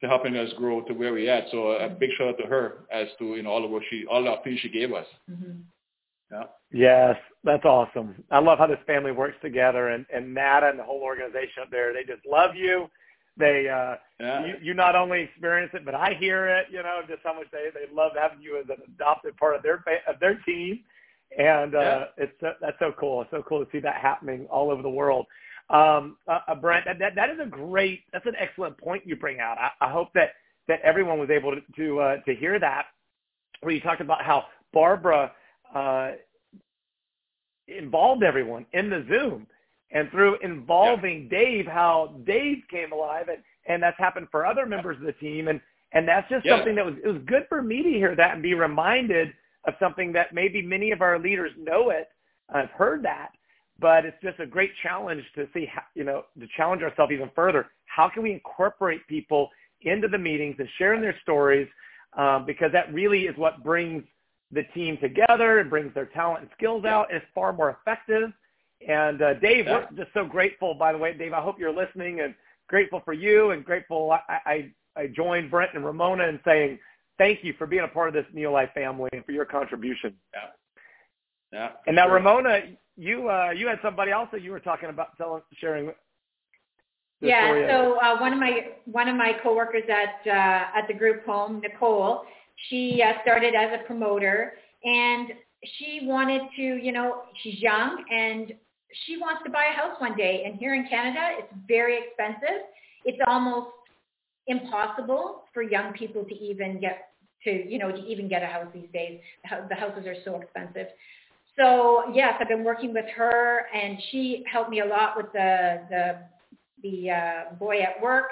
to 0.01 0.09
helping 0.09 0.37
us 0.37 0.53
grow 0.57 0.83
to 0.83 0.93
where 0.93 1.13
we're 1.13 1.31
at. 1.31 1.45
So 1.51 1.73
a 1.73 1.89
big 1.89 2.11
shout 2.17 2.29
out 2.29 2.39
to 2.39 2.45
her 2.45 2.85
as 2.93 3.09
to 3.19 3.37
you 3.37 3.43
know 3.43 3.51
all 3.51 3.65
of 3.65 3.71
what 3.71 3.83
she, 3.91 4.05
all 4.11 4.23
the 4.23 4.31
opportunities 4.31 4.63
she 4.63 4.69
gave 4.69 4.93
us. 4.93 5.07
Mm-hmm. 5.31 5.61
Yeah. 6.31 6.43
Yes, 6.73 7.17
that's 7.45 7.65
awesome. 7.65 8.23
I 8.31 8.41
love 8.41 8.59
how 8.59 8.67
this 8.67 8.79
family 8.87 9.13
works 9.13 9.37
together, 9.43 9.89
and 9.89 10.05
and 10.13 10.35
Nada 10.35 10.69
and 10.69 10.79
the 10.79 10.85
whole 10.85 11.01
organization 11.01 11.63
up 11.63 11.71
there. 11.71 11.93
They 11.93 12.03
just 12.03 12.27
love 12.27 12.55
you 12.55 12.89
they 13.37 13.69
uh 13.69 13.97
yeah. 14.19 14.47
you, 14.47 14.55
you 14.63 14.75
not 14.75 14.97
only 14.97 15.23
experience 15.23 15.71
it 15.75 15.85
but 15.85 15.95
I 15.95 16.15
hear 16.19 16.47
it, 16.47 16.67
you 16.71 16.83
know, 16.83 17.01
just 17.09 17.21
how 17.23 17.35
much 17.35 17.47
they 17.53 17.69
they 17.75 17.93
love 17.95 18.13
having 18.19 18.41
you 18.41 18.59
as 18.59 18.67
an 18.69 18.83
adopted 18.87 19.37
part 19.37 19.57
of 19.57 19.63
their 19.63 19.85
of 20.09 20.19
their 20.21 20.37
team. 20.47 20.81
And 21.39 21.75
uh 21.75 21.79
yeah. 21.79 22.05
it's 22.25 22.43
uh, 22.43 22.53
that's 22.61 22.79
so 22.79 22.93
cool. 22.99 23.23
It's 23.23 23.31
so 23.31 23.43
cool 23.47 23.65
to 23.65 23.71
see 23.71 23.81
that 23.81 23.97
happening 23.97 24.47
all 24.51 24.71
over 24.71 24.83
the 24.83 24.91
world. 24.91 25.27
Um 25.71 26.17
uh, 26.29 26.41
uh, 26.49 26.55
Brent, 26.55 26.87
that, 26.87 26.99
that 26.99 27.15
that 27.15 27.31
is 27.31 27.39
a 27.43 27.47
great 27.47 28.05
that's 28.13 28.27
an 28.27 28.37
excellent 28.39 28.79
point 28.79 29.07
you 29.07 29.17
bring 29.17 29.41
out. 29.41 29.59
I, 29.59 29.71
I 29.87 29.91
hope 29.91 30.09
that 30.15 30.31
that 30.69 30.81
everyone 30.83 31.19
was 31.19 31.31
able 31.31 31.55
to 31.55 31.61
to, 31.77 32.01
uh, 32.01 32.17
to 32.27 32.35
hear 32.35 32.59
that 32.59 32.87
where 33.61 33.75
you 33.75 33.81
talked 33.81 34.01
about 34.01 34.23
how 34.23 34.45
Barbara 34.73 35.33
uh 35.75 36.13
involved 37.69 38.23
everyone 38.23 38.65
in 38.73 38.89
the 38.89 39.05
Zoom 39.09 39.47
and 39.91 40.11
through 40.11 40.37
involving 40.43 41.29
yeah. 41.31 41.39
Dave, 41.39 41.67
how 41.67 42.15
Dave 42.27 42.59
came 42.71 42.93
alive, 42.93 43.29
and 43.29 43.39
and 43.69 43.83
that's 43.83 43.99
happened 43.99 44.29
for 44.31 44.47
other 44.47 44.67
members 44.67 44.97
of 44.99 45.05
the 45.05 45.13
team, 45.13 45.49
and 45.49 45.61
and 45.93 46.07
that's 46.07 46.29
just 46.29 46.45
yeah. 46.45 46.57
something 46.57 46.75
that 46.75 46.85
was 46.85 46.95
it 47.05 47.09
was 47.09 47.23
good 47.27 47.45
for 47.49 47.63
me 47.63 47.83
to 47.83 47.89
hear 47.91 48.15
that 48.17 48.35
and 48.35 48.43
be 48.43 48.55
reminded 48.55 49.33
of 49.67 49.75
something 49.81 50.13
that 50.13 50.35
maybe 50.35 50.63
many 50.63 50.91
of 50.91 51.01
our 51.01 51.19
leaders 51.19 51.51
know 51.59 51.91
it, 51.91 52.09
I've 52.53 52.71
heard 52.71 53.03
that, 53.05 53.31
but 53.81 54.05
it's 54.05 54.17
just 54.23 54.39
a 54.39 54.47
great 54.47 54.71
challenge 54.83 55.23
to 55.35 55.49
see 55.53 55.67
how 55.67 55.83
you 55.95 56.05
know 56.05 56.25
to 56.39 56.47
challenge 56.57 56.83
ourselves 56.83 57.13
even 57.13 57.31
further. 57.35 57.67
How 57.87 58.09
can 58.09 58.23
we 58.23 58.33
incorporate 58.33 59.07
people 59.09 59.51
into 59.83 60.09
the 60.09 60.19
meetings 60.19 60.57
and 60.59 60.69
sharing 60.79 61.01
their 61.01 61.17
stories, 61.23 61.69
um, 62.17 62.45
because 62.47 62.73
that 62.73 62.93
really 62.93 63.23
is 63.23 63.37
what 63.37 63.63
brings 63.63 64.03
the 64.53 64.63
team 64.75 64.97
together 65.01 65.59
and 65.59 65.71
brings 65.71 65.93
their 65.95 66.07
talent 66.07 66.43
and 66.43 66.51
skills 66.57 66.85
out. 66.85 67.09
It's 67.11 67.25
far 67.35 67.53
more 67.53 67.79
effective 67.81 68.33
and 68.87 69.23
uh, 69.23 69.35
Dave, 69.35 69.67
yeah. 69.67 69.87
we're 69.91 70.05
just 70.05 70.13
so 70.15 70.25
grateful. 70.25 70.75
By 70.75 70.93
the 70.93 70.99
way, 70.99 71.17
Dave, 71.17 71.33
I 71.33 71.41
hope 71.41 71.59
you're 71.59 71.75
listening, 71.75 72.21
and 72.21 72.35
grateful 72.69 73.01
for 73.05 73.13
you, 73.13 73.51
and 73.51 73.65
grateful. 73.65 74.13
I, 74.13 74.21
I, 74.29 74.73
I 74.97 75.07
joined 75.09 75.51
Brent 75.51 75.73
and 75.75 75.85
Ramona 75.85 76.25
in 76.25 76.41
saying 76.45 76.79
thank 77.19 77.43
you 77.43 77.55
for 77.59 77.67
being 77.67 77.85
a 77.85 77.89
part 77.89 78.09
of 78.09 78.15
this 78.15 78.27
NeoLife 78.35 78.73
family 78.75 79.09
and 79.13 79.25
for 79.25 79.33
your 79.33 79.45
contribution. 79.45 80.15
Yeah. 80.35 80.41
Yeah. 81.53 81.69
And 81.87 81.97
now, 81.97 82.07
sure. 82.07 82.15
Ramona, 82.15 82.61
you 82.97 83.31
uh, 83.31 83.51
you 83.51 83.69
had 83.69 83.79
somebody 83.83 84.11
else 84.11 84.29
that 84.33 84.43
you 84.43 84.51
were 84.51 84.61
talking 84.61 84.89
about 84.89 85.17
telling, 85.17 85.43
sharing. 85.59 85.93
Yeah. 87.21 87.69
So 87.71 87.99
uh, 87.99 88.19
one 88.19 88.33
of 88.33 88.39
my 88.39 88.69
one 88.85 89.09
of 89.09 89.17
my 89.17 89.33
coworkers 89.43 89.85
at 89.89 90.31
uh, 90.31 90.79
at 90.79 90.87
the 90.89 90.95
group 90.95 91.25
home, 91.25 91.61
Nicole, 91.61 92.23
she 92.69 93.03
uh, 93.03 93.21
started 93.23 93.55
as 93.55 93.81
a 93.81 93.87
promoter, 93.87 94.55
and 94.85 95.29
she 95.65 96.01
wanted 96.03 96.43
to, 96.57 96.63
you 96.63 96.93
know, 96.93 97.23
she's 97.43 97.61
young 97.61 98.05
and 98.11 98.53
she 99.07 99.17
wants 99.17 99.43
to 99.45 99.51
buy 99.51 99.67
a 99.73 99.77
house 99.77 100.01
one 100.01 100.17
day. 100.17 100.45
And 100.47 100.57
here 100.57 100.75
in 100.75 100.87
Canada, 100.89 101.21
it's 101.39 101.53
very 101.67 101.99
expensive. 101.99 102.65
It's 103.05 103.19
almost 103.27 103.69
impossible 104.47 105.45
for 105.53 105.63
young 105.63 105.93
people 105.93 106.25
to 106.25 106.35
even 106.35 106.81
get 106.81 107.11
to, 107.45 107.69
you 107.71 107.79
know, 107.79 107.91
to 107.91 107.99
even 107.99 108.29
get 108.29 108.43
a 108.43 108.47
house 108.47 108.67
these 108.75 108.89
days. 108.93 109.21
The 109.69 109.75
houses 109.75 110.07
are 110.07 110.17
so 110.25 110.41
expensive. 110.41 110.89
So 111.59 112.05
yes, 112.13 112.35
I've 112.41 112.49
been 112.49 112.65
working 112.65 112.93
with 112.93 113.07
her, 113.17 113.67
and 113.75 113.99
she 114.11 114.45
helped 114.51 114.71
me 114.71 114.81
a 114.81 114.85
lot 114.85 115.17
with 115.17 115.33
the 115.33 115.81
the 115.89 116.19
the 116.83 117.11
uh, 117.11 117.55
boy 117.59 117.81
at 117.81 118.01
work. 118.01 118.27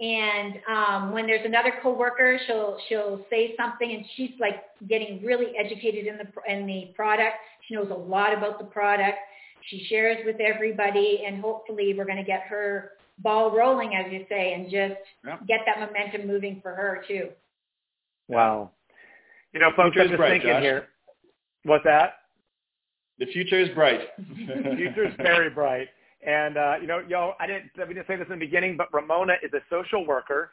And 0.00 0.54
um, 0.68 1.12
when 1.12 1.26
there's 1.26 1.44
another 1.44 1.74
coworker, 1.82 2.38
she'll 2.46 2.78
she'll 2.88 3.24
say 3.30 3.54
something, 3.56 3.90
and 3.90 4.04
she's 4.16 4.30
like 4.38 4.62
getting 4.88 5.22
really 5.24 5.52
educated 5.58 6.06
in 6.06 6.18
the 6.18 6.52
in 6.52 6.66
the 6.66 6.92
product. 6.94 7.36
She 7.66 7.74
knows 7.74 7.90
a 7.90 7.94
lot 7.94 8.36
about 8.36 8.58
the 8.58 8.64
product. 8.64 9.18
She 9.66 9.86
shares 9.88 10.18
with 10.24 10.36
everybody, 10.40 11.24
and 11.26 11.40
hopefully, 11.40 11.94
we're 11.96 12.04
going 12.04 12.16
to 12.16 12.24
get 12.24 12.42
her 12.42 12.92
ball 13.18 13.56
rolling, 13.56 13.94
as 13.94 14.12
you 14.12 14.24
say, 14.28 14.54
and 14.54 14.64
just 14.64 15.00
yeah. 15.24 15.36
get 15.46 15.60
that 15.66 15.80
momentum 15.80 16.26
moving 16.26 16.60
for 16.62 16.74
her 16.74 17.04
too. 17.06 17.28
Wow. 18.28 18.70
You 19.52 19.60
know, 19.60 19.70
folks, 19.76 19.96
I'm 20.00 20.08
just 20.08 20.16
bright, 20.16 20.30
thinking 20.30 20.50
Josh. 20.50 20.62
here. 20.62 20.88
What's 21.64 21.84
that? 21.84 22.14
The 23.18 23.26
future 23.26 23.60
is 23.60 23.68
bright. 23.74 24.00
the 24.18 24.74
future 24.76 25.06
is 25.06 25.14
very 25.18 25.50
bright. 25.50 25.88
And 26.26 26.56
uh, 26.56 26.74
you 26.80 26.86
know, 26.86 27.02
yo, 27.06 27.32
I 27.40 27.46
didn't 27.46 27.70
we 27.88 27.94
didn't 27.94 28.06
say 28.06 28.16
this 28.16 28.26
in 28.26 28.38
the 28.38 28.44
beginning, 28.44 28.76
but 28.76 28.92
Ramona 28.92 29.34
is 29.42 29.50
a 29.54 29.60
social 29.70 30.06
worker, 30.06 30.50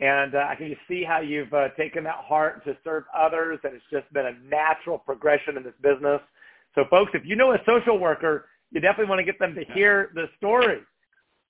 and 0.00 0.34
uh, 0.34 0.46
I 0.48 0.54
can 0.54 0.68
just 0.68 0.80
see 0.86 1.02
how 1.02 1.20
you've 1.20 1.52
uh, 1.52 1.68
taken 1.76 2.04
that 2.04 2.16
heart 2.16 2.64
to 2.64 2.76
serve 2.84 3.04
others, 3.16 3.58
and 3.64 3.74
it's 3.74 3.84
just 3.90 4.12
been 4.12 4.26
a 4.26 4.34
natural 4.48 4.98
progression 4.98 5.56
in 5.56 5.64
this 5.64 5.74
business. 5.82 6.20
So, 6.78 6.84
folks, 6.90 7.10
if 7.12 7.22
you 7.24 7.34
know 7.34 7.50
a 7.50 7.58
social 7.66 7.98
worker, 7.98 8.46
you 8.70 8.80
definitely 8.80 9.08
want 9.08 9.18
to 9.18 9.24
get 9.24 9.40
them 9.40 9.52
to 9.56 9.64
hear 9.74 10.12
the 10.14 10.26
story. 10.36 10.78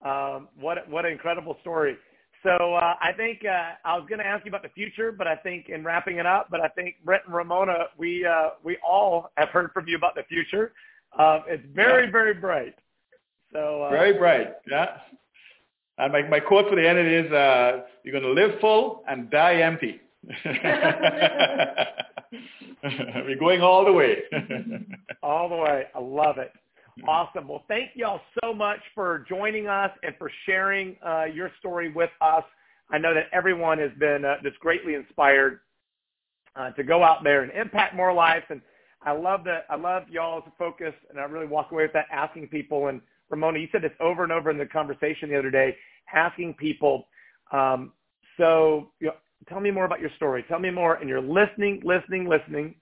Um, 0.03 0.49
what 0.59 0.89
what 0.89 1.05
an 1.05 1.13
incredible 1.13 1.59
story! 1.61 1.99
So 2.43 2.51
uh, 2.51 2.95
I 3.03 3.13
think 3.15 3.43
uh, 3.45 3.73
I 3.85 3.99
was 3.99 4.07
going 4.09 4.21
to 4.21 4.27
ask 4.27 4.47
you 4.47 4.51
about 4.51 4.63
the 4.63 4.71
future, 4.71 5.13
but 5.13 5.27
I 5.27 5.37
think 5.37 5.69
in 5.69 5.85
wrapping 5.85 6.17
it 6.17 6.25
up, 6.25 6.49
but 6.51 6.63
I 6.63 6.69
think 6.69 6.95
Brent 7.05 7.25
and 7.27 7.35
Ramona, 7.35 7.89
we 7.99 8.25
uh, 8.25 8.53
we 8.65 8.79
all 8.79 9.31
have 9.37 9.51
heard 9.51 9.71
from 9.75 9.87
you 9.87 9.99
about 9.99 10.15
the 10.15 10.23
future. 10.31 10.73
Uh, 11.19 11.41
it's 11.47 11.63
very 11.75 12.11
very 12.11 12.33
bright. 12.33 12.77
So 13.53 13.83
uh, 13.83 13.91
very 13.91 14.15
bright, 14.15 14.55
yeah. 14.71 14.97
And 15.99 16.11
my 16.11 16.23
my 16.23 16.41
quote 16.41 16.71
for 16.71 16.77
the 16.77 16.89
end 16.89 16.99
is, 17.01 17.31
uh, 17.31 17.83
"You're 18.03 18.19
going 18.19 18.35
to 18.35 18.41
live 18.41 18.59
full 18.63 19.05
and 19.07 19.29
die 19.29 19.57
empty." 19.57 20.01
We're 22.83 23.39
going 23.39 23.61
all 23.61 23.85
the 23.85 23.93
way. 23.93 24.17
all 25.23 25.49
the 25.49 25.57
way. 25.57 25.85
I 25.95 26.01
love 26.01 26.39
it. 26.39 26.53
Awesome. 27.07 27.47
Well, 27.47 27.65
thank 27.69 27.91
you 27.95 28.07
all 28.07 28.21
so 28.43 28.53
much 28.53 28.81
for 28.95 29.25
joining 29.29 29.69
us 29.69 29.91
and 30.03 30.15
for 30.19 30.31
sharing 30.47 30.97
uh, 31.07 31.25
your 31.25 31.51
story 31.61 31.93
with 31.93 32.11
us. 32.21 32.45
I 32.91 32.99
know 32.99 33.15
that 33.15 33.27
everyone 33.33 33.79
has 33.79 33.93
been 33.99 34.25
uh, 34.25 34.37
just 34.43 34.59
greatly 34.59 34.95
inspired 34.95 35.61
uh, 36.57 36.71
to 36.73 36.83
go 36.83 37.05
out 37.05 37.23
there 37.23 37.43
and 37.43 37.53
impact 37.53 37.95
more 37.95 38.13
lives. 38.13 38.47
And 38.51 38.61
I 39.03 39.13
love 39.13 39.45
that. 39.45 39.67
I 39.71 39.77
love 39.77 40.05
y'all's 40.11 40.45
focus, 40.59 40.95
and 41.09 41.21
I 41.21 41.25
really 41.25 41.47
walk 41.47 41.71
away 41.71 41.85
with 41.85 41.93
that 41.93 42.07
asking 42.11 42.49
people 42.49 42.89
and 42.89 43.01
Ramona, 43.31 43.59
you 43.59 43.69
said 43.73 43.83
this 43.83 43.93
over 44.01 44.23
and 44.23 44.33
over 44.33 44.51
in 44.51 44.59
the 44.59 44.67
conversation 44.67 45.29
the 45.29 45.39
other 45.39 45.51
day, 45.51 45.77
asking 46.13 46.55
people, 46.55 47.07
um, 47.53 47.93
so 48.37 48.91
you 49.01 49.09
know, 49.09 49.15
tell 49.49 49.61
me 49.61 49.71
more 49.71 49.85
about 49.85 50.01
your 50.01 50.11
story. 50.17 50.45
Tell 50.49 50.59
me 50.59 50.71
more. 50.71 50.95
And 50.95 51.09
you're 51.09 51.21
listening, 51.21 51.83
listening, 51.85 52.29
listening. 52.29 52.75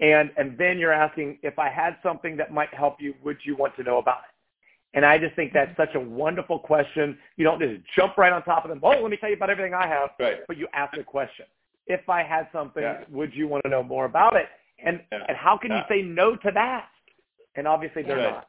And, 0.00 0.30
and 0.36 0.58
then 0.58 0.78
you're 0.78 0.92
asking, 0.92 1.38
if 1.42 1.58
I 1.58 1.68
had 1.70 1.96
something 2.02 2.36
that 2.36 2.52
might 2.52 2.72
help 2.74 2.96
you, 3.00 3.14
would 3.24 3.38
you 3.44 3.56
want 3.56 3.74
to 3.76 3.82
know 3.82 3.98
about 3.98 4.18
it? 4.18 4.96
And 4.96 5.04
I 5.04 5.18
just 5.18 5.34
think 5.36 5.52
that's 5.52 5.76
such 5.76 5.94
a 5.94 6.00
wonderful 6.00 6.58
question. 6.58 7.18
You 7.36 7.44
don't 7.44 7.60
just 7.60 7.82
jump 7.94 8.16
right 8.16 8.32
on 8.32 8.42
top 8.44 8.64
of 8.64 8.70
them. 8.70 8.80
Oh, 8.82 8.90
let 8.90 9.10
me 9.10 9.16
tell 9.16 9.28
you 9.28 9.36
about 9.36 9.50
everything 9.50 9.74
I 9.74 9.86
have. 9.86 10.10
Right. 10.18 10.38
But 10.48 10.56
you 10.56 10.68
ask 10.72 10.96
a 10.96 11.04
question. 11.04 11.46
If 11.86 12.08
I 12.08 12.22
had 12.22 12.48
something, 12.52 12.82
yeah. 12.82 13.04
would 13.10 13.34
you 13.34 13.46
want 13.46 13.62
to 13.64 13.70
know 13.70 13.82
more 13.82 14.06
about 14.06 14.36
it? 14.36 14.46
And 14.84 15.00
yeah. 15.12 15.24
and 15.28 15.36
how 15.36 15.56
can 15.56 15.70
yeah. 15.70 15.78
you 15.78 15.84
say 15.88 16.02
no 16.02 16.36
to 16.36 16.50
that? 16.52 16.88
And 17.54 17.66
obviously 17.66 18.02
they're 18.02 18.16
right. 18.16 18.32
not. 18.32 18.48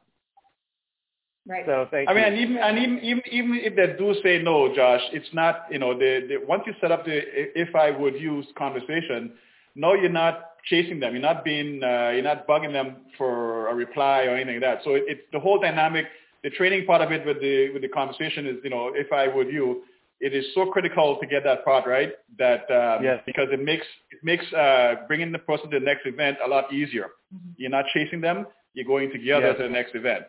Right. 1.48 1.64
So 1.64 1.88
thank 1.90 2.08
I 2.08 2.12
you. 2.12 2.16
mean, 2.18 2.24
and 2.26 2.38
even 2.38 2.56
and 2.58 2.78
even 2.78 2.98
even 3.02 3.22
even 3.32 3.54
if 3.54 3.74
they 3.74 3.96
do 3.98 4.14
say 4.22 4.42
no, 4.42 4.74
Josh, 4.74 5.00
it's 5.12 5.32
not 5.32 5.64
you 5.70 5.78
know 5.78 5.98
the, 5.98 6.26
the 6.28 6.36
once 6.46 6.62
you 6.66 6.74
set 6.80 6.92
up 6.92 7.06
the 7.06 7.20
if 7.58 7.74
I 7.74 7.90
would 7.90 8.20
use 8.20 8.46
conversation, 8.56 9.32
no, 9.74 9.94
you're 9.94 10.10
not 10.10 10.50
chasing 10.68 11.00
them. 11.00 11.14
You're 11.14 11.22
not 11.22 11.44
being 11.44 11.82
uh, 11.82 12.10
you're 12.10 12.22
not 12.22 12.46
bugging 12.46 12.72
them 12.72 12.96
for 13.16 13.68
a 13.68 13.74
reply 13.74 14.24
or 14.24 14.36
anything 14.36 14.60
like 14.60 14.78
that. 14.78 14.84
So 14.84 14.94
it, 14.94 15.04
it's 15.06 15.22
the 15.32 15.40
whole 15.40 15.58
dynamic. 15.58 16.04
The 16.44 16.50
training 16.50 16.84
part 16.84 17.00
of 17.00 17.10
it 17.12 17.24
with 17.24 17.40
the 17.40 17.70
with 17.70 17.80
the 17.80 17.88
conversation 17.88 18.46
is 18.46 18.56
you 18.62 18.70
know 18.70 18.92
if 18.94 19.10
I 19.10 19.26
would 19.26 19.48
you, 19.48 19.84
it 20.20 20.34
is 20.34 20.44
so 20.54 20.66
critical 20.66 21.16
to 21.18 21.26
get 21.26 21.44
that 21.44 21.64
part 21.64 21.86
right 21.86 22.12
that 22.38 22.70
um, 22.70 23.02
yes. 23.02 23.22
because 23.24 23.48
it 23.50 23.62
makes 23.64 23.86
it 24.10 24.18
makes 24.22 24.44
uh, 24.52 24.96
bringing 25.06 25.32
the 25.32 25.38
person 25.38 25.70
to 25.70 25.78
the 25.78 25.84
next 25.84 26.04
event 26.04 26.36
a 26.44 26.48
lot 26.48 26.70
easier. 26.74 27.06
Mhm. 27.34 27.54
You're 27.56 27.70
not 27.70 27.86
chasing 27.94 28.20
them; 28.20 28.46
you're 28.74 28.86
going 28.86 29.10
together 29.10 29.46
Yes. 29.46 29.56
to 29.56 29.62
the 29.62 29.70
next 29.70 29.94
event. 29.94 30.24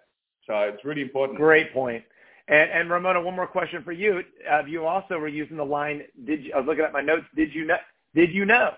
So 0.50 0.58
it's 0.62 0.84
really 0.84 1.04
important. 1.04 1.38
Great 1.38 1.72
point. 1.72 2.04
And, 2.47 2.72
and 2.72 2.89
Ramona, 2.89 3.22
one 3.22 3.36
more 3.36 3.45
question 3.45 3.84
for 3.84 3.91
you. 3.91 4.24
Uh, 4.52 4.66
you 4.66 4.86
also 4.88 5.20
were 5.20 5.28
using 5.28 5.58
the 5.58 5.64
line. 5.64 6.02
Did 6.26 6.43
you, 6.43 6.54
I 6.56 6.58
was 6.58 6.66
looking 6.66 6.84
at 6.84 6.91
my 6.91 7.02
notes. 7.02 7.26
Did 7.36 7.54
you 7.54 7.66
know? 7.66 7.78
Did 8.16 8.34
you 8.34 8.45
know? 8.45 8.72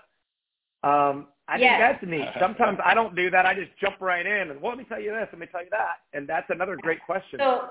Um, 0.84 1.28
I 1.48 1.58
think 1.58 1.78
that's 1.78 2.04
neat. 2.06 2.28
Sometimes 2.40 2.78
I 2.84 2.92
don't 2.92 3.16
do 3.16 3.30
that. 3.30 3.46
I 3.46 3.54
just 3.54 3.70
jump 3.80 4.02
right 4.02 4.26
in 4.26 4.50
and 4.50 4.60
well, 4.60 4.72
let 4.72 4.78
me 4.78 4.84
tell 4.84 5.00
you 5.00 5.12
this. 5.12 5.28
Let 5.32 5.38
me 5.38 5.46
tell 5.50 5.62
you 5.62 5.70
that. 5.70 6.00
And 6.12 6.28
that's 6.28 6.46
another 6.50 6.76
great 6.82 6.98
question. 7.06 7.38
So, 7.40 7.70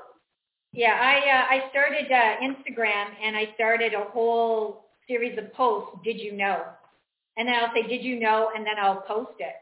yeah, 0.74 0.98
I 1.00 1.18
uh, 1.30 1.64
I 1.64 1.70
started 1.70 2.12
uh, 2.12 2.42
Instagram 2.42 3.06
and 3.24 3.36
I 3.38 3.54
started 3.54 3.94
a 3.94 4.06
whole 4.06 4.86
series 5.08 5.38
of 5.38 5.54
posts. 5.54 6.00
Did 6.04 6.20
you 6.20 6.34
know? 6.34 6.64
And 7.38 7.48
then 7.48 7.56
I'll 7.56 7.72
say, 7.76 7.88
did 7.88 8.04
you 8.04 8.20
know? 8.20 8.50
And 8.56 8.66
then 8.66 8.76
I'll 8.82 9.02
post 9.02 9.34
it. 9.40 9.54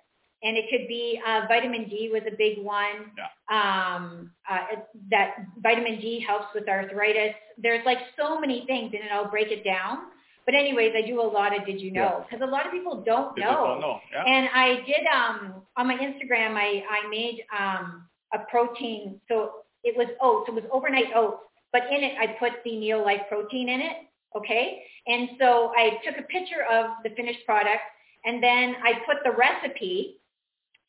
And 0.41 0.57
it 0.57 0.65
could 0.69 0.87
be 0.87 1.19
uh, 1.27 1.41
vitamin 1.47 1.89
D 1.89 2.09
was 2.11 2.21
a 2.27 2.35
big 2.35 2.63
one. 2.63 3.11
Yeah. 3.17 3.27
Um, 3.51 4.31
uh, 4.49 4.79
that 5.11 5.35
vitamin 5.61 5.99
D 5.99 6.23
helps 6.25 6.47
with 6.55 6.67
arthritis. 6.69 7.35
There's 7.57 7.85
like 7.85 7.97
so 8.17 8.39
many 8.39 8.65
things, 8.65 8.93
and 8.93 9.09
I'll 9.11 9.29
break 9.29 9.51
it 9.51 9.63
down. 9.65 9.97
But 10.45 10.55
anyways, 10.55 10.93
I 10.97 11.05
do 11.05 11.21
a 11.21 11.29
lot 11.29 11.55
of 11.57 11.65
did 11.65 11.79
you 11.79 11.91
know 11.91 12.25
because 12.27 12.41
a 12.41 12.49
lot 12.49 12.65
of 12.65 12.71
people 12.71 13.03
don't 13.05 13.35
People 13.35 13.51
know. 13.51 13.67
don't 13.67 13.81
know. 13.81 13.99
Yeah. 14.11 14.23
And 14.25 14.49
I 14.53 14.75
did 14.85 15.05
um 15.13 15.61
on 15.77 15.87
my 15.87 15.95
Instagram 15.95 16.55
I 16.55 16.83
I 16.89 17.07
made 17.09 17.43
um 17.57 18.05
a 18.33 18.39
protein 18.49 19.19
so 19.27 19.51
it 19.83 19.95
was 19.95 20.07
oats, 20.21 20.49
it 20.49 20.53
was 20.53 20.63
overnight 20.71 21.13
oats, 21.15 21.43
but 21.71 21.83
in 21.91 22.03
it 22.03 22.13
I 22.19 22.27
put 22.39 22.51
the 22.63 22.71
NeoLife 22.71 23.27
protein 23.27 23.69
in 23.69 23.79
it, 23.81 23.97
okay? 24.35 24.81
And 25.07 25.29
so 25.39 25.71
I 25.75 25.99
took 26.05 26.17
a 26.17 26.23
picture 26.23 26.63
of 26.71 26.91
the 27.03 27.11
finished 27.15 27.45
product 27.45 27.81
and 28.25 28.41
then 28.41 28.75
I 28.83 28.93
put 29.05 29.17
the 29.23 29.31
recipe 29.31 30.17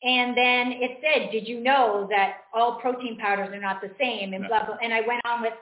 and 0.03 0.35
then 0.35 0.71
it 0.81 0.99
said, 1.01 1.31
did 1.31 1.47
you 1.47 1.59
know 1.61 2.07
that 2.09 2.37
all 2.53 2.79
protein 2.79 3.17
powders 3.17 3.49
are 3.53 3.59
not 3.61 3.81
the 3.81 3.91
same 3.99 4.33
and 4.33 4.43
Yeah. 4.43 4.47
blah 4.49 4.65
blah 4.65 4.77
and 4.81 4.93
I 4.93 5.01
went 5.01 5.21
on 5.25 5.41
with 5.41 5.53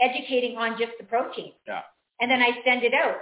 educating 0.00 0.56
on 0.56 0.78
just 0.78 0.92
the 0.98 1.04
protein. 1.04 1.52
Yeah. 1.66 1.82
And 2.20 2.30
then 2.30 2.40
I 2.40 2.50
send 2.64 2.82
it 2.84 2.94
out 2.94 3.16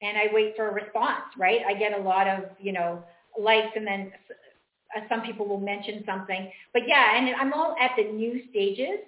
and 0.00 0.16
I 0.16 0.28
wait 0.32 0.54
for 0.56 0.68
a 0.68 0.72
response, 0.72 1.24
right? 1.36 1.60
I 1.66 1.74
get 1.74 1.92
a 1.98 2.02
lot 2.02 2.26
of, 2.28 2.44
you 2.60 2.72
know, 2.72 3.02
likes 3.38 3.72
and 3.76 3.86
then 3.86 4.12
uh, 4.96 5.00
some 5.08 5.22
people 5.22 5.46
will 5.46 5.60
mention 5.60 6.02
something. 6.06 6.50
But 6.72 6.82
yeah, 6.86 7.16
and 7.16 7.34
I'm 7.36 7.52
all 7.52 7.76
at 7.80 7.92
the 7.96 8.04
new 8.04 8.42
stages, 8.50 9.00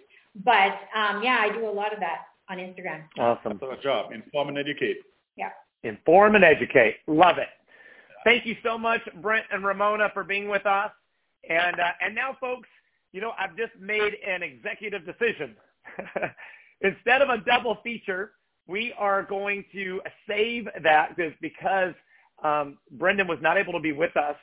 but 0.45 0.73
um, 0.95 1.23
yeah, 1.23 1.39
I 1.41 1.51
do 1.53 1.69
a 1.69 1.71
lot 1.71 1.93
of 1.93 2.01
that 2.01 2.27
on 2.49 2.59
Instagram. 2.59 3.03
awesome. 3.19 3.59
That's 3.61 3.71
our 3.77 3.83
job: 3.83 4.13
inform 4.13 4.49
and 4.49 4.59
educate. 4.59 4.99
Yeah. 5.37 5.51
Inform 5.85 6.35
and 6.35 6.45
educate. 6.45 6.97
Love 7.07 7.39
it. 7.39 7.49
Thank 8.25 8.47
you 8.47 8.57
so 8.63 8.77
much, 8.79 9.01
Brent 9.23 9.47
and 9.53 9.65
Ramona, 9.65 10.11
for 10.15 10.25
being 10.25 10.49
with 10.49 10.67
us. 10.67 10.91
And 11.49 11.81
uh, 11.81 11.93
and 12.03 12.15
now, 12.15 12.37
folks, 12.41 12.69
you 13.13 13.21
know 13.21 13.33
I've 13.39 13.57
just 13.57 13.73
made 13.81 14.15
an 14.27 14.43
executive 14.43 15.07
decision. 15.07 15.57
Instead 16.83 17.23
of 17.23 17.31
a 17.31 17.39
double 17.39 17.79
feature, 17.83 18.33
we 18.69 18.93
are 18.99 19.23
going 19.23 19.65
to 19.73 20.03
save 20.29 20.69
that 20.83 21.17
be- 21.17 21.37
because 21.41 21.95
um, 22.45 22.79
Brendan 22.93 23.29
was 23.29 23.39
not 23.43 23.59
able 23.59 23.73
to 23.73 23.81
be 23.81 23.93
with 23.93 24.17
us, 24.17 24.37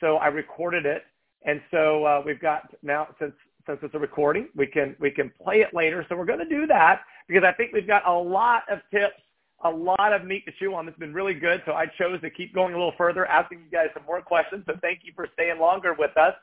so 0.00 0.16
I 0.18 0.28
recorded 0.28 0.86
it, 0.86 1.02
and 1.44 1.60
so 1.72 2.04
uh, 2.04 2.22
we've 2.24 2.40
got 2.40 2.70
now 2.82 3.08
since 3.20 3.34
since 3.66 3.80
it's 3.82 3.94
a 3.94 4.00
recording, 4.00 4.48
we 4.56 4.66
can 4.68 4.96
we 5.00 5.10
can 5.10 5.32
play 5.42 5.62
it 5.62 5.74
later. 5.74 6.06
So 6.08 6.16
we're 6.16 6.26
going 6.26 6.38
to 6.40 6.48
do 6.48 6.68
that 6.68 7.00
because 7.28 7.44
I 7.44 7.52
think 7.52 7.72
we've 7.72 7.86
got 7.88 8.06
a 8.08 8.12
lot 8.14 8.62
of 8.70 8.80
tips 8.92 9.23
a 9.64 9.70
lot 9.70 10.12
of 10.12 10.24
meat 10.24 10.44
to 10.46 10.52
chew 10.58 10.74
on. 10.74 10.86
It's 10.88 10.98
been 10.98 11.14
really 11.14 11.34
good. 11.34 11.62
So 11.66 11.72
I 11.72 11.86
chose 11.98 12.20
to 12.20 12.30
keep 12.30 12.54
going 12.54 12.74
a 12.74 12.76
little 12.76 12.94
further, 12.96 13.26
asking 13.26 13.60
you 13.60 13.70
guys 13.70 13.88
some 13.94 14.04
more 14.06 14.20
questions. 14.20 14.64
So 14.66 14.74
thank 14.82 15.00
you 15.02 15.12
for 15.14 15.26
staying 15.34 15.58
longer 15.58 15.94
with 15.98 16.16
us. 16.16 16.34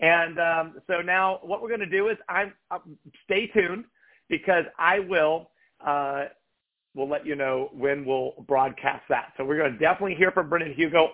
And 0.00 0.38
um, 0.38 0.80
so 0.86 1.02
now 1.02 1.40
what 1.42 1.60
we're 1.60 1.68
going 1.68 1.80
to 1.80 1.86
do 1.86 2.08
is 2.08 2.16
I'm, 2.28 2.54
uh, 2.70 2.78
stay 3.24 3.48
tuned 3.48 3.84
because 4.28 4.64
I 4.78 5.00
will 5.00 5.50
uh, 5.84 6.26
we'll 6.94 7.08
let 7.08 7.26
you 7.26 7.34
know 7.34 7.70
when 7.72 8.04
we'll 8.04 8.34
broadcast 8.46 9.04
that. 9.08 9.32
So 9.36 9.44
we're 9.44 9.58
going 9.58 9.72
to 9.72 9.78
definitely 9.78 10.14
hear 10.14 10.30
from 10.30 10.48
Brendan 10.48 10.74
Hugo. 10.74 11.10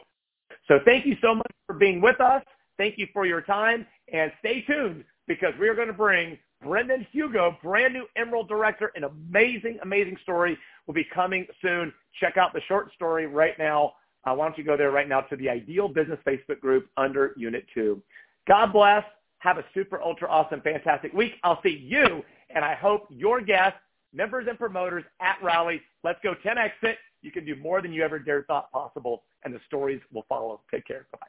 So 0.67 0.81
thank 0.85 1.07
you 1.07 1.17
so 1.23 1.35
much 1.35 1.51
for 1.67 1.75
being 1.75 2.01
with 2.01 2.21
us. 2.21 2.43
Thank 2.77 2.99
you 2.99 3.07
for 3.13 3.27
your 3.27 3.41
time 3.41 3.87
and 4.13 4.33
stay 4.41 4.63
tuned 4.63 5.05
because 5.27 5.53
we 5.61 5.69
are 5.69 5.75
going 5.75 5.89
to 5.89 5.95
bring 5.95 6.39
Brendan 6.63 7.07
Hugo, 7.13 7.57
brand 7.63 7.95
new 7.95 8.07
Emerald 8.17 8.49
director, 8.49 8.91
an 8.95 9.05
amazing, 9.05 9.79
amazing 9.83 10.17
story 10.23 10.59
will 10.89 10.95
be 10.95 11.07
coming 11.15 11.47
soon. 11.63 11.93
Check 12.19 12.37
out 12.37 12.53
the 12.53 12.63
short 12.67 12.93
story 12.95 13.29
right 13.29 13.57
now. 13.59 13.93
Uh, 14.25 14.35
why 14.35 14.49
don't 14.49 14.59
you 14.59 14.65
go 14.65 14.77
there 14.77 14.91
right 14.91 15.09
now 15.09 15.21
to 15.21 15.37
the 15.37 15.49
Ideal 15.49 15.87
Business 15.87 16.19
Facebook 16.27 16.59
group 16.61 16.89
under 16.97 17.33
Unit 17.37 17.65
2. 17.75 18.03
God 18.49 18.73
bless. 18.73 19.05
Have 19.39 19.59
a 19.59 19.65
super, 19.73 20.03
ultra 20.03 20.29
awesome, 20.29 20.61
fantastic 20.63 21.13
week. 21.13 21.35
I'll 21.45 21.63
see 21.63 21.79
you, 21.81 22.25
and 22.51 22.65
I 22.65 22.75
hope 22.75 23.07
your 23.09 23.41
guests, 23.41 23.79
members 24.13 24.47
and 24.49 24.59
promoters 24.59 25.05
at 25.21 25.37
Rally, 25.43 25.81
let's 26.03 26.19
go 26.25 26.35
10X 26.45 26.71
it. 26.83 26.99
You 27.23 27.31
can 27.31 27.45
do 27.45 27.55
more 27.55 27.81
than 27.81 27.93
you 27.93 28.03
ever 28.03 28.19
dared 28.19 28.47
thought 28.49 28.73
possible, 28.73 29.23
and 29.45 29.55
the 29.55 29.61
stories 29.67 30.01
will 30.13 30.25
follow. 30.29 30.63
Take 30.73 30.87
care. 30.87 31.07
Bye-bye. 31.13 31.27